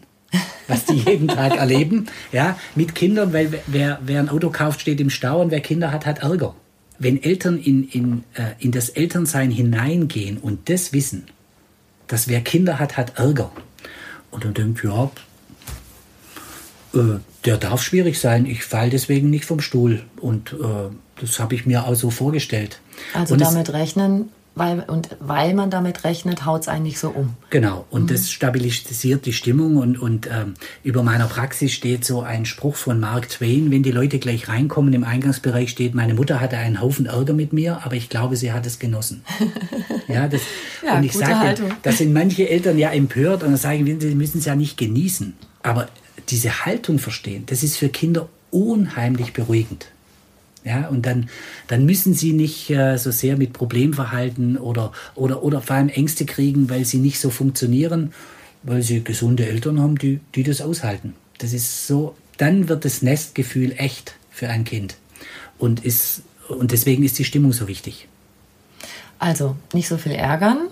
was 0.69 0.85
die 0.85 0.95
jeden 0.95 1.29
Tag 1.29 1.57
erleben, 1.59 2.07
ja, 2.33 2.59
mit 2.75 2.95
Kindern, 2.95 3.33
weil 3.33 3.61
wer, 3.67 3.99
wer 4.03 4.21
ein 4.21 4.29
Auto 4.29 4.51
kauft, 4.51 4.81
steht 4.81 5.01
im 5.01 5.11
Stau 5.11 5.41
und 5.41 5.51
wer 5.51 5.61
Kinder 5.61 5.93
hat, 5.93 6.07
hat 6.07 6.21
Ärger. 6.21 6.55
Wenn 6.99 7.23
Eltern 7.23 7.59
in, 7.59 7.89
in, 7.89 8.25
äh, 8.35 8.53
in 8.59 8.73
das 8.73 8.89
Elternsein 8.89 9.51
hineingehen 9.51 10.39
und 10.39 10.69
das 10.69 10.93
wissen, 10.93 11.27
dass 12.07 12.29
wer 12.29 12.41
Kinder 12.41 12.79
hat, 12.79 12.97
hat 12.97 13.19
Ärger. 13.19 13.51
Und 14.31 14.45
dann 14.45 14.55
denkt, 14.55 14.83
ja, 14.83 15.11
äh, 16.95 17.19
der 17.45 17.59
darf 17.59 17.83
schwierig 17.83 18.19
sein, 18.19 18.47
ich 18.47 18.65
falle 18.65 18.91
deswegen 18.91 19.31
nicht 19.31 19.45
vom 19.45 19.61
Stuhl. 19.61 20.03
Und 20.21 20.53
äh, 20.55 20.95
das 21.21 21.39
habe 21.39 21.55
ich 21.55 21.67
mir 21.67 21.87
auch 21.87 21.95
so 21.95 22.11
vorgestellt. 22.11 22.81
Also 23.15 23.35
und 23.35 23.41
damit 23.41 23.73
rechnen, 23.73 24.31
weil, 24.57 24.81
und 24.81 25.11
weil 25.21 25.53
man 25.53 25.69
damit 25.69 26.05
rechnet, 26.05 26.47
haut 26.47 26.63
es 26.63 26.69
eigentlich 26.69 26.99
so 26.99 27.11
um. 27.11 27.35
Genau, 27.51 27.85
und 27.91 28.05
mhm. 28.05 28.07
das 28.07 28.31
stabilisiert 28.31 29.27
die 29.27 29.35
Stimmung. 29.35 29.77
Und, 29.77 29.99
und 29.99 30.29
ähm, 30.29 30.55
über 30.83 31.03
meiner 31.03 31.27
Praxis 31.27 31.73
steht 31.73 32.07
so 32.07 32.23
ein 32.23 32.47
Spruch 32.47 32.75
von 32.75 32.99
Mark 32.99 33.29
Twain, 33.29 33.71
wenn 33.71 33.83
die 33.83 33.91
Leute 33.91 34.19
gleich 34.19 34.49
reinkommen, 34.49 34.95
im 34.95 35.05
Eingangsbereich 35.05 35.69
steht, 35.69 35.95
meine 35.95 36.15
Mutter 36.15 36.41
hatte 36.41 36.57
einen 36.57 36.81
Haufen 36.81 37.05
Ärger 37.05 37.35
mit 37.35 37.53
mir, 37.53 37.85
aber 37.85 37.97
ich 37.97 38.09
glaube, 38.09 38.37
sie 38.37 38.51
hat 38.51 38.65
es 38.65 38.79
genossen. 38.79 39.25
ja, 40.09 40.27
das, 40.27 40.41
ja, 40.83 40.97
und 40.97 41.05
ich 41.05 41.13
sage, 41.13 41.63
da 41.83 41.93
sind 41.93 42.15
manche 42.15 42.49
Eltern 42.49 42.79
ja 42.79 42.91
empört 42.93 43.43
und 43.43 43.51
dann 43.51 43.59
sagen, 43.59 44.01
sie 44.01 44.15
müssen 44.15 44.39
es 44.39 44.47
ja 44.47 44.57
nicht 44.57 44.79
genießen. 44.79 45.35
Aber 45.63 45.89
diese 46.31 46.65
Haltung 46.65 46.99
verstehen, 46.99 47.45
das 47.45 47.63
ist 47.63 47.77
für 47.77 47.91
Kinder 47.91 48.31
unheimlich 48.51 49.35
beruhigend. 49.35 49.89
Ja, 50.67 50.89
und 50.89 51.07
dann, 51.07 51.31
dann 51.69 51.87
müssen 51.87 52.13
sie 52.13 52.33
nicht 52.33 52.71
äh, 52.71 52.97
so 52.97 53.13
sehr 53.13 53.37
mit 53.37 53.53
Problemverhalten 53.53 54.59
oder, 54.59 54.91
oder, 55.15 55.45
oder 55.45 55.63
vor 55.63 55.77
allem 55.77 55.89
Ängste 55.89 56.27
kriegen, 56.27 56.69
weil 56.69 56.85
sie 56.85 56.99
nicht 56.99 57.21
so 57.21 57.31
funktionieren, 57.31 58.13
weil 58.65 58.83
sie 58.83 59.05
gesunde 59.05 59.47
Eltern 59.47 59.81
haben, 59.81 59.97
die, 59.97 60.19
die 60.35 60.43
das 60.43 60.61
aushalten. 60.61 61.15
Das 61.39 61.53
ist 61.53 61.87
so, 61.87 62.17
dann 62.37 62.69
wird 62.69 62.85
das 62.85 63.01
Nestgefühl 63.01 63.75
echt 63.77 64.17
für 64.29 64.49
ein 64.49 64.65
Kind. 64.65 64.97
Und, 65.57 65.85
ist, 65.85 66.23
und 66.49 66.73
deswegen 66.73 67.05
ist 67.05 67.17
die 67.21 67.25
Stimmung 67.25 67.53
so 67.53 67.69
wichtig. 67.69 68.09
Also 69.21 69.55
nicht 69.73 69.87
so 69.87 69.99
viel 69.99 70.13
ärgern, 70.13 70.67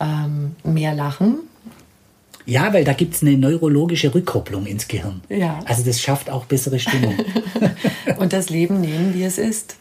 ähm, 0.00 0.56
mehr 0.64 0.94
lachen, 0.96 1.38
ja, 2.44 2.72
weil 2.72 2.84
da 2.84 2.92
gibt 2.92 3.14
es 3.14 3.22
eine 3.22 3.36
neurologische 3.36 4.14
Rückkopplung 4.14 4.66
ins 4.66 4.88
Gehirn. 4.88 5.20
Ja. 5.28 5.60
Also 5.64 5.84
das 5.84 6.00
schafft 6.00 6.30
auch 6.30 6.44
bessere 6.46 6.78
Stimmung. 6.78 7.14
und 8.18 8.32
das 8.32 8.50
Leben 8.50 8.80
nehmen, 8.80 9.14
wie 9.14 9.22
es 9.22 9.38
ist. 9.38 9.76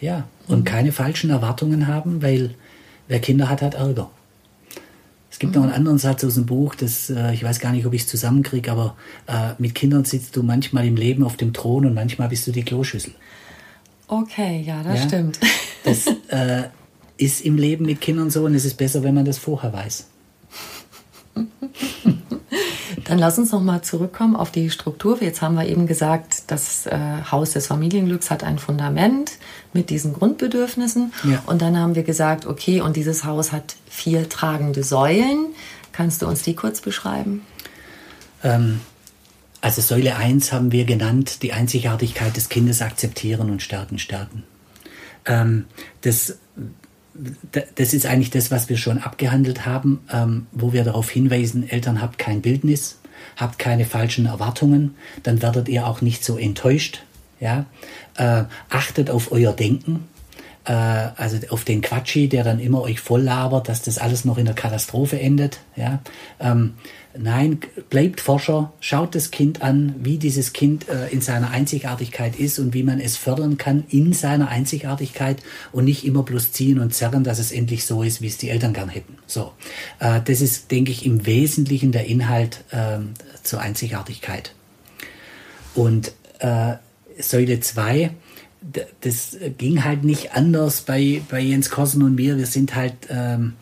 Ja, 0.00 0.24
und 0.48 0.60
mhm. 0.60 0.64
keine 0.64 0.92
falschen 0.92 1.30
Erwartungen 1.30 1.86
haben, 1.86 2.22
weil 2.22 2.54
wer 3.08 3.20
Kinder 3.20 3.48
hat, 3.48 3.62
hat 3.62 3.74
Ärger. 3.74 4.10
Es 5.30 5.38
gibt 5.38 5.54
mhm. 5.54 5.62
noch 5.62 5.68
einen 5.68 5.76
anderen 5.76 5.98
Satz 5.98 6.24
aus 6.24 6.34
dem 6.34 6.44
Buch, 6.44 6.74
das, 6.74 7.08
äh, 7.08 7.32
ich 7.32 7.42
weiß 7.42 7.60
gar 7.60 7.72
nicht, 7.72 7.86
ob 7.86 7.94
ich 7.94 8.02
es 8.02 8.08
zusammenkriege, 8.08 8.70
aber 8.70 8.96
äh, 9.26 9.52
mit 9.58 9.74
Kindern 9.74 10.04
sitzt 10.04 10.36
du 10.36 10.42
manchmal 10.42 10.86
im 10.86 10.96
Leben 10.96 11.24
auf 11.24 11.36
dem 11.36 11.52
Thron 11.52 11.86
und 11.86 11.94
manchmal 11.94 12.28
bist 12.28 12.46
du 12.46 12.52
die 12.52 12.64
Kloschüssel. 12.64 13.14
Okay, 14.08 14.62
ja, 14.66 14.82
das 14.82 15.00
ja? 15.00 15.08
stimmt. 15.08 15.40
Das 15.84 16.06
äh, 16.28 16.64
ist 17.16 17.40
im 17.42 17.56
Leben 17.56 17.86
mit 17.86 18.00
Kindern 18.00 18.30
so 18.30 18.44
und 18.44 18.54
es 18.54 18.64
ist 18.64 18.76
besser, 18.76 19.02
wenn 19.02 19.14
man 19.14 19.24
das 19.24 19.38
vorher 19.38 19.72
weiß. 19.72 20.06
Dann 23.04 23.18
lass 23.18 23.38
uns 23.38 23.52
noch 23.52 23.62
mal 23.62 23.82
zurückkommen 23.82 24.36
auf 24.36 24.50
die 24.50 24.70
Struktur. 24.70 25.22
Jetzt 25.22 25.42
haben 25.42 25.54
wir 25.54 25.66
eben 25.66 25.86
gesagt, 25.86 26.44
das 26.48 26.86
äh, 26.86 26.98
Haus 27.30 27.52
des 27.52 27.66
Familienglücks 27.66 28.30
hat 28.30 28.44
ein 28.44 28.58
Fundament 28.58 29.32
mit 29.72 29.90
diesen 29.90 30.12
Grundbedürfnissen. 30.12 31.12
Ja. 31.24 31.42
Und 31.46 31.62
dann 31.62 31.76
haben 31.76 31.94
wir 31.94 32.02
gesagt, 32.02 32.46
okay, 32.46 32.80
und 32.80 32.96
dieses 32.96 33.24
Haus 33.24 33.52
hat 33.52 33.76
vier 33.88 34.28
tragende 34.28 34.82
Säulen. 34.82 35.46
Kannst 35.92 36.22
du 36.22 36.26
uns 36.26 36.42
die 36.42 36.54
kurz 36.54 36.80
beschreiben? 36.80 37.42
Ähm, 38.42 38.80
also 39.60 39.80
Säule 39.80 40.16
1 40.16 40.52
haben 40.52 40.72
wir 40.72 40.84
genannt, 40.84 41.42
die 41.42 41.52
Einzigartigkeit 41.52 42.36
des 42.36 42.48
Kindes 42.48 42.82
akzeptieren 42.82 43.50
und 43.50 43.62
stärken, 43.62 43.98
stärken. 43.98 44.44
Ähm, 45.24 45.66
das 46.02 46.38
das 47.74 47.94
ist 47.94 48.06
eigentlich 48.06 48.30
das, 48.30 48.50
was 48.50 48.68
wir 48.68 48.76
schon 48.76 48.98
abgehandelt 48.98 49.66
haben, 49.66 50.00
ähm, 50.12 50.46
wo 50.52 50.72
wir 50.72 50.84
darauf 50.84 51.10
hinweisen, 51.10 51.68
Eltern 51.68 52.00
habt 52.00 52.18
kein 52.18 52.40
Bildnis, 52.40 52.98
habt 53.36 53.58
keine 53.58 53.84
falschen 53.84 54.26
Erwartungen, 54.26 54.94
dann 55.22 55.42
werdet 55.42 55.68
ihr 55.68 55.86
auch 55.86 56.00
nicht 56.00 56.24
so 56.24 56.38
enttäuscht. 56.38 57.02
Ja? 57.40 57.66
Äh, 58.16 58.44
achtet 58.70 59.10
auf 59.10 59.32
euer 59.32 59.52
Denken, 59.52 60.08
äh, 60.64 60.72
also 60.72 61.38
auf 61.50 61.64
den 61.64 61.82
Quatschi, 61.82 62.28
der 62.28 62.44
dann 62.44 62.60
immer 62.60 62.80
euch 62.82 63.00
voll 63.00 63.22
labert, 63.22 63.68
dass 63.68 63.82
das 63.82 63.98
alles 63.98 64.24
noch 64.24 64.38
in 64.38 64.46
der 64.46 64.54
Katastrophe 64.54 65.20
endet. 65.20 65.60
Ja? 65.76 66.00
Ähm, 66.40 66.74
Nein, 67.18 67.58
bleibt 67.90 68.22
Forscher, 68.22 68.72
schaut 68.80 69.14
das 69.14 69.30
Kind 69.30 69.60
an, 69.60 69.94
wie 69.98 70.16
dieses 70.16 70.54
Kind 70.54 70.88
äh, 70.88 71.08
in 71.08 71.20
seiner 71.20 71.50
Einzigartigkeit 71.50 72.36
ist 72.36 72.58
und 72.58 72.72
wie 72.72 72.82
man 72.82 73.00
es 73.00 73.18
fördern 73.18 73.58
kann 73.58 73.84
in 73.90 74.14
seiner 74.14 74.48
Einzigartigkeit 74.48 75.42
und 75.72 75.84
nicht 75.84 76.06
immer 76.06 76.22
bloß 76.22 76.52
ziehen 76.52 76.78
und 76.78 76.94
zerren, 76.94 77.22
dass 77.22 77.38
es 77.38 77.52
endlich 77.52 77.84
so 77.84 78.02
ist, 78.02 78.22
wie 78.22 78.28
es 78.28 78.38
die 78.38 78.48
Eltern 78.48 78.72
gern 78.72 78.88
hätten. 78.88 79.18
So, 79.26 79.52
äh, 79.98 80.20
das 80.24 80.40
ist, 80.40 80.70
denke 80.70 80.90
ich, 80.90 81.04
im 81.04 81.26
Wesentlichen 81.26 81.92
der 81.92 82.06
Inhalt 82.06 82.64
äh, 82.70 82.98
zur 83.42 83.60
Einzigartigkeit. 83.60 84.54
Und 85.74 86.12
äh, 86.38 86.74
Säule 87.18 87.60
2, 87.60 88.10
das 89.00 89.36
ging 89.58 89.84
halt 89.84 90.04
nicht 90.04 90.34
anders 90.34 90.82
bei, 90.82 91.20
bei 91.28 91.40
Jens 91.40 91.68
Kossen 91.68 92.02
und 92.02 92.14
mir. 92.14 92.38
Wir 92.38 92.46
sind 92.46 92.74
halt 92.74 92.94
ähm, 93.10 93.54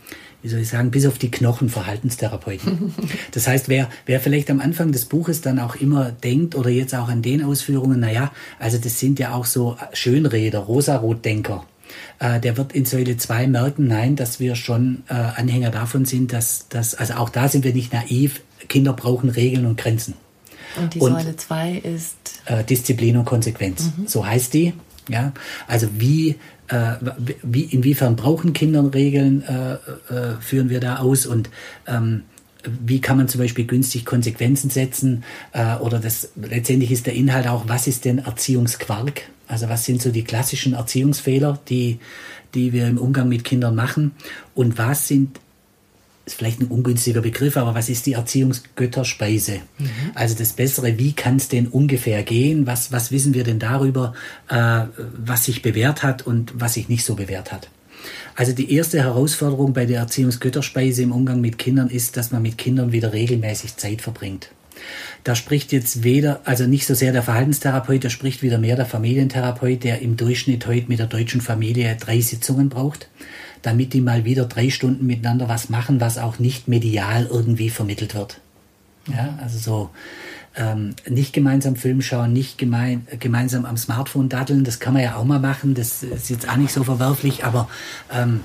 wie 0.42 0.48
soll 0.48 0.60
ich 0.60 0.68
sagen, 0.68 0.90
bis 0.90 1.06
auf 1.06 1.18
die 1.18 1.30
Knochen 1.30 1.68
Verhaltenstherapeuten. 1.68 2.94
Das 3.32 3.46
heißt, 3.46 3.68
wer, 3.68 3.88
wer 4.06 4.20
vielleicht 4.20 4.50
am 4.50 4.60
Anfang 4.60 4.92
des 4.92 5.04
Buches 5.04 5.40
dann 5.40 5.58
auch 5.58 5.76
immer 5.76 6.10
denkt 6.10 6.54
oder 6.54 6.70
jetzt 6.70 6.94
auch 6.94 7.08
an 7.08 7.22
den 7.22 7.44
Ausführungen, 7.44 8.00
naja, 8.00 8.32
also 8.58 8.78
das 8.78 8.98
sind 8.98 9.18
ja 9.18 9.34
auch 9.34 9.44
so 9.44 9.76
Schönräder, 9.92 10.60
Rosarotdenker. 10.60 11.64
Äh, 12.18 12.40
der 12.40 12.56
wird 12.56 12.72
in 12.72 12.84
Säule 12.84 13.16
2 13.16 13.46
merken, 13.46 13.86
nein, 13.86 14.16
dass 14.16 14.40
wir 14.40 14.54
schon 14.54 15.02
äh, 15.08 15.14
Anhänger 15.14 15.70
davon 15.70 16.04
sind, 16.04 16.32
dass, 16.32 16.68
dass, 16.68 16.94
also 16.94 17.14
auch 17.14 17.28
da 17.28 17.48
sind 17.48 17.64
wir 17.64 17.72
nicht 17.72 17.92
naiv, 17.92 18.42
Kinder 18.68 18.92
brauchen 18.92 19.30
Regeln 19.30 19.66
und 19.66 19.76
Grenzen. 19.76 20.14
Und 20.76 20.94
die 20.94 21.00
und, 21.00 21.12
Säule 21.12 21.36
2 21.36 21.78
ist? 21.78 22.16
Äh, 22.46 22.64
Disziplin 22.64 23.16
und 23.16 23.24
Konsequenz. 23.24 23.90
Mhm. 23.96 24.06
So 24.06 24.26
heißt 24.26 24.54
die. 24.54 24.74
Ja, 25.08 25.32
also 25.66 25.88
wie 25.98 26.36
äh, 26.70 26.94
wie, 27.42 27.64
inwiefern 27.64 28.16
brauchen 28.16 28.52
Kinder 28.52 28.94
Regeln, 28.94 29.42
äh, 29.42 29.74
äh, 29.74 30.40
führen 30.40 30.70
wir 30.70 30.80
da 30.80 30.96
aus 30.98 31.26
und 31.26 31.50
ähm, 31.86 32.22
wie 32.64 33.00
kann 33.00 33.16
man 33.16 33.28
zum 33.28 33.40
Beispiel 33.40 33.66
günstig 33.66 34.04
Konsequenzen 34.04 34.70
setzen 34.70 35.24
äh, 35.52 35.76
oder 35.76 35.98
das 35.98 36.30
letztendlich 36.36 36.92
ist 36.92 37.06
der 37.06 37.14
Inhalt 37.14 37.46
auch, 37.48 37.68
was 37.68 37.86
ist 37.86 38.04
denn 38.04 38.18
Erziehungsquark? 38.18 39.22
Also 39.48 39.68
was 39.68 39.84
sind 39.84 40.00
so 40.00 40.10
die 40.10 40.24
klassischen 40.24 40.74
Erziehungsfehler, 40.74 41.58
die, 41.68 41.98
die 42.54 42.72
wir 42.72 42.86
im 42.86 42.98
Umgang 42.98 43.28
mit 43.28 43.44
Kindern 43.44 43.74
machen 43.74 44.12
und 44.54 44.78
was 44.78 45.08
sind 45.08 45.40
ist 46.30 46.38
vielleicht 46.38 46.60
ein 46.60 46.68
ungünstiger 46.68 47.20
Begriff, 47.20 47.56
aber 47.56 47.74
was 47.74 47.88
ist 47.88 48.06
die 48.06 48.14
Erziehungsgötterspeise? 48.14 49.60
Mhm. 49.78 49.88
Also 50.14 50.34
das 50.36 50.52
Bessere, 50.52 50.98
wie 50.98 51.12
kann 51.12 51.36
es 51.36 51.48
denn 51.48 51.66
ungefähr 51.66 52.22
gehen? 52.22 52.66
Was, 52.66 52.92
was 52.92 53.10
wissen 53.10 53.34
wir 53.34 53.44
denn 53.44 53.58
darüber, 53.58 54.14
äh, 54.48 54.84
was 54.96 55.44
sich 55.44 55.62
bewährt 55.62 56.02
hat 56.02 56.26
und 56.26 56.52
was 56.54 56.74
sich 56.74 56.88
nicht 56.88 57.04
so 57.04 57.16
bewährt 57.16 57.52
hat? 57.52 57.68
Also 58.34 58.52
die 58.52 58.72
erste 58.72 58.98
Herausforderung 59.02 59.72
bei 59.72 59.84
der 59.84 60.00
Erziehungsgötterspeise 60.00 61.02
im 61.02 61.12
Umgang 61.12 61.40
mit 61.40 61.58
Kindern 61.58 61.90
ist, 61.90 62.16
dass 62.16 62.30
man 62.30 62.42
mit 62.42 62.56
Kindern 62.56 62.92
wieder 62.92 63.12
regelmäßig 63.12 63.76
Zeit 63.76 64.00
verbringt. 64.00 64.50
Da 65.24 65.34
spricht 65.34 65.72
jetzt 65.72 66.04
weder, 66.04 66.40
also 66.44 66.66
nicht 66.66 66.86
so 66.86 66.94
sehr 66.94 67.12
der 67.12 67.22
Verhaltenstherapeut, 67.22 68.04
da 68.04 68.08
spricht 68.08 68.42
wieder 68.42 68.56
mehr 68.56 68.76
der 68.76 68.86
Familientherapeut, 68.86 69.84
der 69.84 70.00
im 70.00 70.16
Durchschnitt 70.16 70.66
heute 70.66 70.88
mit 70.88 70.98
der 70.98 71.06
deutschen 71.06 71.42
Familie 71.42 71.94
drei 72.00 72.20
Sitzungen 72.20 72.70
braucht 72.70 73.08
damit 73.62 73.92
die 73.92 74.00
mal 74.00 74.24
wieder 74.24 74.44
drei 74.46 74.70
Stunden 74.70 75.06
miteinander 75.06 75.48
was 75.48 75.68
machen, 75.68 76.00
was 76.00 76.18
auch 76.18 76.38
nicht 76.38 76.68
medial 76.68 77.26
irgendwie 77.26 77.70
vermittelt 77.70 78.14
wird. 78.14 78.40
Ja, 79.08 79.38
also 79.40 79.58
so 79.58 79.90
ähm, 80.56 80.94
nicht 81.08 81.32
gemeinsam 81.32 81.76
Film 81.76 82.02
schauen, 82.02 82.32
nicht 82.32 82.58
gemein, 82.58 83.06
gemeinsam 83.18 83.64
am 83.64 83.76
Smartphone 83.76 84.28
daddeln, 84.28 84.64
das 84.64 84.80
kann 84.80 84.94
man 84.94 85.02
ja 85.02 85.16
auch 85.16 85.24
mal 85.24 85.38
machen, 85.38 85.74
das 85.74 86.02
ist 86.02 86.30
jetzt 86.30 86.48
auch 86.48 86.56
nicht 86.56 86.72
so 86.72 86.84
verwerflich, 86.84 87.44
aber 87.44 87.68
ähm, 88.12 88.40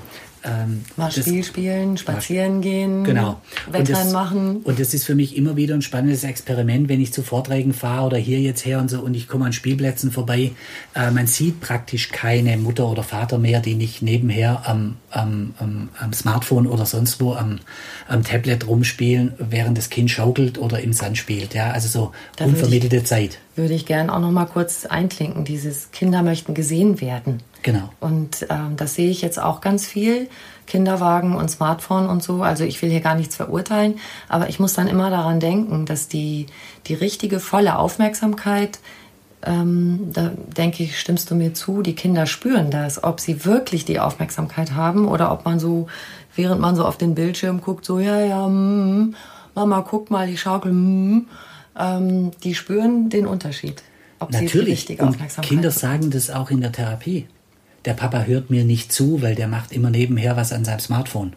ähm, 0.46 0.84
Mal 0.96 1.10
Spiel 1.10 1.42
spielen, 1.42 1.96
spazieren 1.96 2.60
gehen, 2.60 3.04
genau. 3.04 3.40
Wettrennen 3.70 4.12
machen. 4.12 4.56
Und 4.62 4.78
das 4.78 4.94
ist 4.94 5.04
für 5.04 5.14
mich 5.14 5.36
immer 5.36 5.56
wieder 5.56 5.74
ein 5.74 5.82
spannendes 5.82 6.24
Experiment, 6.24 6.88
wenn 6.88 7.00
ich 7.00 7.12
zu 7.12 7.22
Vorträgen 7.22 7.72
fahre 7.72 8.06
oder 8.06 8.16
hier 8.16 8.40
jetzt 8.40 8.64
her 8.64 8.78
und 8.78 8.90
so 8.90 9.00
und 9.00 9.14
ich 9.14 9.28
komme 9.28 9.46
an 9.46 9.52
Spielplätzen 9.52 10.12
vorbei. 10.12 10.52
Äh, 10.94 11.10
man 11.10 11.26
sieht 11.26 11.60
praktisch 11.60 12.10
keine 12.10 12.56
Mutter 12.56 12.88
oder 12.88 13.02
Vater 13.02 13.38
mehr, 13.38 13.60
die 13.60 13.74
nicht 13.74 14.02
nebenher 14.02 14.68
am, 14.68 14.96
am, 15.10 15.54
am, 15.58 15.88
am 15.98 16.12
Smartphone 16.12 16.66
oder 16.66 16.86
sonst 16.86 17.20
wo 17.20 17.34
am, 17.34 17.60
Tablet 18.24 18.66
rumspielen, 18.66 19.32
während 19.38 19.76
das 19.76 19.90
Kind 19.90 20.10
schaukelt 20.10 20.58
oder 20.58 20.80
im 20.80 20.92
Sand 20.92 21.18
spielt. 21.18 21.54
Ja, 21.54 21.70
also 21.72 21.88
so 21.88 22.12
da 22.36 22.44
unvermittelte 22.44 23.04
Zeit. 23.04 23.38
Würde 23.56 23.74
ich 23.74 23.86
gern 23.86 24.10
auch 24.10 24.20
noch 24.20 24.30
mal 24.30 24.46
kurz 24.46 24.86
einklinken. 24.86 25.44
Dieses 25.44 25.90
Kinder 25.90 26.22
möchten 26.22 26.54
gesehen 26.54 27.00
werden. 27.00 27.42
Genau. 27.62 27.90
Und 28.00 28.46
ähm, 28.48 28.76
das 28.76 28.94
sehe 28.94 29.10
ich 29.10 29.22
jetzt 29.22 29.40
auch 29.40 29.60
ganz 29.60 29.86
viel. 29.86 30.28
Kinderwagen 30.66 31.34
und 31.34 31.50
Smartphone 31.50 32.06
und 32.06 32.22
so. 32.22 32.42
Also 32.42 32.64
ich 32.64 32.80
will 32.82 32.90
hier 32.90 33.00
gar 33.00 33.14
nichts 33.14 33.36
verurteilen, 33.36 33.98
aber 34.28 34.48
ich 34.48 34.58
muss 34.58 34.74
dann 34.74 34.88
immer 34.88 35.10
daran 35.10 35.40
denken, 35.40 35.86
dass 35.86 36.08
die, 36.08 36.46
die 36.86 36.94
richtige 36.94 37.40
volle 37.40 37.78
Aufmerksamkeit, 37.78 38.78
ähm, 39.42 40.10
da 40.12 40.32
denke 40.56 40.82
ich, 40.82 40.98
stimmst 40.98 41.30
du 41.30 41.34
mir 41.34 41.54
zu, 41.54 41.82
die 41.82 41.94
Kinder 41.94 42.26
spüren 42.26 42.70
das, 42.70 43.02
ob 43.02 43.20
sie 43.20 43.44
wirklich 43.44 43.84
die 43.84 44.00
Aufmerksamkeit 44.00 44.72
haben 44.74 45.06
oder 45.08 45.32
ob 45.32 45.44
man 45.44 45.58
so, 45.58 45.86
während 46.34 46.60
man 46.60 46.74
so 46.76 46.84
auf 46.84 46.98
den 46.98 47.14
Bildschirm 47.14 47.60
guckt, 47.60 47.84
so, 47.84 48.00
ja, 48.00 48.20
ja, 48.20 48.46
mm, 48.46 49.14
Mama, 49.54 49.84
guck 49.88 50.10
mal, 50.10 50.26
die 50.26 50.36
Schaukel, 50.36 50.72
mm, 50.72 51.28
ähm, 51.78 52.30
die 52.42 52.54
spüren 52.54 53.10
den 53.10 53.26
Unterschied. 53.26 53.82
Ob 54.18 54.32
Natürlich. 54.32 54.86
sie 54.86 54.96
und 54.96 55.18
Kinder 55.42 55.70
sagen 55.70 56.10
das 56.10 56.30
auch 56.30 56.50
in 56.50 56.62
der 56.62 56.72
Therapie 56.72 57.26
der 57.86 57.94
Papa 57.94 58.24
hört 58.24 58.50
mir 58.50 58.64
nicht 58.64 58.92
zu, 58.92 59.22
weil 59.22 59.34
der 59.34 59.48
macht 59.48 59.72
immer 59.72 59.90
nebenher 59.90 60.36
was 60.36 60.52
an 60.52 60.64
seinem 60.64 60.80
Smartphone 60.80 61.34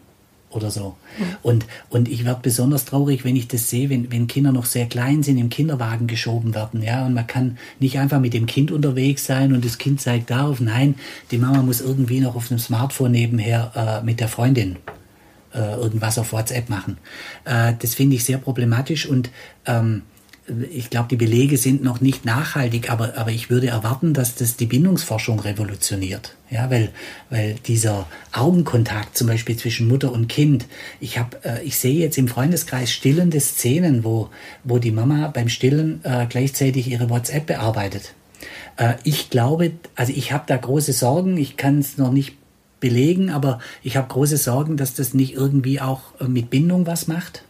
oder 0.49 0.71
so. 0.71 0.97
Mhm. 1.19 1.25
Und, 1.43 1.65
und 1.89 2.07
ich 2.09 2.25
werde 2.25 2.39
besonders 2.41 2.85
traurig, 2.85 3.23
wenn 3.23 3.35
ich 3.35 3.47
das 3.47 3.69
sehe, 3.69 3.89
wenn, 3.91 4.11
wenn 4.11 4.25
Kinder 4.25 4.51
noch 4.51 4.65
sehr 4.65 4.87
klein 4.87 5.21
sind, 5.21 5.37
im 5.37 5.49
Kinderwagen 5.49 6.07
geschoben 6.07 6.55
werden, 6.55 6.81
ja, 6.81 7.05
und 7.05 7.13
man 7.13 7.27
kann 7.27 7.59
nicht 7.79 7.99
einfach 7.99 8.19
mit 8.19 8.33
dem 8.33 8.47
Kind 8.47 8.71
unterwegs 8.71 9.25
sein 9.25 9.53
und 9.53 9.63
das 9.63 9.77
Kind 9.77 10.01
zeigt 10.01 10.31
darauf, 10.31 10.59
nein, 10.59 10.95
die 11.29 11.37
Mama 11.37 11.61
muss 11.61 11.81
irgendwie 11.81 12.19
noch 12.19 12.35
auf 12.35 12.47
dem 12.47 12.57
Smartphone 12.57 13.11
nebenher 13.11 14.01
äh, 14.01 14.03
mit 14.03 14.19
der 14.19 14.27
Freundin 14.27 14.77
äh, 15.53 15.75
irgendwas 15.75 16.17
auf 16.17 16.33
WhatsApp 16.33 16.67
machen. 16.67 16.97
Äh, 17.45 17.73
das 17.77 17.93
finde 17.93 18.15
ich 18.15 18.23
sehr 18.23 18.39
problematisch 18.39 19.05
und 19.05 19.29
ähm, 19.67 20.01
ich 20.71 20.89
glaube, 20.89 21.07
die 21.09 21.15
Belege 21.15 21.57
sind 21.57 21.83
noch 21.83 22.01
nicht 22.01 22.25
nachhaltig, 22.25 22.89
aber, 22.89 23.17
aber 23.17 23.31
ich 23.31 23.49
würde 23.49 23.67
erwarten, 23.67 24.13
dass 24.13 24.35
das 24.35 24.55
die 24.55 24.65
Bindungsforschung 24.65 25.39
revolutioniert. 25.39 26.35
Ja, 26.49 26.69
weil, 26.71 26.89
weil 27.29 27.55
dieser 27.65 28.07
Augenkontakt 28.31 29.17
zum 29.17 29.27
Beispiel 29.27 29.55
zwischen 29.55 29.87
Mutter 29.87 30.11
und 30.11 30.27
Kind, 30.27 30.65
ich 30.99 31.19
habe, 31.19 31.37
äh, 31.43 31.63
ich 31.63 31.77
sehe 31.77 31.99
jetzt 31.99 32.17
im 32.17 32.27
Freundeskreis 32.27 32.91
stillende 32.91 33.39
Szenen, 33.39 34.03
wo, 34.03 34.29
wo 34.63 34.79
die 34.79 34.91
Mama 34.91 35.27
beim 35.27 35.49
Stillen 35.49 36.01
äh, 36.03 36.25
gleichzeitig 36.27 36.87
ihre 36.87 37.09
WhatsApp 37.09 37.45
bearbeitet. 37.45 38.13
Äh, 38.77 38.95
ich 39.03 39.29
glaube, 39.29 39.71
also 39.95 40.13
ich 40.15 40.31
habe 40.31 40.45
da 40.47 40.57
große 40.57 40.93
Sorgen, 40.93 41.37
ich 41.37 41.57
kann 41.57 41.79
es 41.79 41.97
noch 41.97 42.11
nicht 42.11 42.35
belegen, 42.79 43.29
aber 43.29 43.59
ich 43.83 43.97
habe 43.97 44.07
große 44.07 44.37
Sorgen, 44.37 44.77
dass 44.77 44.93
das 44.93 45.13
nicht 45.13 45.33
irgendwie 45.33 45.81
auch 45.81 46.19
äh, 46.19 46.25
mit 46.25 46.49
Bindung 46.49 46.87
was 46.87 47.07
macht. 47.07 47.43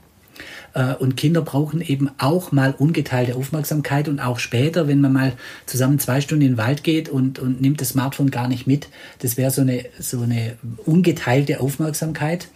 Äh, 0.73 0.93
und 0.95 1.17
Kinder 1.17 1.41
brauchen 1.41 1.81
eben 1.81 2.09
auch 2.17 2.51
mal 2.51 2.73
ungeteilte 2.77 3.35
Aufmerksamkeit 3.35 4.07
und 4.07 4.19
auch 4.19 4.39
später, 4.39 4.87
wenn 4.87 5.01
man 5.01 5.13
mal 5.13 5.33
zusammen 5.65 5.99
zwei 5.99 6.21
Stunden 6.21 6.43
in 6.43 6.51
den 6.53 6.57
Wald 6.57 6.83
geht 6.83 7.09
und, 7.09 7.39
und 7.39 7.61
nimmt 7.61 7.81
das 7.81 7.89
Smartphone 7.89 8.31
gar 8.31 8.47
nicht 8.47 8.67
mit. 8.67 8.89
Das 9.19 9.37
wäre 9.37 9.51
so 9.51 9.61
eine, 9.61 9.85
so 9.99 10.21
eine 10.21 10.57
ungeteilte 10.85 11.59
Aufmerksamkeit 11.59 12.47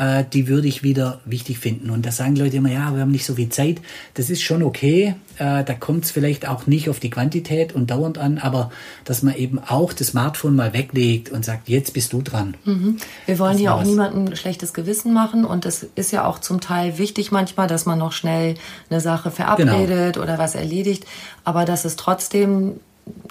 äh, 0.00 0.24
die 0.32 0.48
würde 0.48 0.66
ich 0.66 0.82
wieder 0.82 1.20
wichtig 1.26 1.58
finden. 1.58 1.90
Und 1.90 2.06
da 2.06 2.10
sagen 2.10 2.34
Leute 2.34 2.56
immer, 2.56 2.70
ja, 2.70 2.94
wir 2.94 3.02
haben 3.02 3.10
nicht 3.10 3.26
so 3.26 3.34
viel 3.34 3.50
Zeit. 3.50 3.82
Das 4.14 4.30
ist 4.30 4.40
schon 4.40 4.62
okay. 4.62 5.14
Äh, 5.36 5.62
da 5.62 5.74
kommt 5.74 6.06
es 6.06 6.10
vielleicht 6.10 6.48
auch 6.48 6.66
nicht 6.66 6.88
auf 6.88 7.00
die 7.00 7.10
Quantität 7.10 7.74
und 7.74 7.90
dauernd 7.90 8.16
an, 8.16 8.38
aber 8.38 8.70
dass 9.04 9.22
man 9.22 9.34
eben 9.34 9.58
auch 9.58 9.92
das 9.92 10.08
Smartphone 10.08 10.56
mal 10.56 10.72
weglegt 10.72 11.28
und 11.28 11.44
sagt, 11.44 11.68
jetzt 11.68 11.92
bist 11.92 12.14
du 12.14 12.22
dran. 12.22 12.56
Mhm. 12.64 12.96
Wir 13.26 13.38
wollen 13.38 13.58
hier 13.58 13.74
auch 13.74 13.84
niemandem 13.84 14.34
schlechtes 14.36 14.72
Gewissen 14.72 15.12
machen 15.12 15.44
und 15.44 15.66
es 15.66 15.86
ist 15.94 16.12
ja 16.12 16.24
auch 16.24 16.38
zum 16.38 16.62
Teil 16.62 16.96
wichtig 16.96 17.30
manchmal, 17.30 17.66
dass 17.66 17.84
man 17.84 17.98
noch 17.98 18.12
schnell 18.12 18.54
eine 18.88 19.02
Sache 19.02 19.30
verabredet 19.30 20.14
genau. 20.14 20.24
oder 20.24 20.38
was 20.38 20.54
erledigt, 20.54 21.04
aber 21.44 21.66
dass 21.66 21.84
es 21.84 21.96
trotzdem 21.96 22.80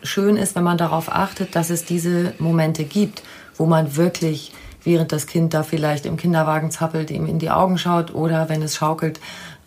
schön 0.04 0.38
ist, 0.38 0.56
wenn 0.56 0.64
man 0.64 0.78
darauf 0.78 1.12
achtet, 1.12 1.56
dass 1.56 1.72
es 1.72 1.86
diese 1.86 2.34
Momente 2.38 2.84
gibt, 2.84 3.24
wo 3.58 3.66
man 3.66 3.96
wirklich 3.96 4.52
während 4.84 5.12
das 5.12 5.28
Kind 5.28 5.54
da 5.54 5.64
vielleicht 5.64 6.06
im 6.06 6.18
Kinderwagen 6.18 6.72
zappelt, 6.72 7.12
ihm 7.12 7.26
in 7.26 7.40
die 7.40 7.50
Augen 7.50 7.78
schaut 7.78 8.14
oder 8.14 8.50
wenn 8.50 8.62
es 8.62 8.76
schaukelt, 8.76 9.20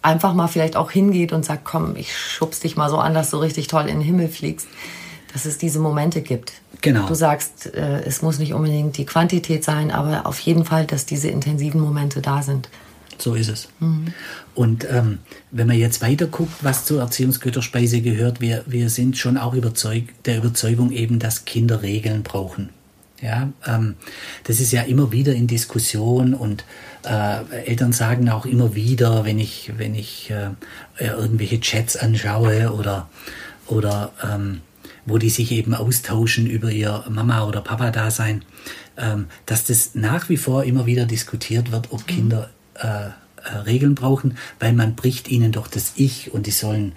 einfach 0.02 0.34
mal 0.34 0.48
vielleicht 0.48 0.76
auch 0.76 0.90
hingeht 0.90 1.32
und 1.32 1.44
sagt, 1.44 1.64
komm, 1.64 1.96
ich 1.96 2.16
schubs 2.16 2.60
dich 2.60 2.76
mal 2.76 2.90
so 2.90 2.98
an, 2.98 3.14
dass 3.14 3.30
du 3.30 3.36
richtig 3.38 3.68
toll 3.68 3.82
in 3.82 3.98
den 3.98 4.00
Himmel 4.00 4.28
fliegst, 4.28 4.66
dass 5.32 5.44
es 5.44 5.58
diese 5.58 5.78
Momente 5.78 6.22
gibt. 6.22 6.52
Genau. 6.80 7.06
Du 7.06 7.14
sagst, 7.14 7.72
äh, 7.74 8.00
es 8.02 8.22
muss 8.22 8.38
nicht 8.38 8.54
unbedingt 8.54 8.98
die 8.98 9.06
Quantität 9.06 9.64
sein, 9.64 9.90
aber 9.92 10.26
auf 10.26 10.40
jeden 10.40 10.64
Fall, 10.64 10.86
dass 10.86 11.06
diese 11.06 11.28
intensiven 11.28 11.80
Momente 11.80 12.20
da 12.20 12.42
sind. 12.42 12.68
So 13.18 13.34
ist 13.34 13.48
es. 13.48 13.68
Mhm. 13.78 14.12
Und 14.54 14.86
ähm, 14.90 15.20
wenn 15.52 15.68
man 15.68 15.78
jetzt 15.78 16.02
weiter 16.02 16.26
guckt, 16.26 16.52
was 16.62 16.84
zur 16.84 17.00
Erziehungsgüterspeise 17.00 18.00
gehört, 18.00 18.40
wir, 18.40 18.64
wir 18.66 18.90
sind 18.90 19.16
schon 19.16 19.38
auch 19.38 19.54
überzeugt, 19.54 20.26
der 20.26 20.38
Überzeugung 20.38 20.90
eben, 20.90 21.20
dass 21.20 21.44
Kinder 21.44 21.82
Regeln 21.82 22.24
brauchen. 22.24 22.70
Ja, 23.23 23.53
ähm, 23.66 23.95
das 24.45 24.59
ist 24.59 24.73
ja 24.73 24.83
immer 24.83 25.12
wieder 25.12 25.33
in 25.33 25.47
Diskussion 25.47 26.35
und 26.35 26.64
äh, 27.05 27.66
Eltern 27.66 27.93
sagen 27.93 28.29
auch 28.29 28.45
immer 28.45 28.75
wieder, 28.75 29.25
wenn 29.25 29.39
ich, 29.39 29.73
wenn 29.77 29.95
ich 29.95 30.31
äh, 30.31 30.51
irgendwelche 30.99 31.61
Chats 31.61 31.97
anschaue 31.97 32.73
oder, 32.73 33.09
oder 33.68 34.12
ähm, 34.29 34.61
wo 35.07 35.18
die 35.18 35.31
sich 35.31 35.53
eben 35.53 35.73
austauschen 35.73 36.49
über 36.49 36.70
ihr 36.70 37.05
Mama- 37.09 37.45
oder 37.45 37.61
Papa-Dasein, 37.61 38.45
ähm, 38.99 39.27
dass 39.47 39.64
das 39.66 39.95
nach 39.95 40.29
wie 40.29 40.37
vor 40.37 40.64
immer 40.64 40.87
wieder 40.87 41.07
diskutiert 41.07 41.70
wird, 41.70 41.93
ob 41.93 42.01
mhm. 42.01 42.07
Kinder 42.07 42.51
äh, 42.75 43.07
äh, 43.45 43.57
Regeln 43.66 43.95
brauchen, 43.95 44.37
weil 44.61 44.73
man 44.73 44.95
bricht 44.95 45.29
ihnen 45.29 45.53
doch 45.53 45.66
das 45.66 45.93
Ich 45.97 46.33
und 46.33 46.47
die 46.47 46.53
sollen 46.53 46.93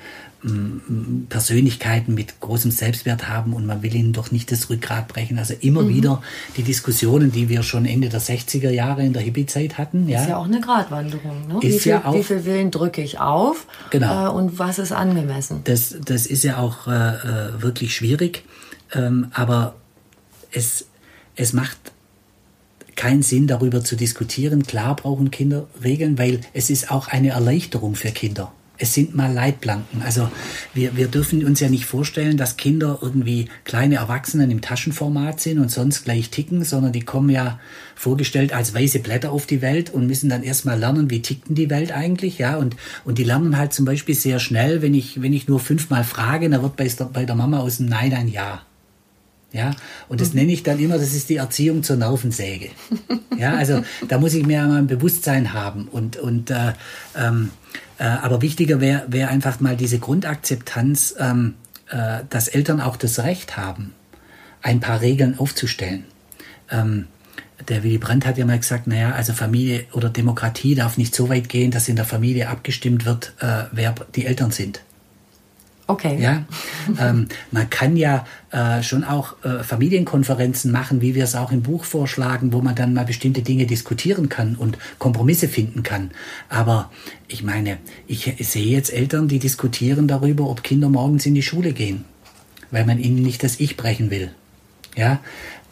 Persönlichkeiten 1.29 2.13
mit 2.13 2.39
großem 2.39 2.69
Selbstwert 2.69 3.27
haben 3.27 3.53
und 3.53 3.65
man 3.65 3.81
will 3.81 3.95
ihnen 3.95 4.13
doch 4.13 4.31
nicht 4.31 4.51
das 4.51 4.69
Rückgrat 4.69 5.07
brechen. 5.07 5.39
Also 5.39 5.55
immer 5.59 5.83
mhm. 5.83 5.89
wieder 5.89 6.21
die 6.55 6.63
Diskussionen, 6.63 7.31
die 7.31 7.49
wir 7.49 7.63
schon 7.63 7.85
Ende 7.85 8.09
der 8.09 8.21
60er 8.21 8.69
Jahre 8.69 9.03
in 9.03 9.13
der 9.13 9.23
Hippie-Zeit 9.23 9.77
hatten. 9.77 10.07
Ja. 10.07 10.21
Ist 10.21 10.29
ja 10.29 10.37
auch 10.37 10.45
eine 10.45 10.61
Gratwanderung. 10.61 11.47
Ne? 11.47 11.55
Ist 11.55 11.63
wie, 11.63 11.79
viel, 11.79 11.91
ja 11.93 12.05
auch, 12.05 12.13
wie 12.13 12.23
viel 12.23 12.45
Willen 12.45 12.69
drücke 12.69 13.01
ich 13.01 13.19
auf 13.19 13.65
genau. 13.89 14.27
Äh, 14.27 14.29
und 14.33 14.59
was 14.59 14.77
ist 14.77 14.91
angemessen? 14.91 15.61
Das, 15.63 15.95
das 16.03 16.27
ist 16.27 16.43
ja 16.43 16.57
auch 16.57 16.87
äh, 16.87 16.91
äh, 16.91 17.61
wirklich 17.61 17.95
schwierig, 17.95 18.43
ähm, 18.93 19.27
aber 19.33 19.75
es, 20.51 20.85
es 21.35 21.53
macht 21.53 21.77
keinen 22.95 23.23
Sinn, 23.23 23.47
darüber 23.47 23.83
zu 23.83 23.95
diskutieren. 23.95 24.63
Klar 24.63 24.95
brauchen 24.95 25.31
Kinder 25.31 25.67
Regeln, 25.83 26.17
weil 26.17 26.41
es 26.53 26.69
ist 26.69 26.91
auch 26.91 27.07
eine 27.07 27.29
Erleichterung 27.29 27.95
für 27.95 28.11
Kinder 28.11 28.51
es 28.77 28.93
sind 28.93 29.15
mal 29.15 29.31
Leitplanken. 29.31 30.01
Also 30.03 30.29
wir, 30.73 30.95
wir 30.95 31.07
dürfen 31.07 31.45
uns 31.45 31.59
ja 31.59 31.69
nicht 31.69 31.85
vorstellen, 31.85 32.37
dass 32.37 32.57
Kinder 32.57 32.99
irgendwie 33.01 33.47
kleine 33.63 33.95
Erwachsenen 33.95 34.51
im 34.51 34.61
Taschenformat 34.61 35.39
sind 35.39 35.59
und 35.59 35.71
sonst 35.71 36.03
gleich 36.03 36.29
ticken, 36.29 36.63
sondern 36.63 36.91
die 36.91 37.01
kommen 37.01 37.29
ja 37.29 37.59
vorgestellt 37.95 38.53
als 38.53 38.73
weiße 38.73 38.99
Blätter 38.99 39.31
auf 39.31 39.45
die 39.45 39.61
Welt 39.61 39.89
und 39.89 40.07
müssen 40.07 40.29
dann 40.29 40.43
erstmal 40.43 40.77
lernen, 40.77 41.09
wie 41.09 41.21
tickt 41.21 41.47
denn 41.47 41.55
die 41.55 41.69
Welt 41.69 41.91
eigentlich, 41.91 42.37
ja, 42.37 42.57
und, 42.57 42.75
und 43.05 43.17
die 43.17 43.23
lernen 43.23 43.57
halt 43.57 43.73
zum 43.73 43.85
Beispiel 43.85 44.15
sehr 44.15 44.39
schnell, 44.39 44.81
wenn 44.81 44.93
ich, 44.93 45.21
wenn 45.21 45.33
ich 45.33 45.47
nur 45.47 45.59
fünfmal 45.59 46.03
frage, 46.03 46.49
dann 46.49 46.61
wird 46.61 46.75
bei, 46.75 46.89
bei 47.13 47.25
der 47.25 47.35
Mama 47.35 47.59
aus 47.59 47.77
dem 47.77 47.87
Nein 47.87 48.13
ein 48.13 48.27
Ja. 48.27 48.61
Ja, 49.55 49.71
und 50.09 50.19
das 50.19 50.33
nenne 50.33 50.51
ich 50.51 50.63
dann 50.63 50.79
immer, 50.79 50.97
das 50.97 51.13
ist 51.13 51.29
die 51.29 51.37
Erziehung 51.37 51.81
zur 51.81 51.95
Nervensäge. 51.95 52.71
Ja, 53.37 53.55
also 53.55 53.83
da 54.09 54.17
muss 54.17 54.33
ich 54.33 54.45
mir 54.45 54.61
mal 54.63 54.79
ein 54.79 54.87
Bewusstsein 54.87 55.53
haben 55.53 55.87
und, 55.87 56.17
und 56.17 56.51
äh, 56.51 56.73
ähm, 57.15 57.51
äh, 57.97 58.03
aber 58.03 58.41
wichtiger 58.41 58.81
wäre 58.81 59.05
wär 59.07 59.29
einfach 59.29 59.61
mal 59.61 59.77
diese 59.77 59.99
Grundakzeptanz, 59.99 61.15
ähm, 61.19 61.53
äh, 61.89 62.23
dass 62.29 62.49
Eltern 62.49 62.81
auch 62.81 62.97
das 62.97 63.19
Recht 63.19 63.55
haben, 63.55 63.93
ein 64.61 64.81
paar 64.81 64.99
Regeln 64.99 65.39
aufzustellen. 65.39 66.03
Ähm, 66.69 67.07
der 67.69 67.83
Willy 67.83 67.97
Brandt 67.97 68.25
hat 68.25 68.37
ja 68.37 68.45
mal 68.45 68.59
gesagt, 68.59 68.87
naja, 68.87 69.11
also 69.11 69.31
Familie 69.31 69.85
oder 69.93 70.09
Demokratie 70.09 70.75
darf 70.75 70.97
nicht 70.97 71.15
so 71.15 71.29
weit 71.29 71.47
gehen, 71.47 71.71
dass 71.71 71.87
in 71.87 71.95
der 71.95 72.05
Familie 72.05 72.49
abgestimmt 72.49 73.05
wird, 73.05 73.33
äh, 73.39 73.63
wer 73.71 73.95
die 74.15 74.25
Eltern 74.25 74.51
sind. 74.51 74.81
Okay. 75.87 76.19
Ja, 76.19 76.45
ähm, 76.99 77.27
man 77.51 77.69
kann 77.69 77.95
ja 77.95 78.25
äh, 78.51 78.81
schon 78.81 79.03
auch 79.03 79.35
äh, 79.43 79.63
Familienkonferenzen 79.63 80.71
machen, 80.71 81.01
wie 81.01 81.13
wir 81.13 81.23
es 81.23 81.35
auch 81.35 81.51
im 81.51 81.61
Buch 81.61 81.83
vorschlagen, 81.83 82.53
wo 82.53 82.61
man 82.61 82.73
dann 82.73 82.95
mal 82.95 83.05
bestimmte 83.05 83.43
Dinge 83.43 83.67
diskutieren 83.67 84.27
kann 84.27 84.55
und 84.55 84.79
Kompromisse 84.97 85.47
finden 85.47 85.83
kann. 85.83 86.09
Aber 86.49 86.91
ich 87.27 87.43
meine, 87.43 87.77
ich 88.07 88.33
sehe 88.39 88.65
jetzt 88.65 88.91
Eltern, 88.91 89.27
die 89.27 89.37
diskutieren 89.37 90.07
darüber, 90.07 90.49
ob 90.49 90.63
Kinder 90.63 90.89
morgens 90.89 91.27
in 91.27 91.35
die 91.35 91.43
Schule 91.43 91.71
gehen, 91.71 92.05
weil 92.71 92.85
man 92.85 92.97
ihnen 92.97 93.21
nicht 93.21 93.43
das 93.43 93.59
Ich 93.59 93.77
brechen 93.77 94.09
will. 94.09 94.31
Ja, 94.95 95.19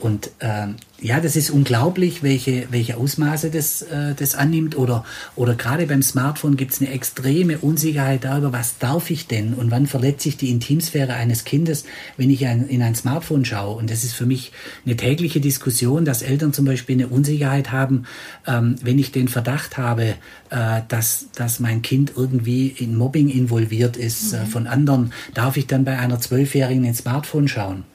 und 0.04 0.32
ähm, 0.42 0.76
ja, 1.00 1.22
das 1.22 1.38
ist 1.38 1.50
unglaublich, 1.50 2.24
welche, 2.24 2.68
welche 2.72 2.98
Ausmaße 2.98 3.50
das, 3.50 3.84
äh, 3.84 4.14
das 4.16 4.36
annimmt. 4.36 4.78
Oder, 4.78 5.06
oder 5.38 5.56
gerade 5.56 5.88
beim 5.88 6.02
Smartphone 6.02 6.58
gibt 6.58 6.74
es 6.74 6.82
eine 6.82 6.92
extreme 6.92 7.58
Unsicherheit 7.60 8.26
darüber, 8.26 8.52
was 8.52 8.80
darf 8.80 9.10
ich 9.10 9.28
denn 9.28 9.54
und 9.54 9.72
wann 9.72 9.88
verletzt 9.88 10.24
sich 10.24 10.36
die 10.36 10.50
Intimsphäre 10.50 11.14
eines 11.14 11.46
Kindes, 11.46 11.86
wenn 12.18 12.30
ich 12.30 12.46
ein, 12.46 12.68
in 12.68 12.82
ein 12.82 12.96
Smartphone 12.96 13.46
schaue. 13.46 13.78
Und 13.78 13.90
das 13.90 14.04
ist 14.04 14.14
für 14.14 14.26
mich 14.26 14.52
eine 14.86 14.98
tägliche 14.98 15.40
Diskussion, 15.40 16.04
dass 16.04 16.22
Eltern 16.22 16.52
zum 16.52 16.66
Beispiel 16.66 16.98
eine 16.98 17.08
Unsicherheit 17.08 17.72
haben, 17.72 18.04
ähm, 18.46 18.76
wenn 18.82 19.00
ich 19.00 19.14
den 19.14 19.30
Verdacht 19.30 19.78
habe, 19.78 20.16
äh, 20.50 20.82
dass, 20.90 21.28
dass 21.34 21.62
mein 21.62 21.82
Kind 21.82 22.12
irgendwie 22.14 22.68
in 22.68 22.98
Mobbing 22.98 23.30
involviert 23.30 23.96
ist 23.96 24.34
äh, 24.34 24.40
mhm. 24.40 24.44
äh, 24.44 24.46
von 24.48 24.68
anderen, 24.68 25.14
darf 25.34 25.56
ich 25.56 25.68
dann 25.68 25.86
bei 25.86 25.98
einer 25.98 26.20
Zwölfjährigen 26.20 26.84
ins 26.84 26.98
Smartphone 27.00 27.48
schauen. 27.48 27.86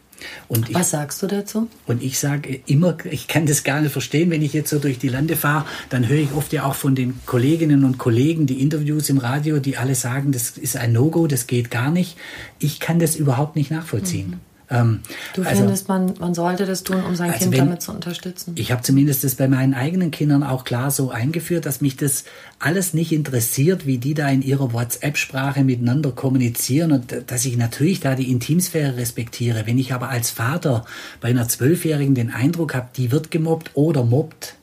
Und 0.48 0.72
Was 0.74 0.90
sagst 0.90 1.22
du 1.22 1.26
dazu? 1.26 1.68
Und 1.86 2.02
ich 2.02 2.18
sage 2.18 2.60
immer, 2.66 2.96
ich 3.04 3.28
kann 3.28 3.46
das 3.46 3.64
gar 3.64 3.80
nicht 3.80 3.92
verstehen, 3.92 4.30
wenn 4.30 4.42
ich 4.42 4.52
jetzt 4.52 4.70
so 4.70 4.78
durch 4.78 4.98
die 4.98 5.08
Lande 5.08 5.36
fahre, 5.36 5.64
dann 5.90 6.08
höre 6.08 6.18
ich 6.18 6.32
oft 6.32 6.52
ja 6.52 6.64
auch 6.64 6.74
von 6.74 6.94
den 6.94 7.20
Kolleginnen 7.26 7.84
und 7.84 7.98
Kollegen 7.98 8.46
die 8.46 8.60
Interviews 8.60 9.08
im 9.08 9.18
Radio, 9.18 9.58
die 9.58 9.76
alle 9.76 9.94
sagen, 9.94 10.32
das 10.32 10.50
ist 10.50 10.76
ein 10.76 10.92
No-Go, 10.92 11.26
das 11.26 11.46
geht 11.46 11.70
gar 11.70 11.90
nicht. 11.90 12.16
Ich 12.58 12.80
kann 12.80 12.98
das 12.98 13.16
überhaupt 13.16 13.56
nicht 13.56 13.70
nachvollziehen. 13.70 14.30
Mhm. 14.30 14.47
Ähm, 14.70 15.00
du 15.34 15.42
also, 15.42 15.62
findest, 15.62 15.88
man, 15.88 16.14
man 16.18 16.34
sollte 16.34 16.66
das 16.66 16.84
tun, 16.84 17.02
um 17.02 17.16
sein 17.16 17.30
also 17.30 17.44
Kind 17.44 17.52
wenn, 17.52 17.60
damit 17.60 17.82
zu 17.82 17.92
unterstützen? 17.92 18.52
Ich 18.56 18.70
habe 18.70 18.82
zumindest 18.82 19.24
das 19.24 19.34
bei 19.34 19.48
meinen 19.48 19.72
eigenen 19.72 20.10
Kindern 20.10 20.42
auch 20.42 20.64
klar 20.64 20.90
so 20.90 21.10
eingeführt, 21.10 21.64
dass 21.64 21.80
mich 21.80 21.96
das 21.96 22.24
alles 22.58 22.92
nicht 22.92 23.12
interessiert, 23.12 23.86
wie 23.86 23.98
die 23.98 24.14
da 24.14 24.28
in 24.28 24.42
ihrer 24.42 24.72
WhatsApp-Sprache 24.72 25.64
miteinander 25.64 26.12
kommunizieren 26.12 26.92
und 26.92 27.24
dass 27.26 27.44
ich 27.44 27.56
natürlich 27.56 28.00
da 28.00 28.14
die 28.14 28.30
Intimsphäre 28.30 28.96
respektiere. 28.96 29.66
Wenn 29.66 29.78
ich 29.78 29.94
aber 29.94 30.10
als 30.10 30.30
Vater 30.30 30.84
bei 31.20 31.28
einer 31.28 31.48
Zwölfjährigen 31.48 32.14
den 32.14 32.30
Eindruck 32.30 32.74
habe, 32.74 32.88
die 32.96 33.10
wird 33.10 33.30
gemobbt 33.30 33.70
oder 33.74 34.04
mobbt, 34.04 34.54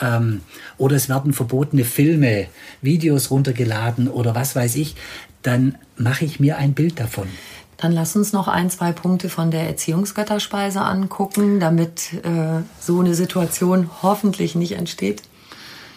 ähm, 0.00 0.40
oder 0.78 0.96
es 0.96 1.08
werden 1.08 1.32
verbotene 1.32 1.84
Filme, 1.84 2.46
Videos 2.80 3.30
runtergeladen 3.30 4.08
oder 4.08 4.34
was 4.34 4.56
weiß 4.56 4.76
ich, 4.76 4.96
dann 5.42 5.76
mache 5.96 6.24
ich 6.24 6.40
mir 6.40 6.56
ein 6.58 6.74
Bild 6.74 7.00
davon. 7.00 7.28
Dann 7.80 7.92
lass 7.92 8.14
uns 8.14 8.34
noch 8.34 8.46
ein, 8.46 8.68
zwei 8.68 8.92
Punkte 8.92 9.30
von 9.30 9.50
der 9.50 9.66
Erziehungsgötterspeise 9.66 10.82
angucken, 10.82 11.60
damit 11.60 12.12
äh, 12.24 12.62
so 12.78 13.00
eine 13.00 13.14
Situation 13.14 13.88
hoffentlich 14.02 14.54
nicht 14.54 14.72
entsteht. 14.72 15.22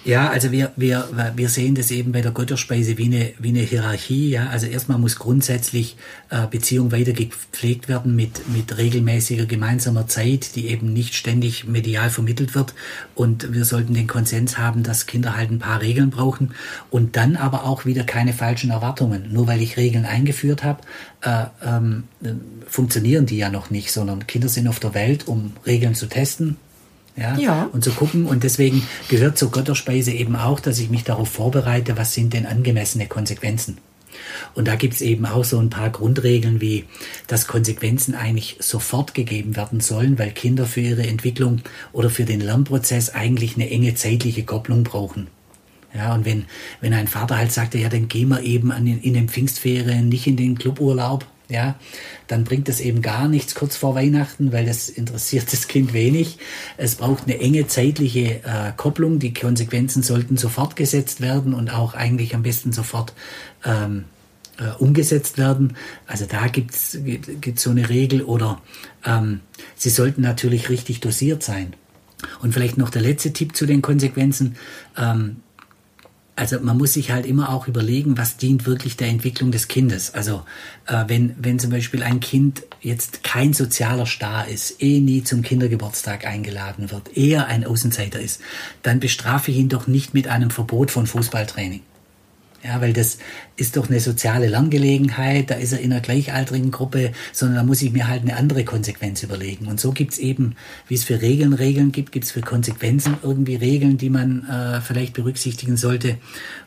Ja, 0.06 0.30
also 0.30 0.52
wir, 0.52 0.74
wir, 0.76 1.08
wir 1.36 1.48
sehen 1.48 1.76
das 1.76 1.90
eben 1.90 2.12
bei 2.12 2.20
der 2.20 2.34
Götterspeise 2.34 2.98
wie 2.98 3.06
eine, 3.06 3.34
wie 3.40 3.50
eine 3.50 3.62
Hierarchie. 3.62 4.32
Ja? 4.32 4.48
Also 4.48 4.68
erstmal 4.68 4.98
muss 4.98 5.18
grundsätzlich 5.18 5.96
äh, 6.30 6.46
Beziehung 6.46 6.92
weiter 6.92 7.14
gepflegt 7.14 7.88
werden 7.88 8.14
mit, 8.14 8.50
mit 8.50 8.78
regelmäßiger 8.78 9.46
gemeinsamer 9.46 10.08
Zeit, 10.08 10.56
die 10.56 10.68
eben 10.68 10.92
nicht 10.92 11.16
ständig 11.16 11.66
medial 11.66 12.10
vermittelt 12.10 12.54
wird. 12.54 12.74
Und 13.16 13.54
wir 13.54 13.64
sollten 13.64 13.94
den 13.94 14.08
Konsens 14.08 14.58
haben, 14.58 14.84
dass 14.84 15.06
Kinder 15.06 15.38
halt 15.38 15.52
ein 15.52 15.60
paar 15.60 15.80
Regeln 15.80 16.10
brauchen 16.10 16.54
und 16.90 17.16
dann 17.16 17.38
aber 17.38 17.64
auch 17.64 17.86
wieder 17.86 18.04
keine 18.04 18.34
falschen 18.34 18.72
Erwartungen. 18.72 19.32
Nur 19.32 19.48
weil 19.48 19.62
ich 19.62 19.78
Regeln 19.78 20.04
eingeführt 20.04 20.66
habe, 20.66 20.82
äh, 21.22 21.46
ähm, 21.66 22.04
funktionieren 22.68 23.26
die 23.26 23.38
ja 23.38 23.50
noch 23.50 23.70
nicht, 23.70 23.94
sondern 23.94 24.28
Kinder 24.28 24.50
sind 24.50 24.68
auf 24.68 24.82
der 24.82 24.94
Welt, 24.96 25.30
um 25.30 25.54
Regeln 25.66 25.96
zu 25.96 26.08
testen, 26.08 26.58
ja, 27.16 27.38
ja. 27.38 27.70
Und 27.72 27.84
zu 27.84 27.92
gucken. 27.92 28.26
Und 28.26 28.44
deswegen 28.44 28.88
gehört 29.10 29.38
zur 29.38 29.52
Götterspeise 29.52 30.12
eben 30.12 30.36
auch, 30.36 30.60
dass 30.60 30.80
ich 30.80 30.90
mich 30.90 31.04
darauf 31.04 31.30
vorbereite, 31.30 31.98
was 31.98 32.14
sind 32.14 32.34
denn 32.34 32.46
angemessene 32.46 33.08
Konsequenzen. 33.08 33.78
Und 34.54 34.68
da 34.68 34.76
gibt 34.76 34.96
es 34.96 35.02
eben 35.02 35.26
auch 35.26 35.44
so 35.44 35.60
ein 35.60 35.70
paar 35.70 35.90
Grundregeln, 35.90 36.62
wie 36.62 36.86
dass 37.28 37.48
Konsequenzen 37.48 38.16
eigentlich 38.16 38.58
sofort 38.60 39.14
gegeben 39.14 39.56
werden 39.56 39.80
sollen, 39.80 40.20
weil 40.20 40.32
Kinder 40.32 40.66
für 40.66 40.82
ihre 40.82 41.08
Entwicklung 41.08 41.62
oder 41.92 42.10
für 42.10 42.26
den 42.26 42.40
Lernprozess 42.40 43.10
eigentlich 43.10 43.56
eine 43.56 43.70
enge 43.70 43.96
zeitliche 43.96 44.44
Kopplung 44.44 44.84
brauchen. 44.84 45.28
Ja, 45.96 46.14
und 46.16 46.26
wenn, 46.26 46.46
wenn 46.82 46.94
ein 46.94 47.08
Vater 47.08 47.38
halt 47.38 47.52
sagte, 47.52 47.78
ja, 47.78 47.90
dann 47.90 48.08
gehen 48.08 48.30
wir 48.30 48.42
eben 48.42 48.72
an 48.72 48.86
den, 48.86 49.00
in 49.02 49.14
den 49.14 49.30
Pfingstferien 49.30 50.10
nicht 50.10 50.26
in 50.26 50.38
den 50.38 50.58
Cluburlaub, 50.58 51.26
ja, 51.50 51.76
dann 52.28 52.46
bringt 52.46 52.70
es 52.70 52.80
eben 52.80 53.02
gar 53.02 53.28
nichts 53.28 53.54
kurz 53.54 53.76
vor 53.76 53.96
Weihnachten, 53.96 54.52
weil 54.52 54.66
das 54.66 54.90
interessiert 54.90 55.52
das 55.52 55.68
Kind 55.68 55.94
wenig. 55.94 56.38
Es 56.78 56.96
braucht 56.96 57.24
eine 57.24 57.40
enge 57.40 57.68
zeitliche 57.68 58.44
äh, 58.44 58.72
Kopplung. 58.76 59.20
Die 59.20 59.34
Konsequenzen 59.34 60.04
sollten 60.04 60.38
sofort 60.38 60.76
gesetzt 60.76 61.22
werden 61.22 61.54
und 61.54 61.70
auch 61.70 61.94
eigentlich 61.94 62.34
am 62.34 62.44
besten 62.44 62.72
sofort 62.72 63.14
ähm, 63.66 64.06
äh, 64.58 64.70
umgesetzt 64.80 65.38
werden. 65.38 65.76
Also 66.08 66.26
da 66.26 66.48
gibt 66.48 66.76
es 66.76 66.98
so 67.56 67.70
eine 67.70 67.90
Regel 67.90 68.24
oder 68.24 68.62
ähm, 69.06 69.42
sie 69.76 69.90
sollten 69.90 70.22
natürlich 70.22 70.70
richtig 70.70 71.02
dosiert 71.02 71.44
sein. 71.44 71.74
Und 72.42 72.54
vielleicht 72.54 72.78
noch 72.78 72.90
der 72.90 73.02
letzte 73.02 73.34
Tipp 73.34 73.56
zu 73.56 73.66
den 73.66 73.82
Konsequenzen. 73.82 74.56
Ähm, 74.98 75.38
also 76.36 76.60
man 76.60 76.78
muss 76.78 76.94
sich 76.94 77.12
halt 77.12 77.26
immer 77.26 77.50
auch 77.50 77.68
überlegen, 77.68 78.18
was 78.18 78.38
dient 78.38 78.66
wirklich 78.66 78.98
der 78.98 79.08
Entwicklung 79.08 79.52
des 79.52 79.68
Kindes. 79.68 80.14
Also 80.14 80.44
äh, 80.88 81.04
wenn, 81.08 81.36
wenn 81.40 81.60
zum 81.60 81.70
Beispiel 81.70 82.02
ein 82.02 82.20
Kind 82.20 82.64
jetzt 82.82 83.24
kein 83.24 83.54
sozialer 83.54 84.06
Star 84.06 84.48
ist, 84.48 84.82
eh 84.82 85.00
nie 85.00 85.24
zum 85.24 85.44
Kindergeburtstag 85.44 86.26
eingeladen 86.26 86.92
wird, 86.92 87.16
eher 87.16 87.48
ein 87.48 87.66
Außenseiter 87.66 88.20
ist, 88.20 88.42
dann 88.82 89.00
bestrafe 89.00 89.52
ich 89.52 89.58
ihn 89.58 89.70
doch 89.70 89.86
nicht 89.86 90.14
mit 90.14 90.28
einem 90.28 90.50
Verbot 90.50 90.90
von 90.90 91.06
Fußballtraining. 91.06 91.82
Ja, 92.64 92.80
weil 92.80 92.94
das 92.94 93.18
ist 93.58 93.76
doch 93.76 93.90
eine 93.90 94.00
soziale 94.00 94.48
Lerngelegenheit, 94.48 95.52
da 95.52 95.56
ist 95.56 95.74
er 95.74 95.82
in 95.82 95.92
einer 95.92 96.00
gleichaltrigen 96.00 96.72
Gruppe, 96.72 97.12
sondern 97.34 97.58
da 97.58 97.64
muss 97.64 97.82
ich 97.82 97.92
mir 97.92 98.08
halt 98.08 98.22
eine 98.22 98.38
andere 98.38 98.64
Konsequenz 98.64 99.22
überlegen. 99.22 99.68
Und 99.68 99.82
so 99.82 99.92
gibt's 99.92 100.18
eben, 100.18 100.56
wie 100.88 100.94
es 100.96 101.04
für 101.04 101.22
Regeln 101.22 101.52
Regeln 101.52 101.92
gibt, 101.92 102.14
gibt's 102.14 102.32
für 102.32 102.40
Konsequenzen 102.40 103.18
irgendwie 103.22 103.56
Regeln, 103.56 103.98
die 103.98 104.10
man 104.10 104.48
äh, 104.48 104.80
vielleicht 104.80 105.14
berücksichtigen 105.14 105.76
sollte 105.76 106.18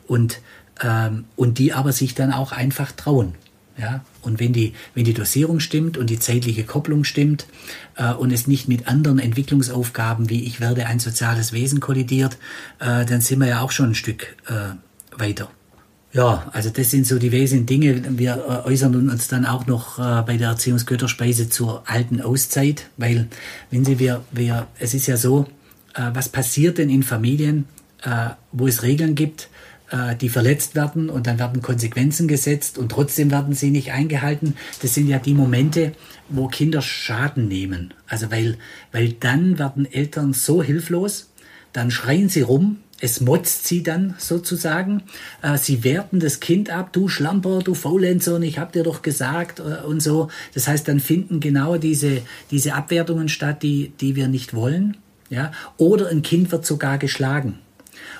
und, 0.06 0.40
ähm, 0.82 1.24
und 1.34 1.58
die 1.58 1.72
aber 1.72 1.92
sich 1.92 2.14
dann 2.14 2.30
auch 2.30 2.52
einfach 2.52 2.92
trauen. 2.92 3.34
Ja, 3.78 4.02
und 4.22 4.40
wenn 4.40 4.54
die, 4.54 4.72
wenn 4.94 5.04
die 5.04 5.12
Dosierung 5.12 5.60
stimmt 5.60 5.98
und 5.98 6.08
die 6.08 6.18
zeitliche 6.18 6.64
Kopplung 6.64 7.04
stimmt 7.04 7.46
äh, 7.96 8.12
und 8.12 8.32
es 8.32 8.46
nicht 8.46 8.68
mit 8.68 8.88
anderen 8.88 9.18
Entwicklungsaufgaben 9.18 10.30
wie 10.30 10.44
ich 10.44 10.60
werde 10.60 10.86
ein 10.86 10.98
soziales 10.98 11.52
Wesen 11.52 11.80
kollidiert, 11.80 12.38
äh, 12.80 13.04
dann 13.04 13.20
sind 13.20 13.38
wir 13.38 13.48
ja 13.48 13.60
auch 13.60 13.72
schon 13.72 13.90
ein 13.90 13.94
Stück 13.94 14.36
äh, 14.46 14.74
weiter. 15.18 15.50
Ja, 16.16 16.48
also 16.54 16.70
das 16.70 16.90
sind 16.90 17.06
so 17.06 17.18
die 17.18 17.30
wesentlichen 17.30 17.66
Dinge. 17.66 18.18
Wir 18.18 18.62
äh, 18.64 18.68
äußern 18.70 19.10
uns 19.10 19.28
dann 19.28 19.44
auch 19.44 19.66
noch 19.66 19.98
äh, 19.98 20.22
bei 20.22 20.38
der 20.38 20.48
Erziehungsgötterspeise 20.48 21.50
zur 21.50 21.82
alten 21.86 22.22
Auszeit, 22.22 22.88
weil, 22.96 23.28
wenn 23.70 23.84
Sie, 23.84 23.98
wir, 23.98 24.24
wir, 24.32 24.66
es 24.78 24.94
ist 24.94 25.08
ja 25.08 25.18
so, 25.18 25.44
äh, 25.94 26.10
was 26.14 26.30
passiert 26.30 26.78
denn 26.78 26.88
in 26.88 27.02
Familien, 27.02 27.66
wo 28.52 28.68
es 28.68 28.84
Regeln 28.84 29.16
gibt, 29.16 29.48
die 30.20 30.28
verletzt 30.28 30.76
werden 30.76 31.08
und 31.10 31.26
dann 31.26 31.40
werden 31.40 31.60
Konsequenzen 31.60 32.28
gesetzt 32.28 32.78
und 32.78 32.92
trotzdem 32.92 33.32
werden 33.32 33.54
sie 33.54 33.70
nicht 33.70 33.90
eingehalten. 33.90 34.54
Das 34.80 34.94
sind 34.94 35.08
ja 35.08 35.18
die 35.18 35.34
Momente, 35.34 35.92
wo 36.28 36.46
Kinder 36.46 36.82
Schaden 36.82 37.48
nehmen. 37.48 37.94
Also 38.06 38.30
weil, 38.30 38.58
weil 38.92 39.14
dann 39.14 39.58
werden 39.58 39.90
Eltern 39.90 40.34
so 40.34 40.62
hilflos, 40.62 41.30
dann 41.72 41.90
schreien 41.90 42.28
sie 42.28 42.42
rum, 42.42 42.76
es 43.00 43.20
motzt 43.20 43.66
sie 43.66 43.82
dann 43.82 44.14
sozusagen. 44.18 45.02
Äh, 45.42 45.58
sie 45.58 45.84
werten 45.84 46.20
das 46.20 46.40
Kind 46.40 46.70
ab, 46.70 46.92
du 46.92 47.08
Schlamper, 47.08 47.60
du 47.60 47.74
Faulenzer, 47.74 48.36
und 48.36 48.42
ich 48.42 48.58
hab 48.58 48.72
dir 48.72 48.82
doch 48.82 49.02
gesagt 49.02 49.60
äh, 49.60 49.84
und 49.86 50.00
so. 50.00 50.28
Das 50.54 50.68
heißt, 50.68 50.88
dann 50.88 51.00
finden 51.00 51.40
genau 51.40 51.76
diese, 51.76 52.22
diese 52.50 52.74
Abwertungen 52.74 53.28
statt, 53.28 53.62
die, 53.62 53.92
die 54.00 54.16
wir 54.16 54.28
nicht 54.28 54.54
wollen. 54.54 54.96
Ja? 55.28 55.52
Oder 55.76 56.08
ein 56.08 56.22
Kind 56.22 56.52
wird 56.52 56.64
sogar 56.64 56.98
geschlagen. 56.98 57.58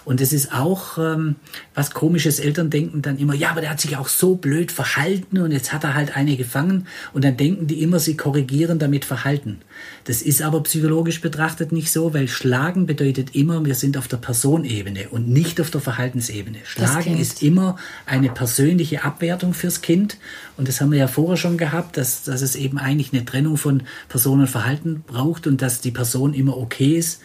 Und 0.07 0.21
es 0.21 0.33
ist 0.33 0.53
auch 0.53 0.99
ähm, 0.99 1.35
was 1.75 1.91
komisches. 1.91 2.39
Eltern 2.39 2.71
denken 2.71 3.03
dann 3.03 3.19
immer, 3.19 3.35
ja, 3.35 3.51
aber 3.51 3.61
der 3.61 3.71
hat 3.71 3.81
sich 3.81 3.97
auch 3.97 4.07
so 4.07 4.37
blöd 4.37 4.71
verhalten 4.71 5.39
und 5.39 5.51
jetzt 5.51 5.73
hat 5.73 5.83
er 5.83 5.95
halt 5.95 6.17
eine 6.17 6.37
gefangen. 6.37 6.87
Und 7.13 7.25
dann 7.25 7.37
denken 7.37 7.67
die 7.67 7.83
immer, 7.83 7.99
sie 7.99 8.17
korrigieren 8.17 8.79
damit 8.79 9.05
Verhalten. 9.05 9.59
Das 10.05 10.23
ist 10.23 10.43
aber 10.43 10.63
psychologisch 10.63 11.21
betrachtet 11.21 11.73
nicht 11.73 11.91
so, 11.91 12.15
weil 12.15 12.29
Schlagen 12.29 12.87
bedeutet 12.87 13.35
immer, 13.35 13.65
wir 13.65 13.75
sind 13.75 13.99
auf 13.99 14.07
der 14.07 14.19
Personebene 14.19 15.09
und 15.09 15.29
nicht 15.29 15.61
auf 15.61 15.73
der 15.73 15.81
Verhaltensebene. 15.81 16.59
Schlagen 16.63 17.19
ist 17.19 17.43
immer 17.43 17.77
eine 18.07 18.29
persönliche 18.29 19.03
Abwertung 19.03 19.55
fürs 19.55 19.83
Kind. 19.83 20.19
Und 20.57 20.69
das 20.69 20.81
haben 20.81 20.93
wir 20.93 21.01
ja 21.01 21.09
vorher 21.09 21.37
schon 21.37 21.59
gehabt, 21.59 21.97
dass, 21.97 22.23
dass 22.23 22.43
es 22.43 22.55
eben 22.55 22.79
eigentlich 22.79 23.13
eine 23.13 23.25
Trennung 23.25 23.57
von 23.57 23.83
Person 24.09 24.39
und 24.39 24.47
Verhalten 24.47 25.03
braucht 25.05 25.49
und 25.49 25.63
dass 25.63 25.81
die 25.81 25.91
Person 25.91 26.33
immer 26.33 26.57
okay 26.57 26.97
ist 26.97 27.21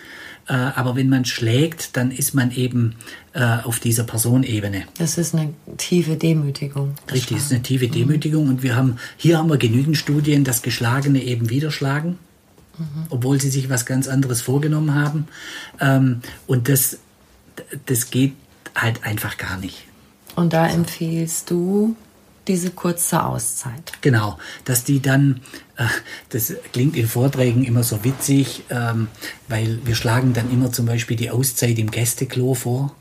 aber 0.54 0.96
wenn 0.96 1.08
man 1.10 1.26
schlägt, 1.26 1.96
dann 1.96 2.12
ist 2.12 2.34
man 2.34 2.52
eben 2.52 2.96
äh, 3.34 3.42
auf 3.64 3.80
dieser 3.80 4.04
Personebene. 4.04 4.84
Das 4.98 5.18
ist 5.18 5.34
eine 5.34 5.54
tiefe 5.78 6.18
Demütigung. 6.18 6.96
Richtig, 7.12 7.38
das 7.38 7.46
ist 7.46 7.52
eine 7.54 7.62
tiefe 7.62 7.88
Demütigung. 7.88 8.50
Und 8.50 8.64
wir 8.64 8.76
haben, 8.76 8.98
hier 9.18 9.38
haben 9.38 9.50
wir 9.50 9.58
genügend 9.58 9.98
Studien, 9.98 10.44
dass 10.44 10.62
Geschlagene 10.62 11.24
eben 11.24 11.50
wieder 11.50 11.72
schlagen, 11.72 12.18
mhm. 12.78 13.06
obwohl 13.10 13.40
sie 13.40 13.50
sich 13.50 13.70
was 13.70 13.86
ganz 13.86 14.08
anderes 14.08 14.42
vorgenommen 14.42 14.94
haben. 14.94 15.28
Ähm, 15.80 16.22
und 16.48 16.68
das, 16.68 16.98
das 17.86 18.10
geht 18.10 18.34
halt 18.76 19.04
einfach 19.04 19.38
gar 19.38 19.58
nicht. 19.58 19.86
Und 20.36 20.54
da 20.54 20.68
empfiehlst 20.68 21.50
du 21.50 21.96
diese 22.48 22.72
kurze 22.72 23.24
Auszeit. 23.24 23.94
Genau, 24.02 24.38
dass 24.66 24.84
die 24.84 25.02
dann, 25.02 25.42
äh, 25.78 25.86
das 26.30 26.54
klingt 26.74 26.96
in 26.96 27.08
Vorträgen 27.08 27.64
immer 27.64 27.84
so 27.84 28.04
witzig, 28.04 28.64
ähm, 28.70 29.08
weil 29.48 29.80
wir 29.86 29.96
schlagen 29.96 30.34
dann 30.34 30.52
immer 30.52 30.72
zum 30.72 30.86
Beispiel 30.86 31.18
die 31.18 31.32
Auszeit 31.32 31.78
im 31.78 31.92
Gästeklo 31.92 32.54
vor. 32.54 32.96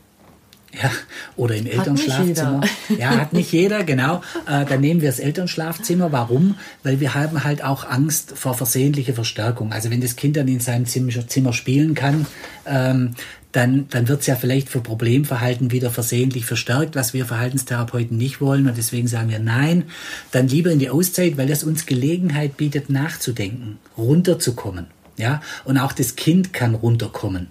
Ja, 0.73 0.89
oder 1.35 1.55
im 1.55 1.65
Elternschlafzimmer. 1.65 2.61
Ja, 2.97 3.09
hat 3.09 3.33
nicht 3.33 3.51
jeder, 3.51 3.83
genau. 3.83 4.21
Äh, 4.47 4.65
dann 4.65 4.79
nehmen 4.79 5.01
wir 5.01 5.09
das 5.09 5.19
Elternschlafzimmer. 5.19 6.13
Warum? 6.13 6.55
Weil 6.83 7.01
wir 7.01 7.13
haben 7.13 7.43
halt 7.43 7.61
auch 7.61 7.83
Angst 7.83 8.33
vor 8.37 8.53
versehentlicher 8.53 9.13
Verstärkung. 9.13 9.73
Also 9.73 9.89
wenn 9.89 9.99
das 9.99 10.15
Kind 10.15 10.37
dann 10.37 10.47
in 10.47 10.61
seinem 10.61 10.85
Zimmer 10.85 11.51
spielen 11.51 11.93
kann, 11.93 12.25
ähm, 12.65 13.15
dann, 13.51 13.87
dann 13.89 14.07
wird 14.07 14.21
es 14.21 14.27
ja 14.27 14.35
vielleicht 14.35 14.69
für 14.69 14.81
Problemverhalten 14.81 15.71
wieder 15.71 15.91
versehentlich 15.91 16.45
verstärkt, 16.45 16.95
was 16.95 17.13
wir 17.13 17.25
Verhaltenstherapeuten 17.25 18.17
nicht 18.17 18.39
wollen. 18.39 18.67
Und 18.67 18.77
deswegen 18.77 19.07
sagen 19.07 19.29
wir 19.29 19.39
nein, 19.39 19.85
dann 20.31 20.47
lieber 20.47 20.71
in 20.71 20.79
die 20.79 20.89
Auszeit, 20.89 21.37
weil 21.37 21.47
das 21.47 21.63
uns 21.63 21.85
Gelegenheit 21.85 22.57
bietet, 22.57 22.89
nachzudenken, 22.89 23.77
runterzukommen. 23.97 24.87
Ja, 25.17 25.41
und 25.65 25.77
auch 25.77 25.91
das 25.91 26.15
Kind 26.15 26.53
kann 26.53 26.73
runterkommen. 26.73 27.47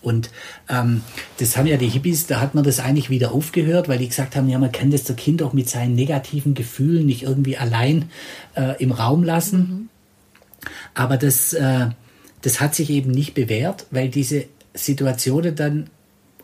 Und 0.00 0.30
ähm, 0.68 1.02
das 1.38 1.56
haben 1.56 1.66
ja 1.66 1.76
die 1.76 1.88
Hippies, 1.88 2.26
da 2.26 2.40
hat 2.40 2.54
man 2.54 2.62
das 2.62 2.78
eigentlich 2.78 3.10
wieder 3.10 3.32
aufgehört, 3.32 3.88
weil 3.88 3.98
die 3.98 4.08
gesagt 4.08 4.36
haben, 4.36 4.48
ja, 4.48 4.58
man 4.58 4.70
kann 4.70 4.90
das 4.90 5.04
der 5.04 5.16
Kind 5.16 5.42
auch 5.42 5.52
mit 5.52 5.68
seinen 5.68 5.94
negativen 5.94 6.54
Gefühlen 6.54 7.06
nicht 7.06 7.24
irgendwie 7.24 7.56
allein 7.56 8.10
äh, 8.54 8.80
im 8.82 8.92
Raum 8.92 9.24
lassen. 9.24 9.58
Mhm. 9.58 9.88
Aber 10.94 11.16
das, 11.16 11.52
äh, 11.52 11.88
das 12.42 12.60
hat 12.60 12.74
sich 12.74 12.90
eben 12.90 13.10
nicht 13.10 13.34
bewährt, 13.34 13.86
weil 13.90 14.08
diese 14.08 14.44
Situationen 14.78 15.54
dann 15.54 15.90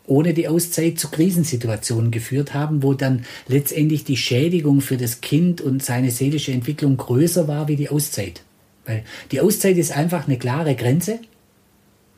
ohne 0.07 0.35
die 0.35 0.49
Auszeit 0.49 0.99
zu 0.99 1.09
Krisensituationen 1.09 2.11
geführt 2.11 2.53
haben, 2.53 2.83
wo 2.83 2.93
dann 2.93 3.25
letztendlich 3.49 4.05
die 4.05 4.19
Schädigung 4.19 4.81
für 4.81 4.97
das 4.97 5.21
Kind 5.21 5.61
und 5.61 5.83
seine 5.83 6.11
seelische 6.11 6.53
Entwicklung 6.53 6.97
größer 6.97 7.49
war 7.49 7.69
wie 7.69 7.77
die 7.77 7.89
Auszeit. 7.89 8.43
Weil 8.85 9.03
die 9.33 9.41
Auszeit 9.41 9.79
ist 9.79 9.97
einfach 9.97 10.27
eine 10.27 10.39
klare 10.39 10.75
Grenze 10.75 11.21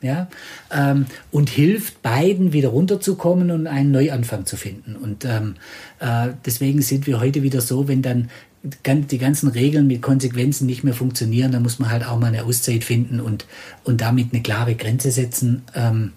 ja, 0.01 0.27
ähm, 0.71 1.05
und 1.31 1.49
hilft 1.49 2.03
beiden 2.03 2.53
wieder 2.53 2.69
runterzukommen 2.69 3.51
und 3.51 3.67
einen 3.67 3.91
Neuanfang 3.91 4.45
zu 4.45 4.55
finden. 4.55 4.95
Und 4.95 5.25
ähm, 5.25 5.55
äh, 5.99 6.29
deswegen 6.45 6.81
sind 6.81 7.07
wir 7.07 7.19
heute 7.19 7.41
wieder 7.41 7.61
so, 7.61 7.87
wenn 7.87 8.01
dann 8.01 8.29
die 8.63 9.17
ganzen 9.17 9.49
Regeln 9.49 9.87
mit 9.87 10.01
Konsequenzen 10.01 10.65
nicht 10.65 10.83
mehr 10.83 10.93
funktionieren, 10.93 11.51
dann 11.51 11.63
muss 11.63 11.79
man 11.79 11.89
halt 11.89 12.05
auch 12.05 12.19
mal 12.19 12.27
eine 12.27 12.43
Auszeit 12.43 12.83
finden 12.83 13.19
und, 13.19 13.45
und 13.83 14.01
damit 14.01 14.33
eine 14.33 14.41
klare 14.41 14.75
Grenze 14.75 15.11
setzen. 15.11 15.63
Ähm, 15.75 16.13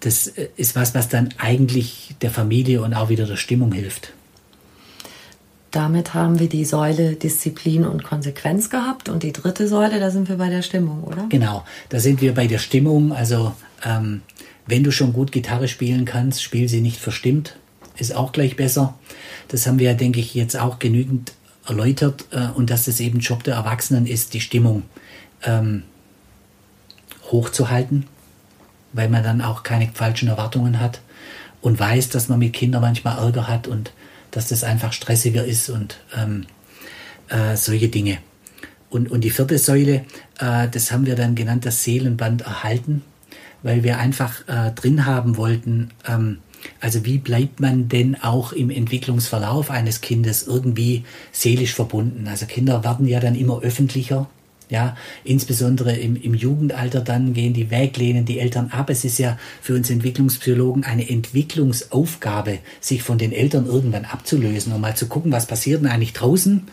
das 0.00 0.26
ist 0.26 0.76
was, 0.76 0.94
was 0.94 1.08
dann 1.08 1.30
eigentlich 1.38 2.14
der 2.20 2.30
Familie 2.30 2.82
und 2.82 2.94
auch 2.94 3.08
wieder 3.08 3.26
der 3.26 3.36
Stimmung 3.36 3.72
hilft. 3.72 4.12
Damit 5.70 6.14
haben 6.14 6.38
wir 6.38 6.48
die 6.48 6.64
Säule 6.64 7.16
Disziplin 7.16 7.84
und 7.84 8.04
Konsequenz 8.04 8.70
gehabt 8.70 9.08
und 9.08 9.22
die 9.22 9.32
dritte 9.32 9.66
Säule, 9.66 9.98
da 9.98 10.10
sind 10.10 10.28
wir 10.28 10.36
bei 10.36 10.48
der 10.48 10.62
Stimmung, 10.62 11.02
oder? 11.02 11.26
Genau, 11.30 11.64
da 11.88 11.98
sind 11.98 12.20
wir 12.20 12.32
bei 12.32 12.46
der 12.46 12.58
Stimmung. 12.58 13.12
Also 13.12 13.54
ähm, 13.84 14.22
wenn 14.66 14.84
du 14.84 14.92
schon 14.92 15.12
gut 15.12 15.32
Gitarre 15.32 15.68
spielen 15.68 16.04
kannst, 16.04 16.42
spiel 16.42 16.68
sie 16.68 16.80
nicht 16.80 17.00
verstimmt, 17.00 17.56
ist 17.98 18.14
auch 18.14 18.32
gleich 18.32 18.56
besser. 18.56 18.94
Das 19.48 19.66
haben 19.66 19.78
wir, 19.78 19.94
denke 19.94 20.20
ich, 20.20 20.34
jetzt 20.34 20.56
auch 20.56 20.78
genügend 20.78 21.32
erläutert 21.66 22.26
äh, 22.30 22.48
und 22.54 22.70
dass 22.70 22.88
es 22.88 23.00
eben 23.00 23.20
Job 23.20 23.42
der 23.44 23.54
Erwachsenen 23.54 24.06
ist, 24.06 24.34
die 24.34 24.40
Stimmung 24.40 24.82
ähm, 25.42 25.84
hochzuhalten, 27.30 28.06
weil 28.92 29.08
man 29.08 29.22
dann 29.22 29.40
auch 29.40 29.62
keine 29.62 29.88
falschen 29.92 30.28
Erwartungen 30.28 30.80
hat 30.80 31.00
und 31.60 31.78
weiß, 31.78 32.10
dass 32.10 32.28
man 32.28 32.38
mit 32.38 32.52
Kindern 32.52 32.82
manchmal 32.82 33.18
Ärger 33.18 33.48
hat 33.48 33.66
und 33.66 33.92
dass 34.30 34.48
das 34.48 34.64
einfach 34.64 34.92
stressiger 34.92 35.44
ist 35.44 35.70
und 35.70 36.00
ähm, 36.16 36.46
äh, 37.28 37.56
solche 37.56 37.88
Dinge. 37.88 38.18
Und, 38.90 39.10
und 39.10 39.22
die 39.22 39.30
vierte 39.30 39.58
Säule, 39.58 40.04
äh, 40.38 40.68
das 40.68 40.92
haben 40.92 41.06
wir 41.06 41.16
dann 41.16 41.34
genannt, 41.34 41.66
das 41.66 41.82
Seelenband 41.82 42.42
erhalten, 42.42 43.02
weil 43.62 43.82
wir 43.82 43.98
einfach 43.98 44.46
äh, 44.46 44.72
drin 44.72 45.06
haben 45.06 45.36
wollten, 45.36 45.90
ähm, 46.06 46.38
also 46.80 47.04
wie 47.04 47.18
bleibt 47.18 47.60
man 47.60 47.88
denn 47.88 48.16
auch 48.20 48.52
im 48.52 48.70
Entwicklungsverlauf 48.70 49.70
eines 49.70 50.00
Kindes 50.00 50.46
irgendwie 50.46 51.04
seelisch 51.32 51.74
verbunden? 51.74 52.26
Also 52.28 52.46
Kinder 52.46 52.84
werden 52.84 53.06
ja 53.06 53.20
dann 53.20 53.34
immer 53.34 53.60
öffentlicher. 53.60 54.28
Ja, 54.70 54.96
insbesondere 55.24 55.94
im, 55.94 56.16
im 56.16 56.32
Jugendalter 56.32 57.02
dann 57.02 57.34
gehen 57.34 57.52
die 57.52 57.70
weg, 57.70 57.98
lehnen 57.98 58.24
die 58.24 58.38
Eltern 58.38 58.70
ab. 58.70 58.88
Es 58.88 59.04
ist 59.04 59.18
ja 59.18 59.38
für 59.60 59.74
uns 59.74 59.90
Entwicklungspsychologen 59.90 60.84
eine 60.84 61.08
Entwicklungsaufgabe, 61.08 62.60
sich 62.80 63.02
von 63.02 63.18
den 63.18 63.32
Eltern 63.32 63.66
irgendwann 63.66 64.06
abzulösen 64.06 64.72
und 64.72 64.80
mal 64.80 64.96
zu 64.96 65.06
gucken, 65.06 65.32
was 65.32 65.46
passiert 65.46 65.82
denn 65.82 65.90
eigentlich 65.90 66.14
draußen. 66.14 66.66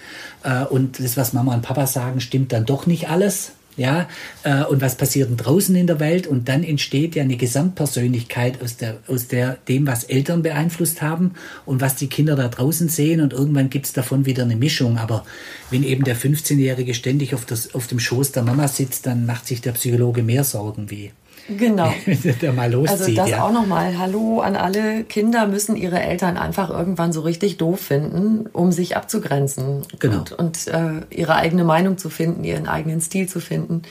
Äh, 0.44 0.64
und 0.64 1.00
das, 1.00 1.18
was 1.18 1.34
Mama 1.34 1.54
und 1.54 1.64
Papa 1.64 1.86
sagen, 1.86 2.22
stimmt 2.22 2.54
dann 2.54 2.66
doch 2.66 2.88
nicht 2.88 3.10
alles 3.10 3.52
ja, 3.78 4.10
äh, 4.44 4.64
und 4.64 4.82
was 4.82 4.96
passiert 4.96 5.30
denn 5.30 5.38
draußen 5.38 5.76
in 5.76 5.88
der 5.88 6.00
Welt? 6.00 6.28
Und 6.28 6.50
dann 6.50 6.64
entsteht 6.64 7.16
ja 7.16 7.24
eine 7.24 7.38
Gesamtpersönlichkeit 7.38 8.62
aus 8.62 8.78
der, 8.78 8.98
aus 9.08 9.28
der, 9.28 9.58
dem, 9.68 9.88
was 9.88 10.04
Eltern 10.04 10.44
beeinflusst 10.44 11.02
haben 11.02 11.32
und 11.66 11.82
was 11.82 11.96
die 11.96 12.08
Kinder 12.08 12.36
da 12.36 12.48
draußen 12.48 12.90
sehen. 12.90 13.22
Und 13.22 13.34
irgendwann 13.34 13.70
gibt 13.70 13.86
es 13.86 13.94
davon 13.94 14.26
wieder 14.26 14.44
eine 14.44 14.56
Mischung, 14.56 14.98
aber 14.98 15.26
wenn 15.70 15.84
eben 15.84 16.04
der 16.04 16.18
15-Jährige 16.18 16.94
ständig 16.94 17.34
auf, 17.34 17.46
das, 17.46 17.74
auf 17.74 17.88
dem 17.88 18.00
Schoß 18.00 18.34
der 18.34 18.44
Mama 18.44 18.68
sitzt, 18.68 19.06
dann 19.06 19.26
macht 19.26 19.48
sich 19.48 19.62
der 19.62 19.72
Psychologe 19.72 20.22
mehr 20.24 20.44
Sorgen 20.44 20.90
wie 20.92 21.12
Genau. 21.48 21.94
der 22.42 22.54
mal 22.54 22.72
loszieht. 22.72 23.00
Also 23.00 23.14
das 23.14 23.30
ja. 23.30 23.44
auch 23.44 23.52
nochmal. 23.52 23.98
Hallo 23.98 24.40
an 24.42 24.56
alle 24.56 25.04
Kinder 25.04 25.48
müssen 25.48 25.76
ihre 25.76 26.00
Eltern 26.00 26.38
einfach 26.38 26.70
irgendwann 26.70 27.14
so 27.14 27.22
richtig 27.22 27.58
doof 27.58 27.80
finden, 27.80 28.48
um 28.54 28.72
sich 28.72 28.96
abzugrenzen. 28.96 29.82
Genau. 30.00 30.20
Und, 30.20 30.32
und 30.34 30.68
äh, 30.68 31.02
ihre 31.10 31.36
eigene 31.36 31.64
Meinung 31.64 31.98
zu 31.98 32.10
finden, 32.10 32.44
ihren 32.44 32.68
eigenen 32.68 33.02
Stil 33.02 33.28
zu 33.28 33.40
finden. 33.40 33.82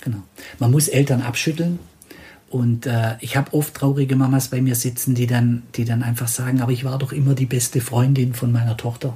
Genau. 0.00 0.18
Man 0.58 0.70
muss 0.70 0.88
Eltern 0.88 1.22
abschütteln. 1.22 1.78
Und 2.50 2.86
äh, 2.86 3.16
ich 3.20 3.36
habe 3.36 3.52
oft 3.52 3.74
traurige 3.74 4.16
Mamas 4.16 4.48
bei 4.48 4.62
mir 4.62 4.74
sitzen, 4.74 5.14
die 5.14 5.26
dann, 5.26 5.64
die 5.74 5.84
dann 5.84 6.02
einfach 6.02 6.28
sagen, 6.28 6.62
aber 6.62 6.72
ich 6.72 6.84
war 6.84 6.98
doch 6.98 7.12
immer 7.12 7.34
die 7.34 7.46
beste 7.46 7.80
Freundin 7.80 8.32
von 8.32 8.52
meiner 8.52 8.76
Tochter. 8.76 9.14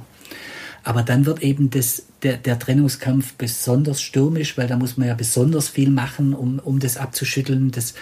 Aber 0.83 1.01
dann 1.01 1.25
wird 1.25 1.41
eben 1.41 1.69
das, 1.69 2.03
der, 2.23 2.37
der 2.37 2.57
Trennungskampf 2.57 3.33
besonders 3.33 4.01
stürmisch, 4.01 4.57
weil 4.57 4.67
da 4.67 4.77
muss 4.77 4.97
man 4.97 5.07
ja 5.07 5.13
besonders 5.13 5.69
viel 5.69 5.89
machen, 5.89 6.33
um, 6.33 6.59
um 6.59 6.79
das 6.79 6.97
abzuschütteln. 6.97 7.71
Das, 7.71 7.93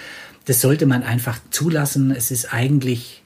das 0.46 0.62
sollte 0.62 0.86
man 0.86 1.04
einfach 1.04 1.40
zulassen. 1.50 2.12
Es 2.12 2.32
ist 2.32 2.54
eigentlich 2.54 3.24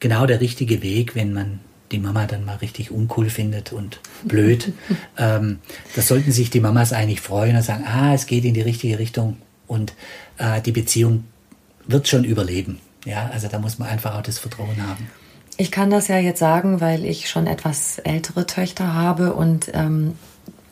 genau 0.00 0.26
der 0.26 0.40
richtige 0.40 0.82
Weg, 0.82 1.14
wenn 1.14 1.32
man 1.32 1.60
die 1.92 1.98
Mama 1.98 2.26
dann 2.26 2.44
mal 2.44 2.56
richtig 2.56 2.90
uncool 2.90 3.30
findet 3.30 3.72
und 3.72 4.00
blöd. 4.24 4.72
ähm, 5.18 5.58
da 5.94 6.02
sollten 6.02 6.32
sich 6.32 6.50
die 6.50 6.60
Mamas 6.60 6.92
eigentlich 6.92 7.20
freuen 7.20 7.56
und 7.56 7.62
sagen, 7.62 7.84
ah, 7.86 8.14
es 8.14 8.26
geht 8.26 8.44
in 8.44 8.54
die 8.54 8.62
richtige 8.62 8.98
Richtung 8.98 9.38
und 9.66 9.94
äh, 10.38 10.60
die 10.60 10.72
Beziehung 10.72 11.24
wird 11.86 12.08
schon 12.08 12.24
überleben. 12.24 12.80
Ja, 13.04 13.30
also 13.32 13.48
da 13.48 13.58
muss 13.58 13.78
man 13.78 13.88
einfach 13.88 14.14
auch 14.14 14.22
das 14.22 14.38
Vertrauen 14.38 14.86
haben. 14.86 15.08
Ich 15.56 15.70
kann 15.70 15.90
das 15.90 16.08
ja 16.08 16.18
jetzt 16.18 16.40
sagen, 16.40 16.80
weil 16.80 17.04
ich 17.04 17.28
schon 17.28 17.46
etwas 17.46 17.98
ältere 17.98 18.46
Töchter 18.46 18.94
habe 18.94 19.34
und 19.34 19.70
ähm, 19.72 20.14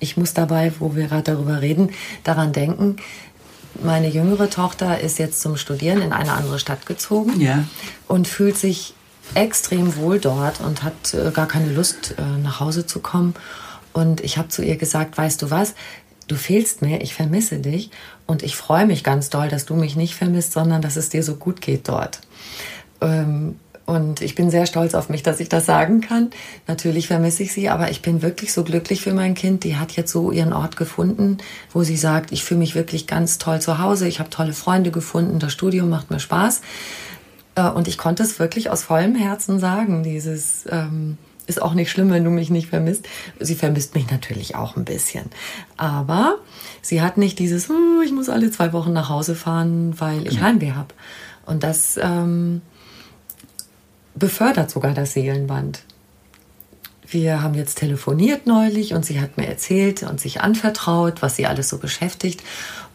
ich 0.02 0.16
muss 0.16 0.34
dabei, 0.34 0.72
wo 0.78 0.94
wir 0.96 1.06
gerade 1.06 1.34
darüber 1.34 1.62
reden, 1.62 1.90
daran 2.24 2.52
denken. 2.52 2.96
Meine 3.82 4.08
jüngere 4.08 4.50
Tochter 4.50 5.00
ist 5.00 5.18
jetzt 5.18 5.40
zum 5.40 5.56
Studieren 5.56 6.02
in 6.02 6.12
eine 6.12 6.32
andere 6.32 6.58
Stadt 6.58 6.84
gezogen 6.84 7.40
ja. 7.40 7.64
und 8.08 8.28
fühlt 8.28 8.58
sich 8.58 8.94
extrem 9.34 9.96
wohl 9.96 10.18
dort 10.18 10.60
und 10.60 10.82
hat 10.82 11.14
äh, 11.14 11.30
gar 11.30 11.46
keine 11.46 11.72
Lust, 11.72 12.14
äh, 12.18 12.42
nach 12.42 12.60
Hause 12.60 12.84
zu 12.84 13.00
kommen. 13.00 13.34
Und 13.92 14.20
ich 14.20 14.36
habe 14.36 14.48
zu 14.48 14.62
ihr 14.62 14.76
gesagt, 14.76 15.16
weißt 15.16 15.40
du 15.40 15.50
was, 15.50 15.74
du 16.28 16.36
fehlst 16.36 16.82
mir, 16.82 17.00
ich 17.00 17.14
vermisse 17.14 17.58
dich 17.58 17.90
und 18.26 18.42
ich 18.42 18.56
freue 18.56 18.86
mich 18.86 19.04
ganz 19.04 19.30
doll, 19.30 19.48
dass 19.48 19.64
du 19.64 19.74
mich 19.74 19.96
nicht 19.96 20.14
vermisst, 20.14 20.52
sondern 20.52 20.82
dass 20.82 20.96
es 20.96 21.08
dir 21.08 21.22
so 21.22 21.36
gut 21.36 21.60
geht 21.60 21.88
dort. 21.88 22.20
Ähm, 23.00 23.56
und 23.84 24.20
ich 24.20 24.34
bin 24.34 24.50
sehr 24.50 24.66
stolz 24.66 24.94
auf 24.94 25.08
mich, 25.08 25.22
dass 25.22 25.40
ich 25.40 25.48
das 25.48 25.66
sagen 25.66 26.00
kann. 26.00 26.30
Natürlich 26.68 27.08
vermisse 27.08 27.42
ich 27.42 27.52
sie, 27.52 27.68
aber 27.68 27.90
ich 27.90 28.00
bin 28.00 28.22
wirklich 28.22 28.52
so 28.52 28.62
glücklich 28.62 29.02
für 29.02 29.12
mein 29.12 29.34
Kind. 29.34 29.64
Die 29.64 29.76
hat 29.76 29.92
jetzt 29.92 30.12
so 30.12 30.30
ihren 30.30 30.52
Ort 30.52 30.76
gefunden, 30.76 31.38
wo 31.72 31.82
sie 31.82 31.96
sagt, 31.96 32.32
ich 32.32 32.44
fühle 32.44 32.60
mich 32.60 32.74
wirklich 32.74 33.06
ganz 33.06 33.38
toll 33.38 33.60
zu 33.60 33.78
Hause. 33.78 34.06
Ich 34.06 34.20
habe 34.20 34.30
tolle 34.30 34.52
Freunde 34.52 34.90
gefunden. 34.92 35.38
Das 35.38 35.52
Studium 35.52 35.88
macht 35.88 36.10
mir 36.10 36.20
Spaß. 36.20 36.62
Äh, 37.56 37.68
und 37.68 37.88
ich 37.88 37.98
konnte 37.98 38.22
es 38.22 38.38
wirklich 38.38 38.70
aus 38.70 38.84
vollem 38.84 39.16
Herzen 39.16 39.58
sagen, 39.58 40.04
dieses, 40.04 40.64
ähm, 40.70 41.18
ist 41.46 41.60
auch 41.60 41.74
nicht 41.74 41.90
schlimm, 41.90 42.10
wenn 42.10 42.24
du 42.24 42.30
mich 42.30 42.50
nicht 42.50 42.68
vermisst. 42.68 43.08
Sie 43.40 43.56
vermisst 43.56 43.94
mich 43.94 44.10
natürlich 44.10 44.54
auch 44.54 44.76
ein 44.76 44.84
bisschen. 44.84 45.26
Aber 45.76 46.36
sie 46.82 47.02
hat 47.02 47.18
nicht 47.18 47.38
dieses, 47.40 47.68
oh, 47.68 48.00
ich 48.04 48.12
muss 48.12 48.28
alle 48.28 48.50
zwei 48.52 48.72
Wochen 48.72 48.92
nach 48.92 49.08
Hause 49.08 49.34
fahren, 49.34 49.94
weil 49.98 50.26
ich 50.26 50.40
Heimweh 50.40 50.72
habe. 50.72 50.94
Und 51.44 51.64
das 51.64 51.98
ähm, 52.00 52.62
befördert 54.14 54.70
sogar 54.70 54.94
das 54.94 55.12
Seelenband. 55.12 55.82
Wir 57.06 57.42
haben 57.42 57.54
jetzt 57.54 57.78
telefoniert 57.78 58.46
neulich 58.46 58.94
und 58.94 59.04
sie 59.04 59.20
hat 59.20 59.36
mir 59.36 59.46
erzählt 59.46 60.02
und 60.02 60.20
sich 60.20 60.40
anvertraut, 60.40 61.20
was 61.20 61.36
sie 61.36 61.46
alles 61.46 61.68
so 61.68 61.78
beschäftigt. 61.78 62.42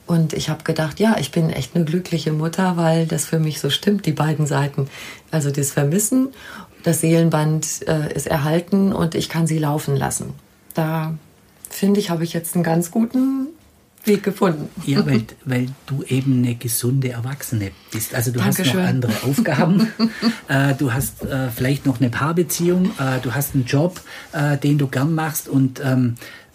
Und 0.07 0.33
ich 0.33 0.49
habe 0.49 0.63
gedacht, 0.63 0.99
ja, 0.99 1.17
ich 1.19 1.31
bin 1.31 1.49
echt 1.49 1.75
eine 1.75 1.85
glückliche 1.85 2.31
Mutter, 2.31 2.77
weil 2.77 3.05
das 3.05 3.25
für 3.25 3.39
mich 3.39 3.59
so 3.59 3.69
stimmt, 3.69 4.05
die 4.05 4.13
beiden 4.13 4.47
Seiten. 4.47 4.89
Also 5.31 5.51
das 5.51 5.71
Vermissen, 5.71 6.29
das 6.83 7.01
Seelenband 7.01 7.87
äh, 7.87 8.13
ist 8.13 8.27
erhalten 8.27 8.93
und 8.93 9.15
ich 9.15 9.29
kann 9.29 9.45
sie 9.45 9.59
laufen 9.59 9.95
lassen. 9.95 10.33
Da 10.73 11.13
finde 11.69 11.99
ich, 11.99 12.09
habe 12.09 12.23
ich 12.23 12.33
jetzt 12.33 12.55
einen 12.55 12.63
ganz 12.63 12.89
guten 12.89 13.47
Weg 14.07 14.23
gefunden. 14.23 14.69
Ja, 14.85 15.05
weil, 15.05 15.23
weil 15.45 15.67
du 15.85 16.03
eben 16.03 16.43
eine 16.43 16.55
gesunde 16.55 17.09
Erwachsene 17.09 17.71
bist. 17.91 18.15
Also 18.15 18.31
du 18.31 18.39
Dankeschön. 18.39 18.65
hast 18.67 18.75
noch 18.75 18.87
andere 18.87 19.13
Aufgaben. 19.23 19.87
äh, 20.47 20.73
du 20.75 20.93
hast 20.93 21.23
äh, 21.23 21.49
vielleicht 21.49 21.85
noch 21.85 21.99
eine 21.99 22.09
Paarbeziehung. 22.09 22.91
Äh, 22.99 23.19
du 23.21 23.33
hast 23.35 23.53
einen 23.53 23.65
Job, 23.65 24.01
äh, 24.31 24.57
den 24.57 24.77
du 24.77 24.87
gern 24.87 25.13
machst 25.13 25.47
und 25.47 25.81
ähm, 25.83 26.15
äh, 26.17 26.46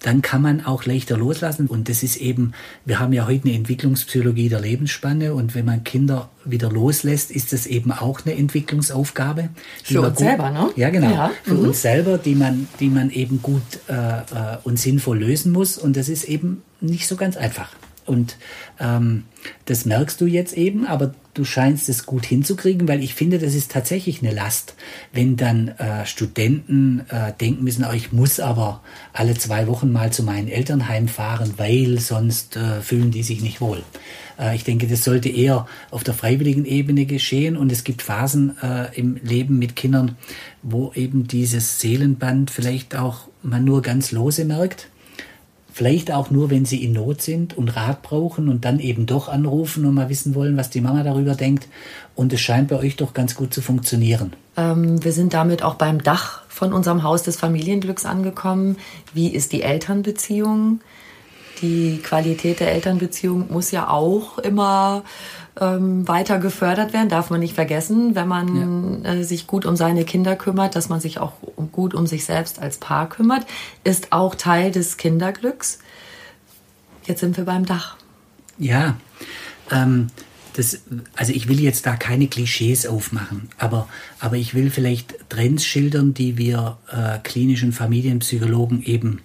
dann 0.00 0.22
kann 0.22 0.42
man 0.42 0.64
auch 0.64 0.84
leichter 0.84 1.16
loslassen. 1.16 1.66
Und 1.66 1.88
das 1.88 2.02
ist 2.02 2.16
eben, 2.16 2.52
wir 2.84 2.98
haben 2.98 3.12
ja 3.12 3.26
heute 3.26 3.48
eine 3.48 3.56
Entwicklungspsychologie 3.56 4.48
der 4.48 4.60
Lebensspanne 4.60 5.34
und 5.34 5.54
wenn 5.54 5.64
man 5.64 5.84
Kinder 5.84 6.30
wieder 6.44 6.70
loslässt, 6.70 7.30
ist 7.30 7.52
das 7.52 7.66
eben 7.66 7.92
auch 7.92 8.20
eine 8.24 8.36
Entwicklungsaufgabe. 8.36 9.48
Für 9.82 10.00
uns 10.00 10.16
gut, 10.16 10.18
selber, 10.18 10.50
ne? 10.50 10.70
Ja, 10.76 10.90
genau. 10.90 11.10
Ja. 11.10 11.30
Für 11.44 11.54
mhm. 11.54 11.68
uns 11.68 11.82
selber, 11.82 12.18
die 12.18 12.34
man, 12.34 12.68
die 12.80 12.88
man 12.88 13.10
eben 13.10 13.40
gut 13.42 13.62
äh, 13.88 13.94
äh, 13.94 14.22
und 14.64 14.78
sinnvoll 14.78 15.20
lösen 15.20 15.52
muss. 15.52 15.78
Und 15.78 15.96
das 15.96 16.08
ist 16.08 16.24
eben 16.24 16.62
nicht 16.80 17.06
so 17.06 17.16
ganz 17.16 17.36
einfach. 17.36 17.70
Und 18.06 18.36
ähm, 18.80 19.24
das 19.66 19.84
merkst 19.84 20.20
du 20.20 20.26
jetzt 20.26 20.56
eben, 20.56 20.86
aber 20.86 21.14
du 21.34 21.44
scheinst 21.44 21.88
es 21.88 22.04
gut 22.04 22.26
hinzukriegen, 22.26 22.88
weil 22.88 23.02
ich 23.02 23.14
finde, 23.14 23.38
das 23.38 23.54
ist 23.54 23.70
tatsächlich 23.70 24.22
eine 24.22 24.32
Last, 24.32 24.74
wenn 25.12 25.36
dann 25.36 25.68
äh, 25.68 26.04
Studenten 26.04 27.04
äh, 27.08 27.32
denken 27.40 27.64
müssen, 27.64 27.86
oh, 27.88 27.94
ich 27.94 28.12
muss 28.12 28.40
aber 28.40 28.82
alle 29.12 29.34
zwei 29.34 29.66
Wochen 29.66 29.92
mal 29.92 30.12
zu 30.12 30.22
meinen 30.22 30.48
Elternheim 30.48 31.08
fahren, 31.08 31.54
weil 31.56 31.98
sonst 31.98 32.56
äh, 32.56 32.80
fühlen 32.80 33.10
die 33.10 33.22
sich 33.22 33.40
nicht 33.40 33.60
wohl. 33.60 33.82
Äh, 34.38 34.56
ich 34.56 34.64
denke, 34.64 34.86
das 34.86 35.04
sollte 35.04 35.28
eher 35.28 35.66
auf 35.90 36.04
der 36.04 36.14
freiwilligen 36.14 36.64
Ebene 36.64 37.06
geschehen. 37.06 37.56
Und 37.56 37.72
es 37.72 37.84
gibt 37.84 38.02
Phasen 38.02 38.56
äh, 38.62 38.94
im 38.98 39.16
Leben 39.22 39.58
mit 39.58 39.76
Kindern, 39.76 40.16
wo 40.62 40.92
eben 40.94 41.26
dieses 41.26 41.80
Seelenband 41.80 42.50
vielleicht 42.50 42.96
auch 42.96 43.28
man 43.42 43.64
nur 43.64 43.82
ganz 43.82 44.12
lose 44.12 44.44
merkt 44.44 44.88
Vielleicht 45.74 46.12
auch 46.12 46.30
nur, 46.30 46.50
wenn 46.50 46.66
sie 46.66 46.84
in 46.84 46.92
Not 46.92 47.22
sind 47.22 47.56
und 47.56 47.74
Rat 47.76 48.02
brauchen 48.02 48.50
und 48.50 48.64
dann 48.66 48.78
eben 48.78 49.06
doch 49.06 49.28
anrufen 49.28 49.86
und 49.86 49.94
mal 49.94 50.10
wissen 50.10 50.34
wollen, 50.34 50.56
was 50.58 50.68
die 50.68 50.82
Mama 50.82 51.02
darüber 51.02 51.34
denkt. 51.34 51.66
Und 52.14 52.32
es 52.34 52.42
scheint 52.42 52.68
bei 52.68 52.76
euch 52.76 52.96
doch 52.96 53.14
ganz 53.14 53.34
gut 53.34 53.54
zu 53.54 53.62
funktionieren. 53.62 54.34
Ähm, 54.58 55.02
wir 55.02 55.12
sind 55.12 55.32
damit 55.32 55.62
auch 55.62 55.76
beim 55.76 56.02
Dach 56.02 56.42
von 56.48 56.74
unserem 56.74 57.02
Haus 57.02 57.22
des 57.22 57.36
Familienglücks 57.36 58.04
angekommen. 58.04 58.76
Wie 59.14 59.28
ist 59.28 59.52
die 59.52 59.62
Elternbeziehung? 59.62 60.80
Die 61.62 62.00
Qualität 62.02 62.60
der 62.60 62.72
Elternbeziehung 62.72 63.50
muss 63.50 63.70
ja 63.70 63.88
auch 63.88 64.38
immer 64.38 65.04
ähm, 65.60 66.08
weiter 66.08 66.38
gefördert 66.38 66.92
werden, 66.92 67.08
darf 67.08 67.30
man 67.30 67.40
nicht 67.40 67.54
vergessen, 67.54 68.14
wenn 68.14 68.28
man 68.28 69.02
ja. 69.04 69.12
äh, 69.14 69.22
sich 69.24 69.46
gut 69.46 69.66
um 69.66 69.76
seine 69.76 70.04
Kinder 70.04 70.36
kümmert, 70.36 70.76
dass 70.76 70.88
man 70.88 71.00
sich 71.00 71.18
auch 71.18 71.32
gut 71.72 71.94
um 71.94 72.06
sich 72.06 72.24
selbst 72.24 72.58
als 72.58 72.78
Paar 72.78 73.08
kümmert, 73.08 73.46
ist 73.84 74.12
auch 74.12 74.34
Teil 74.34 74.70
des 74.70 74.96
Kinderglücks. 74.96 75.78
Jetzt 77.04 77.20
sind 77.20 77.36
wir 77.36 77.44
beim 77.44 77.66
Dach. 77.66 77.96
Ja, 78.58 78.96
ähm, 79.70 80.08
das, 80.54 80.82
also 81.16 81.32
ich 81.32 81.48
will 81.48 81.60
jetzt 81.60 81.86
da 81.86 81.96
keine 81.96 82.28
Klischees 82.28 82.86
aufmachen, 82.86 83.48
aber, 83.58 83.88
aber 84.20 84.36
ich 84.36 84.54
will 84.54 84.70
vielleicht 84.70 85.14
Trends 85.28 85.64
schildern, 85.64 86.14
die 86.14 86.36
wir 86.36 86.78
äh, 86.90 87.18
klinischen 87.22 87.72
Familienpsychologen 87.72 88.82
eben 88.82 89.20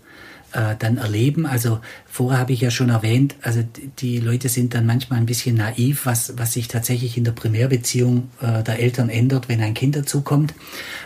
äh, 0.58 0.76
dann 0.78 0.98
erleben. 0.98 1.46
Also 1.46 1.80
vorher 2.08 2.40
habe 2.40 2.52
ich 2.52 2.62
ja 2.62 2.72
schon 2.72 2.90
erwähnt, 2.90 3.36
also 3.44 3.64
die 4.00 4.20
Leute 4.20 4.50
sind 4.50 4.74
dann 4.74 4.88
manchmal 4.88 5.20
ein 5.20 5.28
bisschen 5.28 5.56
naiv, 5.56 6.08
was, 6.08 6.34
was 6.38 6.54
sich 6.54 6.68
tatsächlich 6.68 7.16
in 7.16 7.24
der 7.24 7.32
Primärbeziehung 7.32 8.30
äh, 8.42 8.64
der 8.64 8.80
Eltern 8.80 9.10
ändert, 9.10 9.50
wenn 9.50 9.62
ein 9.62 9.76
Kind 9.76 9.96
dazukommt. 9.96 10.56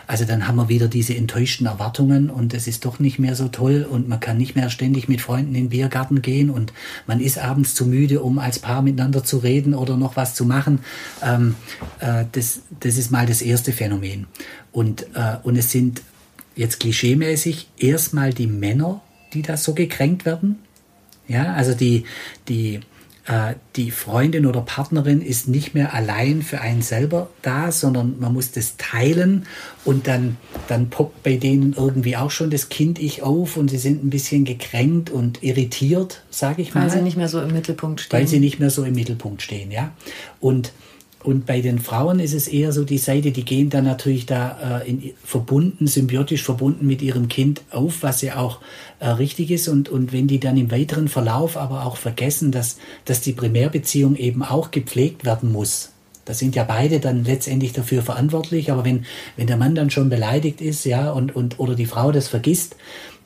Also 0.06 0.24
dann 0.24 0.48
haben 0.48 0.56
wir 0.56 0.70
wieder 0.70 0.88
diese 0.88 1.14
enttäuschten 1.14 1.66
Erwartungen 1.66 2.30
und 2.30 2.54
es 2.54 2.66
ist 2.66 2.86
doch 2.86 2.98
nicht 2.98 3.18
mehr 3.18 3.34
so 3.34 3.48
toll 3.48 3.86
und 3.88 4.08
man 4.08 4.20
kann 4.20 4.38
nicht 4.38 4.56
mehr 4.56 4.70
ständig 4.70 5.06
mit 5.06 5.20
Freunden 5.20 5.54
in 5.54 5.64
den 5.64 5.68
Biergarten 5.68 6.22
gehen 6.22 6.48
und 6.48 6.72
man 7.06 7.20
ist 7.20 7.38
abends 7.38 7.74
zu 7.74 7.84
müde, 7.84 8.22
um 8.22 8.38
als 8.38 8.58
Paar 8.58 8.80
miteinander 8.80 9.22
zu 9.22 9.36
reden 9.38 9.74
oder 9.74 9.98
noch 9.98 10.16
was 10.16 10.34
zu 10.34 10.46
machen. 10.46 10.78
Ähm, 11.22 11.56
äh, 12.00 12.24
das, 12.32 12.60
das 12.80 12.96
ist 12.96 13.10
mal 13.10 13.26
das 13.26 13.42
erste 13.42 13.72
Phänomen. 13.72 14.26
Und, 14.72 15.02
äh, 15.14 15.36
und 15.42 15.56
es 15.56 15.70
sind 15.70 16.00
jetzt 16.56 16.80
klischeemäßig 16.80 17.68
erstmal 17.78 18.32
die 18.32 18.46
Männer, 18.46 19.02
die 19.34 19.42
da 19.42 19.56
so 19.56 19.74
gekränkt 19.74 20.24
werden. 20.24 20.58
Ja, 21.28 21.54
also 21.54 21.74
die, 21.74 22.04
die, 22.48 22.80
äh, 23.26 23.54
die 23.76 23.90
Freundin 23.90 24.46
oder 24.46 24.60
Partnerin 24.62 25.22
ist 25.22 25.46
nicht 25.46 25.74
mehr 25.74 25.94
allein 25.94 26.42
für 26.42 26.60
einen 26.60 26.82
selber 26.82 27.30
da, 27.40 27.70
sondern 27.70 28.18
man 28.18 28.32
muss 28.32 28.50
das 28.50 28.76
teilen 28.76 29.46
und 29.84 30.08
dann, 30.08 30.36
dann 30.68 30.90
poppt 30.90 31.22
bei 31.22 31.36
denen 31.36 31.74
irgendwie 31.74 32.16
auch 32.16 32.30
schon 32.30 32.50
das 32.50 32.68
Kind-Ich 32.68 33.22
auf 33.22 33.56
und 33.56 33.68
sie 33.68 33.78
sind 33.78 34.04
ein 34.04 34.10
bisschen 34.10 34.44
gekränkt 34.44 35.10
und 35.10 35.42
irritiert, 35.42 36.22
sage 36.30 36.62
ich 36.62 36.74
mal. 36.74 36.82
Weil 36.82 36.90
sie 36.90 37.02
nicht 37.02 37.16
mehr 37.16 37.28
so 37.28 37.40
im 37.40 37.52
Mittelpunkt 37.52 38.00
stehen. 38.00 38.18
Weil 38.18 38.26
sie 38.26 38.40
nicht 38.40 38.58
mehr 38.58 38.70
so 38.70 38.82
im 38.84 38.94
Mittelpunkt 38.94 39.40
stehen, 39.42 39.70
ja. 39.70 39.92
Und 40.40 40.72
und 41.24 41.46
bei 41.46 41.60
den 41.60 41.78
Frauen 41.78 42.20
ist 42.20 42.34
es 42.34 42.48
eher 42.48 42.72
so 42.72 42.84
die 42.84 42.98
Seite, 42.98 43.32
die 43.32 43.44
gehen 43.44 43.70
dann 43.70 43.84
natürlich 43.84 44.26
da 44.26 44.80
äh, 44.82 44.90
in, 44.90 45.10
verbunden, 45.24 45.86
symbiotisch 45.86 46.42
verbunden 46.42 46.86
mit 46.86 47.02
ihrem 47.02 47.28
Kind 47.28 47.62
auf, 47.70 48.02
was 48.02 48.22
ja 48.22 48.36
auch 48.36 48.60
äh, 48.98 49.08
richtig 49.08 49.50
ist. 49.50 49.68
Und, 49.68 49.88
und 49.88 50.12
wenn 50.12 50.26
die 50.26 50.40
dann 50.40 50.56
im 50.56 50.70
weiteren 50.70 51.08
Verlauf 51.08 51.56
aber 51.56 51.86
auch 51.86 51.96
vergessen, 51.96 52.52
dass, 52.52 52.78
dass 53.04 53.20
die 53.20 53.32
Primärbeziehung 53.32 54.16
eben 54.16 54.42
auch 54.42 54.70
gepflegt 54.70 55.24
werden 55.24 55.52
muss. 55.52 55.90
Da 56.24 56.34
sind 56.34 56.54
ja 56.54 56.64
beide 56.64 57.00
dann 57.00 57.24
letztendlich 57.24 57.72
dafür 57.72 58.02
verantwortlich. 58.02 58.70
Aber 58.70 58.84
wenn, 58.84 59.04
wenn 59.36 59.46
der 59.46 59.56
Mann 59.56 59.74
dann 59.74 59.90
schon 59.90 60.08
beleidigt 60.08 60.60
ist, 60.60 60.84
ja, 60.84 61.10
und, 61.10 61.34
und, 61.34 61.58
oder 61.58 61.74
die 61.74 61.86
Frau 61.86 62.12
das 62.12 62.28
vergisst, 62.28 62.76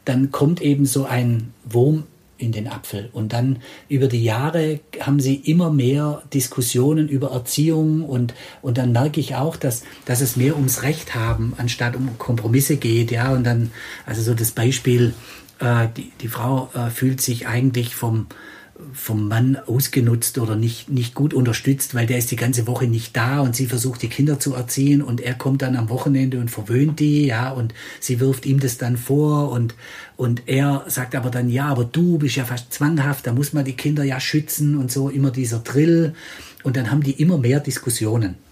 dann 0.05 0.31
kommt 0.31 0.61
eben 0.61 0.87
so 0.87 1.05
ein 1.05 1.53
Wurm 1.65 2.05
in 2.39 2.53
den 2.53 2.68
Apfel. 2.68 3.09
Und 3.12 3.32
dann 3.32 3.59
über 3.89 4.09
die 4.09 4.22
Jahre 4.22 4.80
haben 5.01 5.20
sie 5.20 5.34
immer 5.34 5.70
mehr 5.70 6.22
Diskussionen 6.32 7.09
über 7.09 7.30
Erziehung 7.30 8.03
und, 8.05 8.34
und 8.62 8.78
dann 8.78 8.93
merke 8.93 9.20
ich 9.20 9.34
auch, 9.37 9.57
dass, 9.57 9.84
dass 10.05 10.20
es 10.20 10.37
mehr 10.37 10.57
ums 10.57 10.82
Recht 10.82 11.14
haben, 11.14 11.55
anstatt 11.57 11.97
um 11.97 12.18
Kompromisse 12.18 12.76
geht. 12.76 13.11
Ja, 13.11 13.32
und 13.32 13.45
dann, 13.45 13.70
also 14.05 14.22
so 14.22 14.34
das 14.34 14.53
Beispiel, 14.53 15.14
äh, 15.59 15.89
die, 15.97 16.12
die 16.20 16.28
Frau 16.28 16.70
äh, 16.74 16.91
fühlt 16.91 17.20
sich 17.20 17.47
eigentlich 17.47 17.95
vom, 17.95 18.26
vom 18.93 19.29
Mann 19.29 19.57
ausgenutzt 19.66 20.39
oder 20.39 20.57
nicht, 20.57 20.89
nicht 20.91 21.14
gut 21.14 21.35
unterstützt, 21.35 21.95
weil 21.95 22.07
der 22.07 22.18
ist 22.18 22.31
die 22.31 22.37
ganze 22.37 22.66
Woche 22.66 22.87
nicht 22.87 23.16
da 23.16 23.41
und 23.41 23.57
sie 23.57 23.66
versucht 23.66 24.03
die 24.03 24.09
Kinder 24.09 24.39
zu 24.39 24.55
erziehen 24.55 25.03
und 25.03 25.20
er 25.20 25.35
kommt 25.35 25.62
dann 25.62 25.77
am 25.77 25.89
Wochenende 25.89 26.39
und 26.39 26.51
verwöhnt 26.51 27.01
die, 27.01 27.27
ja, 27.27 27.51
und 27.51 27.74
sie 28.01 28.20
wirft 28.20 28.47
ihm 28.47 28.61
das 28.61 28.79
dann 28.79 28.97
vor 28.97 29.51
und, 29.51 29.74
und 30.16 30.43
er 30.47 30.85
sagt 30.89 31.14
aber 31.14 31.31
dann, 31.31 31.49
ja, 31.49 31.66
aber 31.66 31.85
du 31.85 32.18
bist 32.18 32.37
ja 32.37 32.45
fast 32.45 32.72
zwanghaft, 32.72 33.27
da 33.27 33.33
muss 33.33 33.53
man 33.53 33.64
die 33.64 33.77
Kinder 33.77 34.05
ja 34.05 34.20
schützen 34.20 34.77
und 34.77 34.93
so, 34.93 35.09
immer 35.09 35.31
dieser 35.31 35.59
Drill 35.59 36.14
und 36.62 36.77
dann 36.77 36.91
haben 36.91 37.03
die 37.03 37.12
immer 37.12 37.39
mehr 37.39 37.61
Diskussionen. 37.61 38.46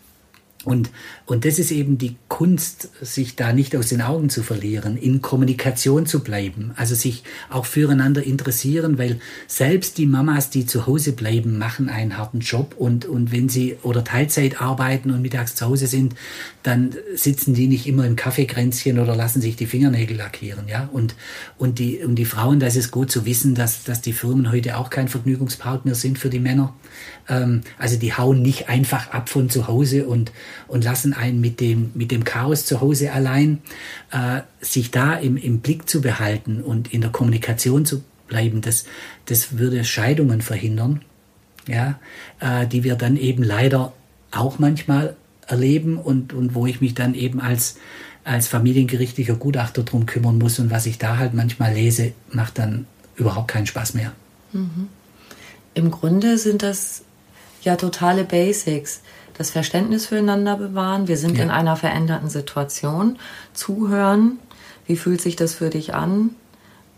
Und, 0.65 0.91
und 1.27 1.45
das 1.45 1.59
ist 1.59 1.71
eben 1.71 1.99
die 1.99 2.17
Kunst, 2.29 2.89
sich 3.01 3.37
da 3.37 3.53
nicht 3.53 3.77
aus 3.77 3.89
den 3.89 4.03
Augen 4.03 4.31
zu 4.31 4.43
verlieren, 4.43 4.97
in 4.97 5.23
Kommunikation 5.23 6.07
zu 6.07 6.21
bleiben, 6.21 6.73
also 6.77 6.95
sich 6.95 7.23
auch 7.51 7.67
füreinander 7.67 8.23
interessieren, 8.23 8.99
weil 8.99 9.21
selbst 9.47 9.99
die 9.99 10.07
Mamas, 10.07 10.51
die 10.51 10.67
zu 10.67 10.87
Hause 10.87 11.12
bleiben, 11.12 11.59
machen 11.59 11.89
einen 11.89 12.17
harten 12.17 12.41
Job 12.41 12.75
und, 12.79 13.05
und 13.07 13.31
wenn 13.31 13.49
sie 13.49 13.77
oder 13.83 14.05
Teilzeit 14.05 14.61
arbeiten 14.61 15.11
und 15.11 15.23
mittags 15.23 15.55
zu 15.55 15.67
Hause 15.67 15.87
sind, 15.87 16.15
dann 16.62 16.95
sitzen 17.15 17.55
die 17.55 17.67
nicht 17.67 17.87
immer 17.87 18.07
im 18.07 18.17
Kaffeekränzchen 18.17 18.99
oder 18.99 19.15
lassen 19.15 19.43
sich 19.43 19.57
die 19.57 19.67
Fingernägel 19.67 20.17
lackieren, 20.17 20.67
ja. 20.67 20.89
Und, 20.93 21.15
und 21.59 21.79
die, 21.79 21.99
und 21.99 22.15
die 22.15 22.25
Frauen, 22.25 22.59
das 22.59 22.77
ist 22.77 22.91
gut 22.91 23.11
zu 23.11 23.27
wissen, 23.27 23.55
dass, 23.55 23.85
dass 23.85 24.01
die 24.01 24.12
Firmen 24.12 24.51
heute 24.51 24.79
auch 24.79 24.91
kein 24.91 25.09
Vergnügungspark 25.09 25.85
mehr 25.85 25.95
sind 25.95 26.19
für 26.19 26.31
die 26.31 26.41
Männer. 26.41 26.75
Ähm, 27.29 27.61
also 27.79 27.97
die 27.99 28.15
hauen 28.15 28.43
nicht 28.43 28.69
einfach 28.69 29.11
ab 29.11 29.29
von 29.29 29.51
zu 29.51 29.69
Hause 29.69 30.07
und, 30.07 30.33
und 30.69 30.85
lassen 30.85 31.13
einen 31.13 31.41
mit 31.41 31.61
dem, 31.61 31.91
mit 31.95 32.11
dem 32.11 32.25
Chaos 32.25 32.67
zu 32.67 32.81
Hause 32.81 33.13
allein. 33.13 33.61
Äh, 34.11 34.41
sich 34.61 34.91
da 34.91 35.15
im, 35.15 35.37
im 35.37 35.61
Blick 35.61 35.89
zu 35.89 36.01
behalten 36.01 36.63
und 36.63 36.93
in 36.93 37.01
der 37.01 37.11
Kommunikation 37.11 37.85
zu 37.85 38.03
bleiben, 38.29 38.61
das, 38.61 38.85
das 39.27 39.59
würde 39.59 39.85
Scheidungen 39.85 40.41
verhindern, 40.41 41.03
ja, 41.67 41.99
äh, 42.41 42.67
die 42.67 42.85
wir 42.85 42.97
dann 42.97 43.17
eben 43.17 43.43
leider 43.43 43.93
auch 44.31 44.59
manchmal 44.59 45.17
erleben 45.47 45.99
und, 45.99 46.33
und 46.33 46.55
wo 46.55 46.67
ich 46.67 46.81
mich 46.81 46.95
dann 46.95 47.15
eben 47.15 47.41
als 47.41 47.77
als 48.25 48.49
familiengerichtlicher 48.49 49.35
Gutachter 49.35 49.83
drum 49.83 50.07
kümmern 50.07 50.39
muss 50.39 50.59
und 50.59 50.71
was 50.71 50.87
ich 50.87 50.99
da 50.99 51.19
halt 51.19 51.35
manchmal 51.35 51.75
lese, 51.75 52.13
macht 52.33 52.59
dann 52.59 52.87
überhaupt 53.17 53.49
keinen 53.49 53.67
Spaß 53.67 53.95
mehr. 53.95 54.13
Mhm. 54.53 54.89
Im 55.75 55.91
Grunde 55.91 56.39
sind 56.39 56.63
das 56.63 57.03
ja 57.63 57.77
totale 57.77 58.25
Basics. 58.25 59.03
Das 59.37 59.51
Verständnis 59.51 60.07
füreinander 60.07 60.57
bewahren. 60.57 61.09
Wir 61.09 61.16
sind 61.16 61.37
ja. 61.37 61.45
in 61.45 61.51
einer 61.51 61.76
veränderten 61.76 62.28
Situation. 62.28 63.18
Zuhören. 63.53 64.39
Wie 64.87 64.97
fühlt 64.97 65.20
sich 65.20 65.37
das 65.37 65.55
für 65.55 65.70
dich 65.70 65.95
an? 65.95 66.30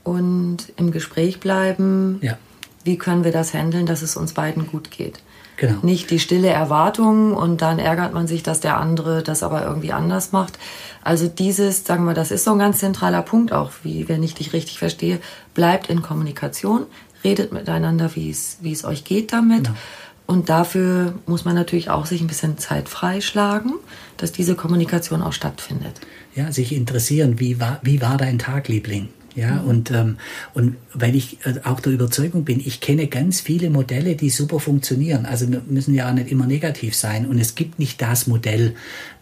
Und 0.04 0.72
im 0.76 0.92
Gespräch 0.92 1.40
bleiben. 1.40 2.18
Ja. 2.22 2.38
Wie 2.84 2.98
können 2.98 3.24
wir 3.24 3.32
das 3.32 3.54
handeln, 3.54 3.86
dass 3.86 4.02
es 4.02 4.16
uns 4.16 4.34
beiden 4.34 4.68
gut 4.68 4.90
geht? 4.90 5.20
Genau. 5.56 5.78
Nicht 5.82 6.10
die 6.10 6.18
stille 6.18 6.48
Erwartung 6.48 7.34
und 7.34 7.62
dann 7.62 7.78
ärgert 7.78 8.12
man 8.12 8.26
sich, 8.26 8.42
dass 8.42 8.60
der 8.60 8.76
andere 8.76 9.22
das 9.22 9.42
aber 9.42 9.64
irgendwie 9.64 9.92
anders 9.92 10.32
macht. 10.32 10.58
Also 11.02 11.28
dieses, 11.28 11.84
sagen 11.84 12.04
wir, 12.04 12.14
das 12.14 12.30
ist 12.30 12.44
so 12.44 12.52
ein 12.52 12.58
ganz 12.58 12.78
zentraler 12.78 13.22
Punkt 13.22 13.52
auch, 13.52 13.70
wie 13.82 14.08
wenn 14.08 14.22
ich 14.22 14.34
dich 14.34 14.52
richtig 14.52 14.78
verstehe, 14.78 15.18
bleibt 15.54 15.88
in 15.88 16.02
Kommunikation, 16.02 16.84
redet 17.24 17.52
miteinander, 17.52 18.14
wie 18.14 18.30
es, 18.30 18.58
wie 18.60 18.72
es 18.72 18.84
euch 18.84 19.04
geht 19.04 19.32
damit. 19.32 19.64
Genau. 19.64 19.78
Und 20.26 20.48
dafür 20.48 21.14
muss 21.26 21.44
man 21.44 21.54
natürlich 21.54 21.88
auch 21.88 22.06
sich 22.06 22.20
ein 22.20 22.26
bisschen 22.26 22.58
Zeit 22.58 22.88
freischlagen, 22.88 23.74
dass 24.16 24.32
diese 24.32 24.56
Kommunikation 24.56 25.22
auch 25.22 25.32
stattfindet. 25.32 26.00
Ja, 26.34 26.50
sich 26.50 26.74
interessieren, 26.74 27.38
wie 27.38 27.60
war, 27.60 27.78
wie 27.82 28.02
war 28.02 28.16
dein 28.16 28.38
Tag, 28.38 28.68
Liebling? 28.68 29.08
Ja, 29.36 29.56
mhm. 29.56 29.68
und, 29.68 29.90
ähm, 29.90 30.16
und 30.54 30.76
weil 30.94 31.14
ich 31.14 31.38
äh, 31.44 31.60
auch 31.64 31.80
der 31.80 31.92
Überzeugung 31.92 32.44
bin, 32.44 32.58
ich 32.58 32.80
kenne 32.80 33.06
ganz 33.06 33.40
viele 33.40 33.68
Modelle, 33.68 34.16
die 34.16 34.30
super 34.30 34.58
funktionieren. 34.58 35.26
Also 35.26 35.50
wir 35.52 35.62
müssen 35.68 35.94
ja 35.94 36.08
auch 36.08 36.14
nicht 36.14 36.30
immer 36.30 36.46
negativ 36.46 36.96
sein. 36.96 37.26
Und 37.26 37.38
es 37.38 37.54
gibt 37.54 37.78
nicht 37.78 38.00
das 38.00 38.26
Modell. 38.26 38.74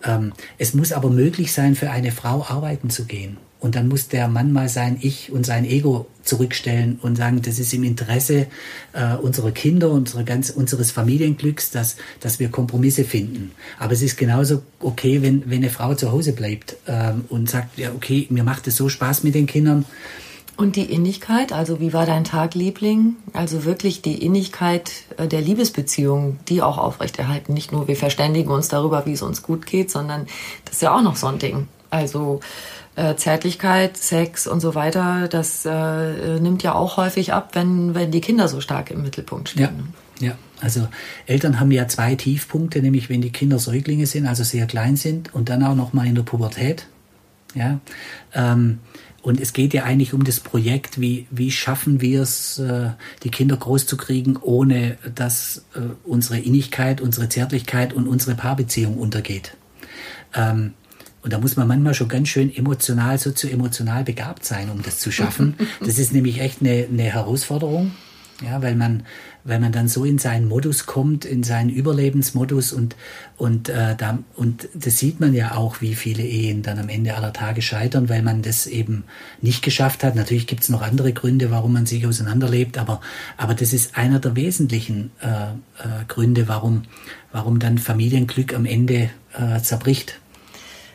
Ähm, 0.04 0.32
es 0.56 0.72
muss 0.72 0.92
aber 0.92 1.10
möglich 1.10 1.52
sein, 1.52 1.74
für 1.74 1.90
eine 1.90 2.12
Frau 2.12 2.46
arbeiten 2.48 2.90
zu 2.90 3.06
gehen. 3.06 3.36
Und 3.64 3.76
dann 3.76 3.88
muss 3.88 4.08
der 4.08 4.28
Mann 4.28 4.52
mal 4.52 4.68
sein 4.68 4.98
Ich 5.00 5.32
und 5.32 5.46
sein 5.46 5.64
Ego 5.64 6.04
zurückstellen 6.22 6.98
und 7.00 7.16
sagen, 7.16 7.40
das 7.40 7.58
ist 7.58 7.72
im 7.72 7.82
Interesse 7.82 8.46
äh, 8.92 9.14
unserer 9.16 9.52
Kinder, 9.52 9.90
unsere 9.90 10.22
ganz, 10.22 10.50
unseres 10.50 10.90
Familienglücks, 10.90 11.70
dass, 11.70 11.96
dass 12.20 12.38
wir 12.38 12.50
Kompromisse 12.50 13.04
finden. 13.04 13.52
Aber 13.78 13.94
es 13.94 14.02
ist 14.02 14.18
genauso 14.18 14.60
okay, 14.80 15.22
wenn, 15.22 15.48
wenn 15.48 15.62
eine 15.62 15.70
Frau 15.70 15.94
zu 15.94 16.12
Hause 16.12 16.34
bleibt 16.34 16.76
ähm, 16.86 17.24
und 17.30 17.48
sagt, 17.48 17.78
ja, 17.78 17.92
okay, 17.92 18.26
mir 18.28 18.44
macht 18.44 18.66
es 18.66 18.76
so 18.76 18.90
Spaß 18.90 19.24
mit 19.24 19.34
den 19.34 19.46
Kindern. 19.46 19.86
Und 20.58 20.76
die 20.76 20.92
Innigkeit, 20.92 21.54
also 21.54 21.80
wie 21.80 21.94
war 21.94 22.04
dein 22.04 22.24
Tag, 22.24 22.54
Liebling? 22.54 23.16
Also 23.32 23.64
wirklich 23.64 24.02
die 24.02 24.22
Innigkeit 24.22 24.92
äh, 25.16 25.26
der 25.26 25.40
Liebesbeziehung, 25.40 26.38
die 26.48 26.60
auch 26.60 26.76
aufrechterhalten. 26.76 27.54
Nicht 27.54 27.72
nur 27.72 27.88
wir 27.88 27.96
verständigen 27.96 28.50
uns 28.50 28.68
darüber, 28.68 29.06
wie 29.06 29.12
es 29.12 29.22
uns 29.22 29.42
gut 29.42 29.64
geht, 29.64 29.90
sondern 29.90 30.26
das 30.66 30.74
ist 30.74 30.82
ja 30.82 30.94
auch 30.94 31.02
noch 31.02 31.16
so 31.16 31.28
ein 31.28 31.38
Ding. 31.38 31.66
Also 31.88 32.40
äh, 32.96 33.16
Zärtlichkeit, 33.16 33.96
Sex 33.96 34.46
und 34.46 34.60
so 34.60 34.74
weiter, 34.74 35.28
das 35.28 35.64
äh, 35.64 36.40
nimmt 36.40 36.62
ja 36.62 36.74
auch 36.74 36.96
häufig 36.96 37.32
ab, 37.32 37.50
wenn, 37.54 37.94
wenn 37.94 38.10
die 38.10 38.20
Kinder 38.20 38.48
so 38.48 38.60
stark 38.60 38.90
im 38.90 39.02
Mittelpunkt 39.02 39.50
stehen. 39.50 39.94
Ja, 40.20 40.28
ja. 40.28 40.38
Also 40.60 40.88
Eltern 41.26 41.60
haben 41.60 41.70
ja 41.72 41.88
zwei 41.88 42.14
Tiefpunkte, 42.14 42.80
nämlich 42.80 43.10
wenn 43.10 43.20
die 43.20 43.32
Kinder 43.32 43.58
Säuglinge 43.58 44.06
sind, 44.06 44.26
also 44.26 44.44
sehr 44.44 44.66
klein 44.66 44.96
sind 44.96 45.34
und 45.34 45.48
dann 45.48 45.62
auch 45.62 45.74
noch 45.74 45.92
mal 45.92 46.06
in 46.06 46.14
der 46.14 46.22
Pubertät. 46.22 46.86
Ja, 47.54 47.80
ähm, 48.32 48.78
und 49.24 49.40
es 49.40 49.54
geht 49.54 49.72
ja 49.72 49.84
eigentlich 49.84 50.12
um 50.12 50.22
das 50.22 50.38
Projekt, 50.38 51.00
wie, 51.00 51.26
wie 51.30 51.50
schaffen 51.50 52.02
wir 52.02 52.20
es, 52.20 52.58
äh, 52.58 52.90
die 53.22 53.30
Kinder 53.30 53.56
groß 53.56 53.86
zu 53.86 53.96
kriegen, 53.96 54.36
ohne 54.36 54.98
dass 55.14 55.64
äh, 55.74 55.80
unsere 56.04 56.38
Innigkeit, 56.38 57.00
unsere 57.00 57.30
Zärtlichkeit 57.30 57.94
und 57.94 58.06
unsere 58.06 58.34
Paarbeziehung 58.34 58.98
untergeht. 58.98 59.56
Ähm, 60.34 60.74
und 61.24 61.32
da 61.32 61.38
muss 61.38 61.56
man 61.56 61.66
manchmal 61.66 61.94
schon 61.94 62.08
ganz 62.08 62.28
schön 62.28 62.54
emotional, 62.54 63.18
sozio-emotional 63.18 64.04
begabt 64.04 64.44
sein, 64.44 64.70
um 64.70 64.82
das 64.82 64.98
zu 64.98 65.10
schaffen. 65.10 65.54
Das 65.80 65.98
ist 65.98 66.12
nämlich 66.12 66.40
echt 66.40 66.60
eine, 66.60 66.86
eine 66.90 67.02
Herausforderung. 67.04 67.92
Ja, 68.44 68.60
weil 68.62 68.74
man, 68.74 69.04
weil 69.44 69.60
man 69.60 69.70
dann 69.70 69.86
so 69.86 70.04
in 70.04 70.18
seinen 70.18 70.48
Modus 70.48 70.86
kommt, 70.86 71.24
in 71.24 71.44
seinen 71.44 71.70
Überlebensmodus 71.70 72.72
und, 72.72 72.96
und, 73.36 73.68
äh, 73.68 73.94
da, 73.96 74.18
und 74.34 74.68
das 74.74 74.98
sieht 74.98 75.20
man 75.20 75.34
ja 75.34 75.54
auch, 75.54 75.80
wie 75.80 75.94
viele 75.94 76.24
Ehen 76.24 76.62
dann 76.62 76.80
am 76.80 76.88
Ende 76.88 77.14
aller 77.14 77.32
Tage 77.32 77.62
scheitern, 77.62 78.08
weil 78.08 78.22
man 78.22 78.42
das 78.42 78.66
eben 78.66 79.04
nicht 79.40 79.62
geschafft 79.62 80.02
hat. 80.02 80.16
Natürlich 80.16 80.48
gibt 80.48 80.62
es 80.62 80.68
noch 80.68 80.82
andere 80.82 81.12
Gründe, 81.12 81.52
warum 81.52 81.74
man 81.74 81.86
sich 81.86 82.06
auseinanderlebt, 82.06 82.76
aber, 82.76 83.00
aber 83.36 83.54
das 83.54 83.72
ist 83.72 83.96
einer 83.96 84.18
der 84.18 84.34
wesentlichen 84.34 85.12
äh, 85.22 85.52
äh, 85.52 86.04
Gründe, 86.08 86.48
warum, 86.48 86.82
warum 87.30 87.60
dann 87.60 87.78
Familienglück 87.78 88.52
am 88.52 88.66
Ende 88.66 89.10
äh, 89.32 89.60
zerbricht. 89.62 90.18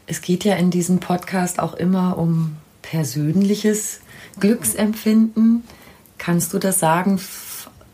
Es 0.09 0.21
geht 0.21 0.43
ja 0.43 0.55
in 0.55 0.71
diesem 0.71 0.99
Podcast 0.99 1.59
auch 1.59 1.75
immer 1.75 2.17
um 2.17 2.57
persönliches 2.81 3.99
Glücksempfinden. 4.39 5.63
Kannst 6.17 6.51
du 6.51 6.57
das 6.57 6.79
sagen 6.79 7.21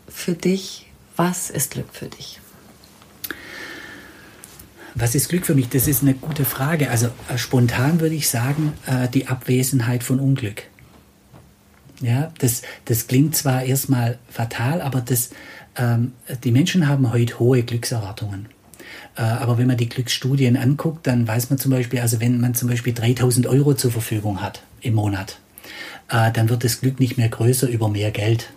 für 0.08 0.32
dich? 0.32 0.90
Was 1.16 1.50
ist 1.50 1.72
Glück 1.72 1.92
für 1.92 2.06
dich? 2.06 2.40
Was 4.94 5.14
ist 5.14 5.28
Glück 5.28 5.44
für 5.44 5.54
mich? 5.54 5.68
Das 5.68 5.86
ist 5.86 6.00
eine 6.00 6.14
gute 6.14 6.46
Frage. 6.46 6.88
Also 6.88 7.08
äh, 7.28 7.36
spontan 7.36 8.00
würde 8.00 8.14
ich 8.14 8.30
sagen, 8.30 8.72
äh, 8.86 9.08
die 9.08 9.26
Abwesenheit 9.26 10.02
von 10.02 10.18
Unglück. 10.18 10.62
Ja, 12.00 12.32
das, 12.38 12.62
das 12.86 13.08
klingt 13.08 13.36
zwar 13.36 13.64
erstmal 13.64 14.18
fatal, 14.30 14.80
aber 14.80 15.02
das, 15.02 15.30
ähm, 15.76 16.14
die 16.44 16.50
Menschen 16.50 16.88
haben 16.88 17.12
heute 17.12 17.38
hohe 17.38 17.62
Glückserwartungen. 17.62 18.48
Äh, 19.16 19.22
aber 19.22 19.58
wenn 19.58 19.66
man 19.66 19.76
die 19.76 19.88
Glücksstudien 19.88 20.56
anguckt, 20.56 21.06
dann 21.06 21.26
weiß 21.26 21.50
man 21.50 21.58
zum 21.58 21.70
Beispiel, 21.70 22.00
also 22.00 22.20
wenn 22.20 22.40
man 22.40 22.54
zum 22.54 22.68
Beispiel 22.68 22.92
3000 22.92 23.46
Euro 23.46 23.74
zur 23.74 23.90
Verfügung 23.90 24.42
hat 24.42 24.62
im 24.80 24.94
Monat, 24.94 25.40
äh, 26.08 26.30
dann 26.32 26.48
wird 26.48 26.64
das 26.64 26.80
Glück 26.80 27.00
nicht 27.00 27.16
mehr 27.16 27.28
größer 27.28 27.68
über 27.68 27.88
mehr 27.88 28.10
Geld. 28.10 28.52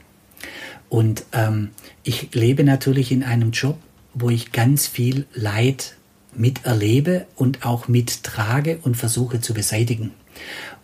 Und 0.89 1.23
ähm, 1.33 1.69
ich 2.03 2.33
lebe 2.33 2.63
natürlich 2.63 3.11
in 3.11 3.23
einem 3.23 3.51
Job, 3.51 3.77
wo 4.13 4.29
ich 4.29 4.51
ganz 4.51 4.87
viel 4.87 5.25
Leid 5.33 5.95
miterlebe 6.33 7.25
und 7.35 7.65
auch 7.65 7.87
mittrage 7.87 8.79
und 8.81 8.97
versuche 8.97 9.41
zu 9.41 9.53
beseitigen. 9.53 10.11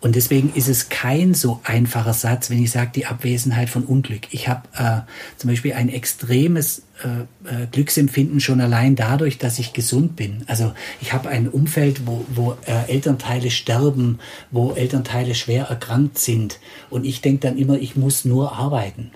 Und 0.00 0.14
deswegen 0.14 0.52
ist 0.54 0.68
es 0.68 0.88
kein 0.88 1.34
so 1.34 1.60
einfacher 1.64 2.12
Satz, 2.12 2.50
wenn 2.50 2.62
ich 2.62 2.70
sage, 2.70 2.90
die 2.94 3.06
Abwesenheit 3.06 3.70
von 3.70 3.84
Unglück. 3.84 4.28
Ich 4.30 4.48
habe 4.48 4.62
äh, 4.76 5.00
zum 5.38 5.50
Beispiel 5.50 5.72
ein 5.72 5.88
extremes 5.88 6.82
äh, 7.02 7.62
äh, 7.62 7.66
Glücksempfinden 7.72 8.40
schon 8.40 8.60
allein 8.60 8.94
dadurch, 8.94 9.38
dass 9.38 9.58
ich 9.58 9.72
gesund 9.72 10.16
bin. 10.16 10.44
Also 10.46 10.72
ich 11.00 11.12
habe 11.12 11.28
ein 11.28 11.48
Umfeld, 11.48 12.06
wo, 12.06 12.24
wo 12.28 12.56
äh, 12.66 12.90
Elternteile 12.90 13.50
sterben, 13.50 14.18
wo 14.50 14.72
Elternteile 14.72 15.34
schwer 15.34 15.66
erkrankt 15.66 16.18
sind. 16.18 16.60
Und 16.90 17.04
ich 17.04 17.20
denke 17.22 17.48
dann 17.48 17.58
immer, 17.58 17.78
ich 17.78 17.96
muss 17.96 18.24
nur 18.24 18.52
arbeiten. 18.52 19.10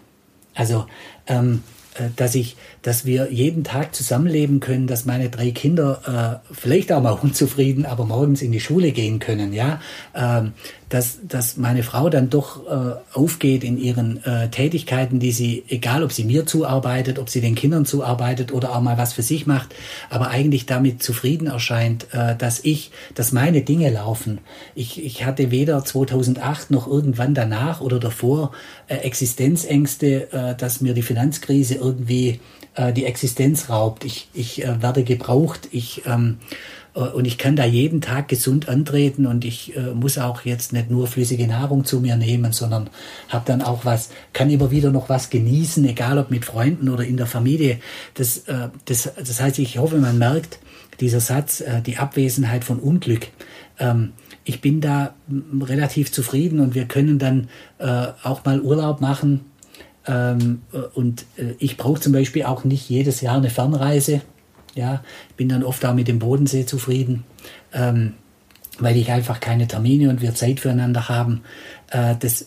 Also 0.54 0.86
ähm, 1.26 1.62
äh, 1.62 1.79
dass 2.16 2.34
ich, 2.34 2.56
dass 2.82 3.04
wir 3.04 3.32
jeden 3.32 3.64
Tag 3.64 3.94
zusammenleben 3.94 4.60
können, 4.60 4.86
dass 4.86 5.04
meine 5.04 5.28
drei 5.28 5.50
Kinder 5.50 6.40
äh, 6.50 6.54
vielleicht 6.54 6.92
auch 6.92 7.02
mal 7.02 7.10
unzufrieden, 7.22 7.86
aber 7.86 8.04
morgens 8.04 8.42
in 8.42 8.52
die 8.52 8.60
Schule 8.60 8.92
gehen 8.92 9.18
können, 9.18 9.52
ja, 9.52 9.80
ähm, 10.14 10.52
dass, 10.90 11.20
dass 11.22 11.56
meine 11.56 11.84
Frau 11.84 12.10
dann 12.10 12.30
doch 12.30 12.66
äh, 12.66 12.96
aufgeht 13.12 13.64
in 13.64 13.78
ihren 13.78 14.22
äh, 14.24 14.50
Tätigkeiten, 14.50 15.20
die 15.20 15.30
sie, 15.30 15.64
egal 15.68 16.02
ob 16.02 16.12
sie 16.12 16.24
mir 16.24 16.46
zuarbeitet, 16.46 17.18
ob 17.18 17.30
sie 17.30 17.40
den 17.40 17.54
Kindern 17.54 17.86
zuarbeitet 17.86 18.52
oder 18.52 18.74
auch 18.74 18.80
mal 18.80 18.98
was 18.98 19.12
für 19.12 19.22
sich 19.22 19.46
macht, 19.46 19.74
aber 20.10 20.30
eigentlich 20.30 20.66
damit 20.66 21.02
zufrieden 21.02 21.46
erscheint, 21.46 22.08
äh, 22.12 22.34
dass 22.36 22.64
ich, 22.64 22.90
dass 23.14 23.30
meine 23.30 23.62
Dinge 23.62 23.88
laufen. 23.90 24.38
Ich, 24.74 25.02
ich 25.02 25.24
hatte 25.24 25.52
weder 25.52 25.84
2008 25.84 26.72
noch 26.72 26.88
irgendwann 26.88 27.34
danach 27.34 27.80
oder 27.80 28.00
davor 28.00 28.50
äh, 28.88 28.96
Existenzängste, 28.96 30.32
äh, 30.32 30.56
dass 30.56 30.80
mir 30.80 30.92
die 30.92 31.02
Finanzkrise 31.02 31.76
irgendwie 31.76 32.40
äh, 32.74 32.92
die 32.92 33.04
Existenz 33.04 33.68
raubt. 33.68 34.04
Ich, 34.04 34.28
ich 34.34 34.64
äh, 34.64 34.82
werde 34.82 35.04
gebraucht. 35.04 35.68
Ich 35.70 36.02
ähm, 36.06 36.38
äh, 36.48 36.79
und 36.92 37.24
ich 37.24 37.38
kann 37.38 37.56
da 37.56 37.64
jeden 37.64 38.00
Tag 38.00 38.28
gesund 38.28 38.68
antreten 38.68 39.26
und 39.26 39.44
ich 39.44 39.76
äh, 39.76 39.94
muss 39.94 40.18
auch 40.18 40.44
jetzt 40.44 40.72
nicht 40.72 40.90
nur 40.90 41.06
flüssige 41.06 41.46
Nahrung 41.46 41.84
zu 41.84 42.00
mir 42.00 42.16
nehmen, 42.16 42.52
sondern 42.52 42.90
habe 43.28 43.44
dann 43.46 43.62
auch 43.62 43.84
was, 43.84 44.10
kann 44.32 44.50
immer 44.50 44.70
wieder 44.70 44.90
noch 44.90 45.08
was 45.08 45.30
genießen, 45.30 45.84
egal 45.84 46.18
ob 46.18 46.30
mit 46.30 46.44
Freunden 46.44 46.88
oder 46.88 47.04
in 47.04 47.16
der 47.16 47.26
Familie. 47.26 47.78
Das, 48.14 48.38
äh, 48.48 48.68
das, 48.86 49.10
das 49.16 49.40
heißt, 49.40 49.58
ich 49.58 49.78
hoffe, 49.78 49.98
man 49.98 50.18
merkt, 50.18 50.58
dieser 51.00 51.20
Satz, 51.20 51.60
äh, 51.60 51.80
die 51.80 51.96
Abwesenheit 51.96 52.64
von 52.64 52.78
Unglück. 52.78 53.28
Ähm, 53.78 54.12
ich 54.44 54.60
bin 54.60 54.80
da 54.80 55.14
relativ 55.60 56.12
zufrieden 56.12 56.60
und 56.60 56.74
wir 56.74 56.86
können 56.86 57.18
dann 57.18 57.48
äh, 57.78 58.08
auch 58.22 58.44
mal 58.44 58.60
Urlaub 58.60 59.00
machen. 59.00 59.40
Ähm, 60.06 60.62
äh, 60.72 60.78
und 60.94 61.26
ich 61.58 61.76
brauche 61.76 62.00
zum 62.00 62.12
Beispiel 62.12 62.44
auch 62.44 62.64
nicht 62.64 62.88
jedes 62.88 63.20
Jahr 63.20 63.36
eine 63.36 63.50
Fernreise. 63.50 64.22
Ja, 64.74 65.02
ich 65.30 65.34
bin 65.36 65.48
dann 65.48 65.64
oft 65.64 65.84
auch 65.84 65.94
mit 65.94 66.08
dem 66.08 66.18
Bodensee 66.18 66.64
zufrieden, 66.66 67.24
ähm, 67.72 68.14
weil 68.78 68.96
ich 68.96 69.10
einfach 69.10 69.40
keine 69.40 69.66
Termine 69.66 70.10
und 70.10 70.20
wir 70.20 70.34
Zeit 70.34 70.60
füreinander 70.60 71.08
haben. 71.08 71.42
Äh, 71.90 72.14
das, 72.18 72.46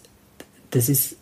das, 0.71 0.89
ist, 0.89 1.17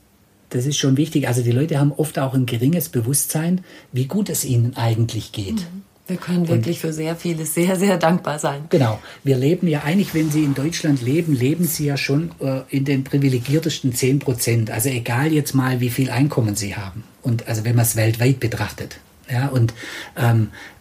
das 0.49 0.65
ist 0.65 0.77
schon 0.77 0.97
wichtig. 0.97 1.27
Also 1.27 1.41
die 1.41 1.51
Leute 1.51 1.79
haben 1.79 1.91
oft 1.91 2.19
auch 2.19 2.33
ein 2.33 2.45
geringes 2.45 2.89
Bewusstsein, 2.89 3.63
wie 3.91 4.05
gut 4.05 4.29
es 4.29 4.45
ihnen 4.45 4.77
eigentlich 4.77 5.31
geht. 5.31 5.55
Mhm. 5.55 5.83
Wir 6.11 6.17
können 6.17 6.49
wirklich 6.49 6.83
und, 6.83 6.89
für 6.89 6.93
sehr 6.93 7.15
vieles 7.15 7.53
sehr, 7.53 7.77
sehr 7.77 7.97
dankbar 7.97 8.37
sein. 8.37 8.65
Genau. 8.69 8.99
Wir 9.23 9.37
leben 9.37 9.67
ja 9.69 9.83
eigentlich, 9.83 10.13
wenn 10.13 10.29
Sie 10.29 10.43
in 10.43 10.53
Deutschland 10.53 11.01
leben, 11.01 11.33
leben 11.33 11.63
Sie 11.63 11.85
ja 11.85 11.95
schon 11.95 12.31
äh, 12.41 12.63
in 12.69 12.83
den 12.83 13.05
privilegiertesten 13.05 13.93
10 13.93 14.19
Prozent. 14.19 14.71
Also 14.71 14.89
egal 14.89 15.31
jetzt 15.31 15.53
mal, 15.53 15.79
wie 15.79 15.89
viel 15.89 16.09
Einkommen 16.09 16.57
Sie 16.57 16.75
haben. 16.75 17.05
Und 17.21 17.47
also 17.47 17.63
wenn 17.63 17.77
man 17.77 17.85
es 17.85 17.95
weltweit 17.95 18.41
betrachtet. 18.41 18.97
Ja, 19.31 19.47
und 19.47 19.73
ähm, 20.17 20.49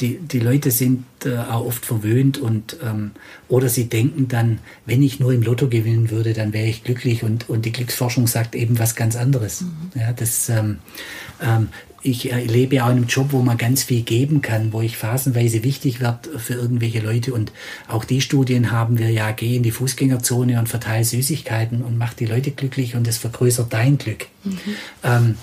die, 0.00 0.18
die 0.18 0.40
Leute 0.40 0.70
sind 0.70 1.04
äh, 1.24 1.36
auch 1.36 1.66
oft 1.66 1.86
verwöhnt 1.86 2.38
und 2.38 2.78
ähm, 2.82 3.12
oder 3.48 3.68
sie 3.68 3.88
denken 3.88 4.26
dann, 4.26 4.58
wenn 4.86 5.02
ich 5.02 5.20
nur 5.20 5.32
im 5.32 5.42
Lotto 5.42 5.68
gewinnen 5.68 6.10
würde, 6.10 6.32
dann 6.32 6.52
wäre 6.52 6.66
ich 6.66 6.82
glücklich 6.82 7.22
und, 7.22 7.48
und 7.48 7.64
die 7.64 7.72
Glücksforschung 7.72 8.26
sagt 8.26 8.56
eben 8.56 8.78
was 8.78 8.96
ganz 8.96 9.14
anderes. 9.14 9.60
Mhm. 9.60 9.68
Ja, 9.94 10.12
das, 10.12 10.48
ähm, 10.48 10.78
ähm, 11.40 11.68
ich 12.06 12.24
lebe 12.24 12.76
ja 12.76 12.84
auch 12.84 12.90
in 12.90 12.98
einem 12.98 13.06
Job, 13.06 13.28
wo 13.30 13.42
man 13.42 13.58
ganz 13.58 13.82
viel 13.82 14.02
geben 14.02 14.42
kann, 14.42 14.72
wo 14.72 14.80
ich 14.80 14.96
phasenweise 14.96 15.64
wichtig 15.64 16.00
werde 16.00 16.38
für 16.38 16.54
irgendwelche 16.54 17.00
Leute. 17.00 17.34
Und 17.34 17.52
auch 17.88 18.04
die 18.04 18.20
Studien 18.20 18.70
haben 18.70 18.98
wir 18.98 19.10
ja, 19.10 19.32
geh 19.32 19.56
in 19.56 19.62
die 19.62 19.70
Fußgängerzone 19.70 20.58
und 20.58 20.68
verteile 20.68 21.04
Süßigkeiten 21.04 21.82
und 21.82 21.98
mach 21.98 22.14
die 22.14 22.26
Leute 22.26 22.52
glücklich 22.52 22.94
und 22.94 23.06
das 23.06 23.18
vergrößert 23.18 23.72
dein 23.72 23.98
Glück. 23.98 24.26
Mhm. 24.44 24.58
Ähm, 25.02 25.34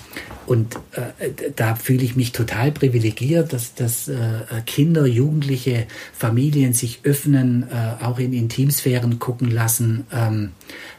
und 0.45 0.75
äh, 0.91 1.51
da 1.55 1.75
fühle 1.75 2.03
ich 2.03 2.15
mich 2.15 2.31
total 2.31 2.71
privilegiert, 2.71 3.53
dass, 3.53 3.75
dass 3.75 4.07
äh, 4.07 4.41
Kinder, 4.65 5.05
Jugendliche, 5.05 5.87
Familien 6.11 6.73
sich 6.73 6.99
öffnen, 7.03 7.65
äh, 7.71 8.03
auch 8.03 8.19
in 8.19 8.33
Intimsphären 8.33 9.19
gucken 9.19 9.51
lassen. 9.51 10.05
Ähm, 10.11 10.51
äh, 10.65 10.92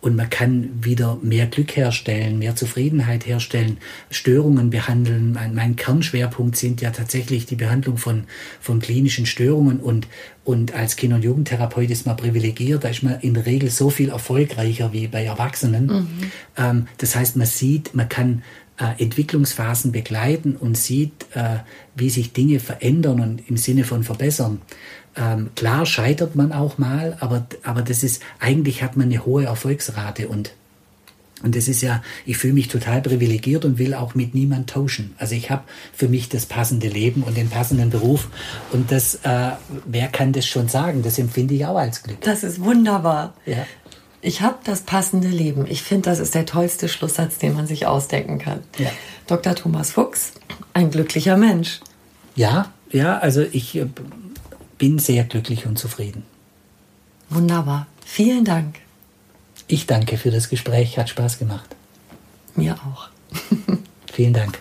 und 0.00 0.14
man 0.14 0.30
kann 0.30 0.70
wieder 0.84 1.18
mehr 1.20 1.46
Glück 1.46 1.76
herstellen, 1.76 2.38
mehr 2.38 2.54
Zufriedenheit 2.54 3.26
herstellen, 3.26 3.78
Störungen 4.10 4.70
behandeln. 4.70 5.32
Mein, 5.32 5.54
mein 5.54 5.74
Kernschwerpunkt 5.74 6.56
sind 6.56 6.80
ja 6.80 6.90
tatsächlich 6.90 7.44
die 7.44 7.56
Behandlung 7.56 7.98
von, 7.98 8.24
von 8.60 8.78
klinischen 8.78 9.26
Störungen 9.26 9.80
und, 9.80 10.06
und 10.44 10.74
als 10.74 10.94
Kinder- 10.94 11.16
und 11.16 11.24
Jugendtherapeut 11.24 11.90
ist 11.90 12.06
man 12.06 12.16
privilegiert, 12.16 12.84
da 12.84 12.88
ist 12.88 13.02
man 13.02 13.18
in 13.20 13.34
der 13.34 13.46
Regel 13.46 13.68
so 13.68 13.90
viel 13.90 14.10
erfolgreicher 14.10 14.92
wie 14.92 15.08
bei 15.08 15.24
Erwachsenen. 15.24 15.86
Mhm. 15.86 16.08
Ähm, 16.56 16.88
das 16.98 17.16
heißt, 17.16 17.36
man 17.36 17.46
sieht, 17.46 17.94
man 17.94 18.08
kann 18.08 18.42
äh, 18.78 19.02
Entwicklungsphasen 19.02 19.90
begleiten 19.90 20.54
und 20.54 20.76
sieht, 20.76 21.26
äh, 21.34 21.58
wie 21.94 22.10
sich 22.10 22.32
Dinge 22.32 22.60
verändern 22.60 23.20
und 23.20 23.48
im 23.48 23.56
Sinne 23.56 23.84
von 23.84 24.04
verbessern. 24.04 24.60
Ähm, 25.16 25.50
klar 25.54 25.86
scheitert 25.86 26.36
man 26.36 26.52
auch 26.52 26.78
mal, 26.78 27.16
aber, 27.20 27.46
aber 27.62 27.82
das 27.82 28.02
ist, 28.02 28.22
eigentlich 28.38 28.82
hat 28.82 28.96
man 28.96 29.06
eine 29.06 29.24
hohe 29.24 29.44
Erfolgsrate 29.44 30.28
und 30.28 30.52
und 31.42 31.54
das 31.54 31.68
ist 31.68 31.82
ja, 31.82 32.02
ich 32.24 32.38
fühle 32.38 32.54
mich 32.54 32.68
total 32.68 33.02
privilegiert 33.02 33.66
und 33.66 33.78
will 33.78 33.92
auch 33.92 34.14
mit 34.14 34.34
niemand 34.34 34.70
tauschen. 34.70 35.14
Also 35.18 35.34
ich 35.34 35.50
habe 35.50 35.64
für 35.92 36.08
mich 36.08 36.30
das 36.30 36.46
passende 36.46 36.88
Leben 36.88 37.22
und 37.22 37.36
den 37.36 37.50
passenden 37.50 37.90
Beruf. 37.90 38.28
Und 38.72 38.90
das, 38.90 39.16
äh, 39.16 39.50
wer 39.84 40.08
kann 40.08 40.32
das 40.32 40.46
schon 40.46 40.68
sagen? 40.68 41.02
Das 41.02 41.18
empfinde 41.18 41.52
ich 41.52 41.66
auch 41.66 41.76
als 41.76 42.02
Glück. 42.02 42.22
Das 42.22 42.42
ist 42.42 42.62
wunderbar. 42.62 43.34
Ja. 43.44 43.66
Ich 44.22 44.40
habe 44.40 44.56
das 44.64 44.80
passende 44.80 45.28
Leben. 45.28 45.66
Ich 45.68 45.82
finde, 45.82 46.08
das 46.08 46.20
ist 46.20 46.34
der 46.34 46.46
tollste 46.46 46.88
Schlusssatz, 46.88 47.36
den 47.36 47.52
man 47.52 47.66
sich 47.66 47.86
ausdenken 47.86 48.38
kann. 48.38 48.60
Ja. 48.78 48.90
Dr. 49.26 49.54
Thomas 49.54 49.90
Fuchs, 49.90 50.32
ein 50.72 50.90
glücklicher 50.90 51.36
Mensch. 51.36 51.80
Ja, 52.34 52.72
ja, 52.90 53.18
also 53.18 53.42
ich 53.42 53.76
äh, 53.76 53.86
bin 54.78 54.98
sehr 54.98 55.24
glücklich 55.24 55.66
und 55.66 55.78
zufrieden. 55.78 56.24
Wunderbar. 57.30 57.86
Vielen 58.04 58.44
Dank. 58.44 58.76
Ich 59.68 59.86
danke 59.86 60.16
für 60.16 60.30
das 60.30 60.48
Gespräch, 60.48 60.98
hat 60.98 61.08
Spaß 61.08 61.38
gemacht. 61.38 61.74
Mir 62.54 62.74
auch. 62.74 63.08
Vielen 64.12 64.32
Dank. 64.32 64.60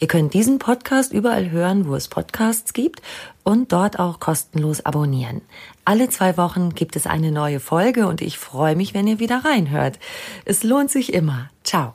Ihr 0.01 0.09
könnt 0.09 0.35
diesen 0.35 0.59
Podcast 0.59 1.13
überall 1.13 1.51
hören, 1.51 1.87
wo 1.87 1.95
es 1.95 2.09
Podcasts 2.09 2.73
gibt 2.73 3.01
und 3.45 3.73
dort 3.73 4.01
auch 4.01 4.19
kostenlos 4.19 4.85
abonnieren. 4.85 5.41
Alle 5.85 6.09
zwei 6.09 6.37
Wochen 6.37 6.71
gibt 6.71 6.97
es 6.97 7.07
eine 7.07 7.31
neue 7.31 7.61
Folge 7.61 8.09
und 8.09 8.23
ich 8.23 8.39
freue 8.39 8.75
mich, 8.75 8.93
wenn 8.93 9.07
ihr 9.07 9.21
wieder 9.21 9.45
reinhört. 9.45 10.01
Es 10.45 10.65
lohnt 10.65 10.91
sich 10.91 11.15
immer. 11.15 11.49
Ciao. 11.63 11.95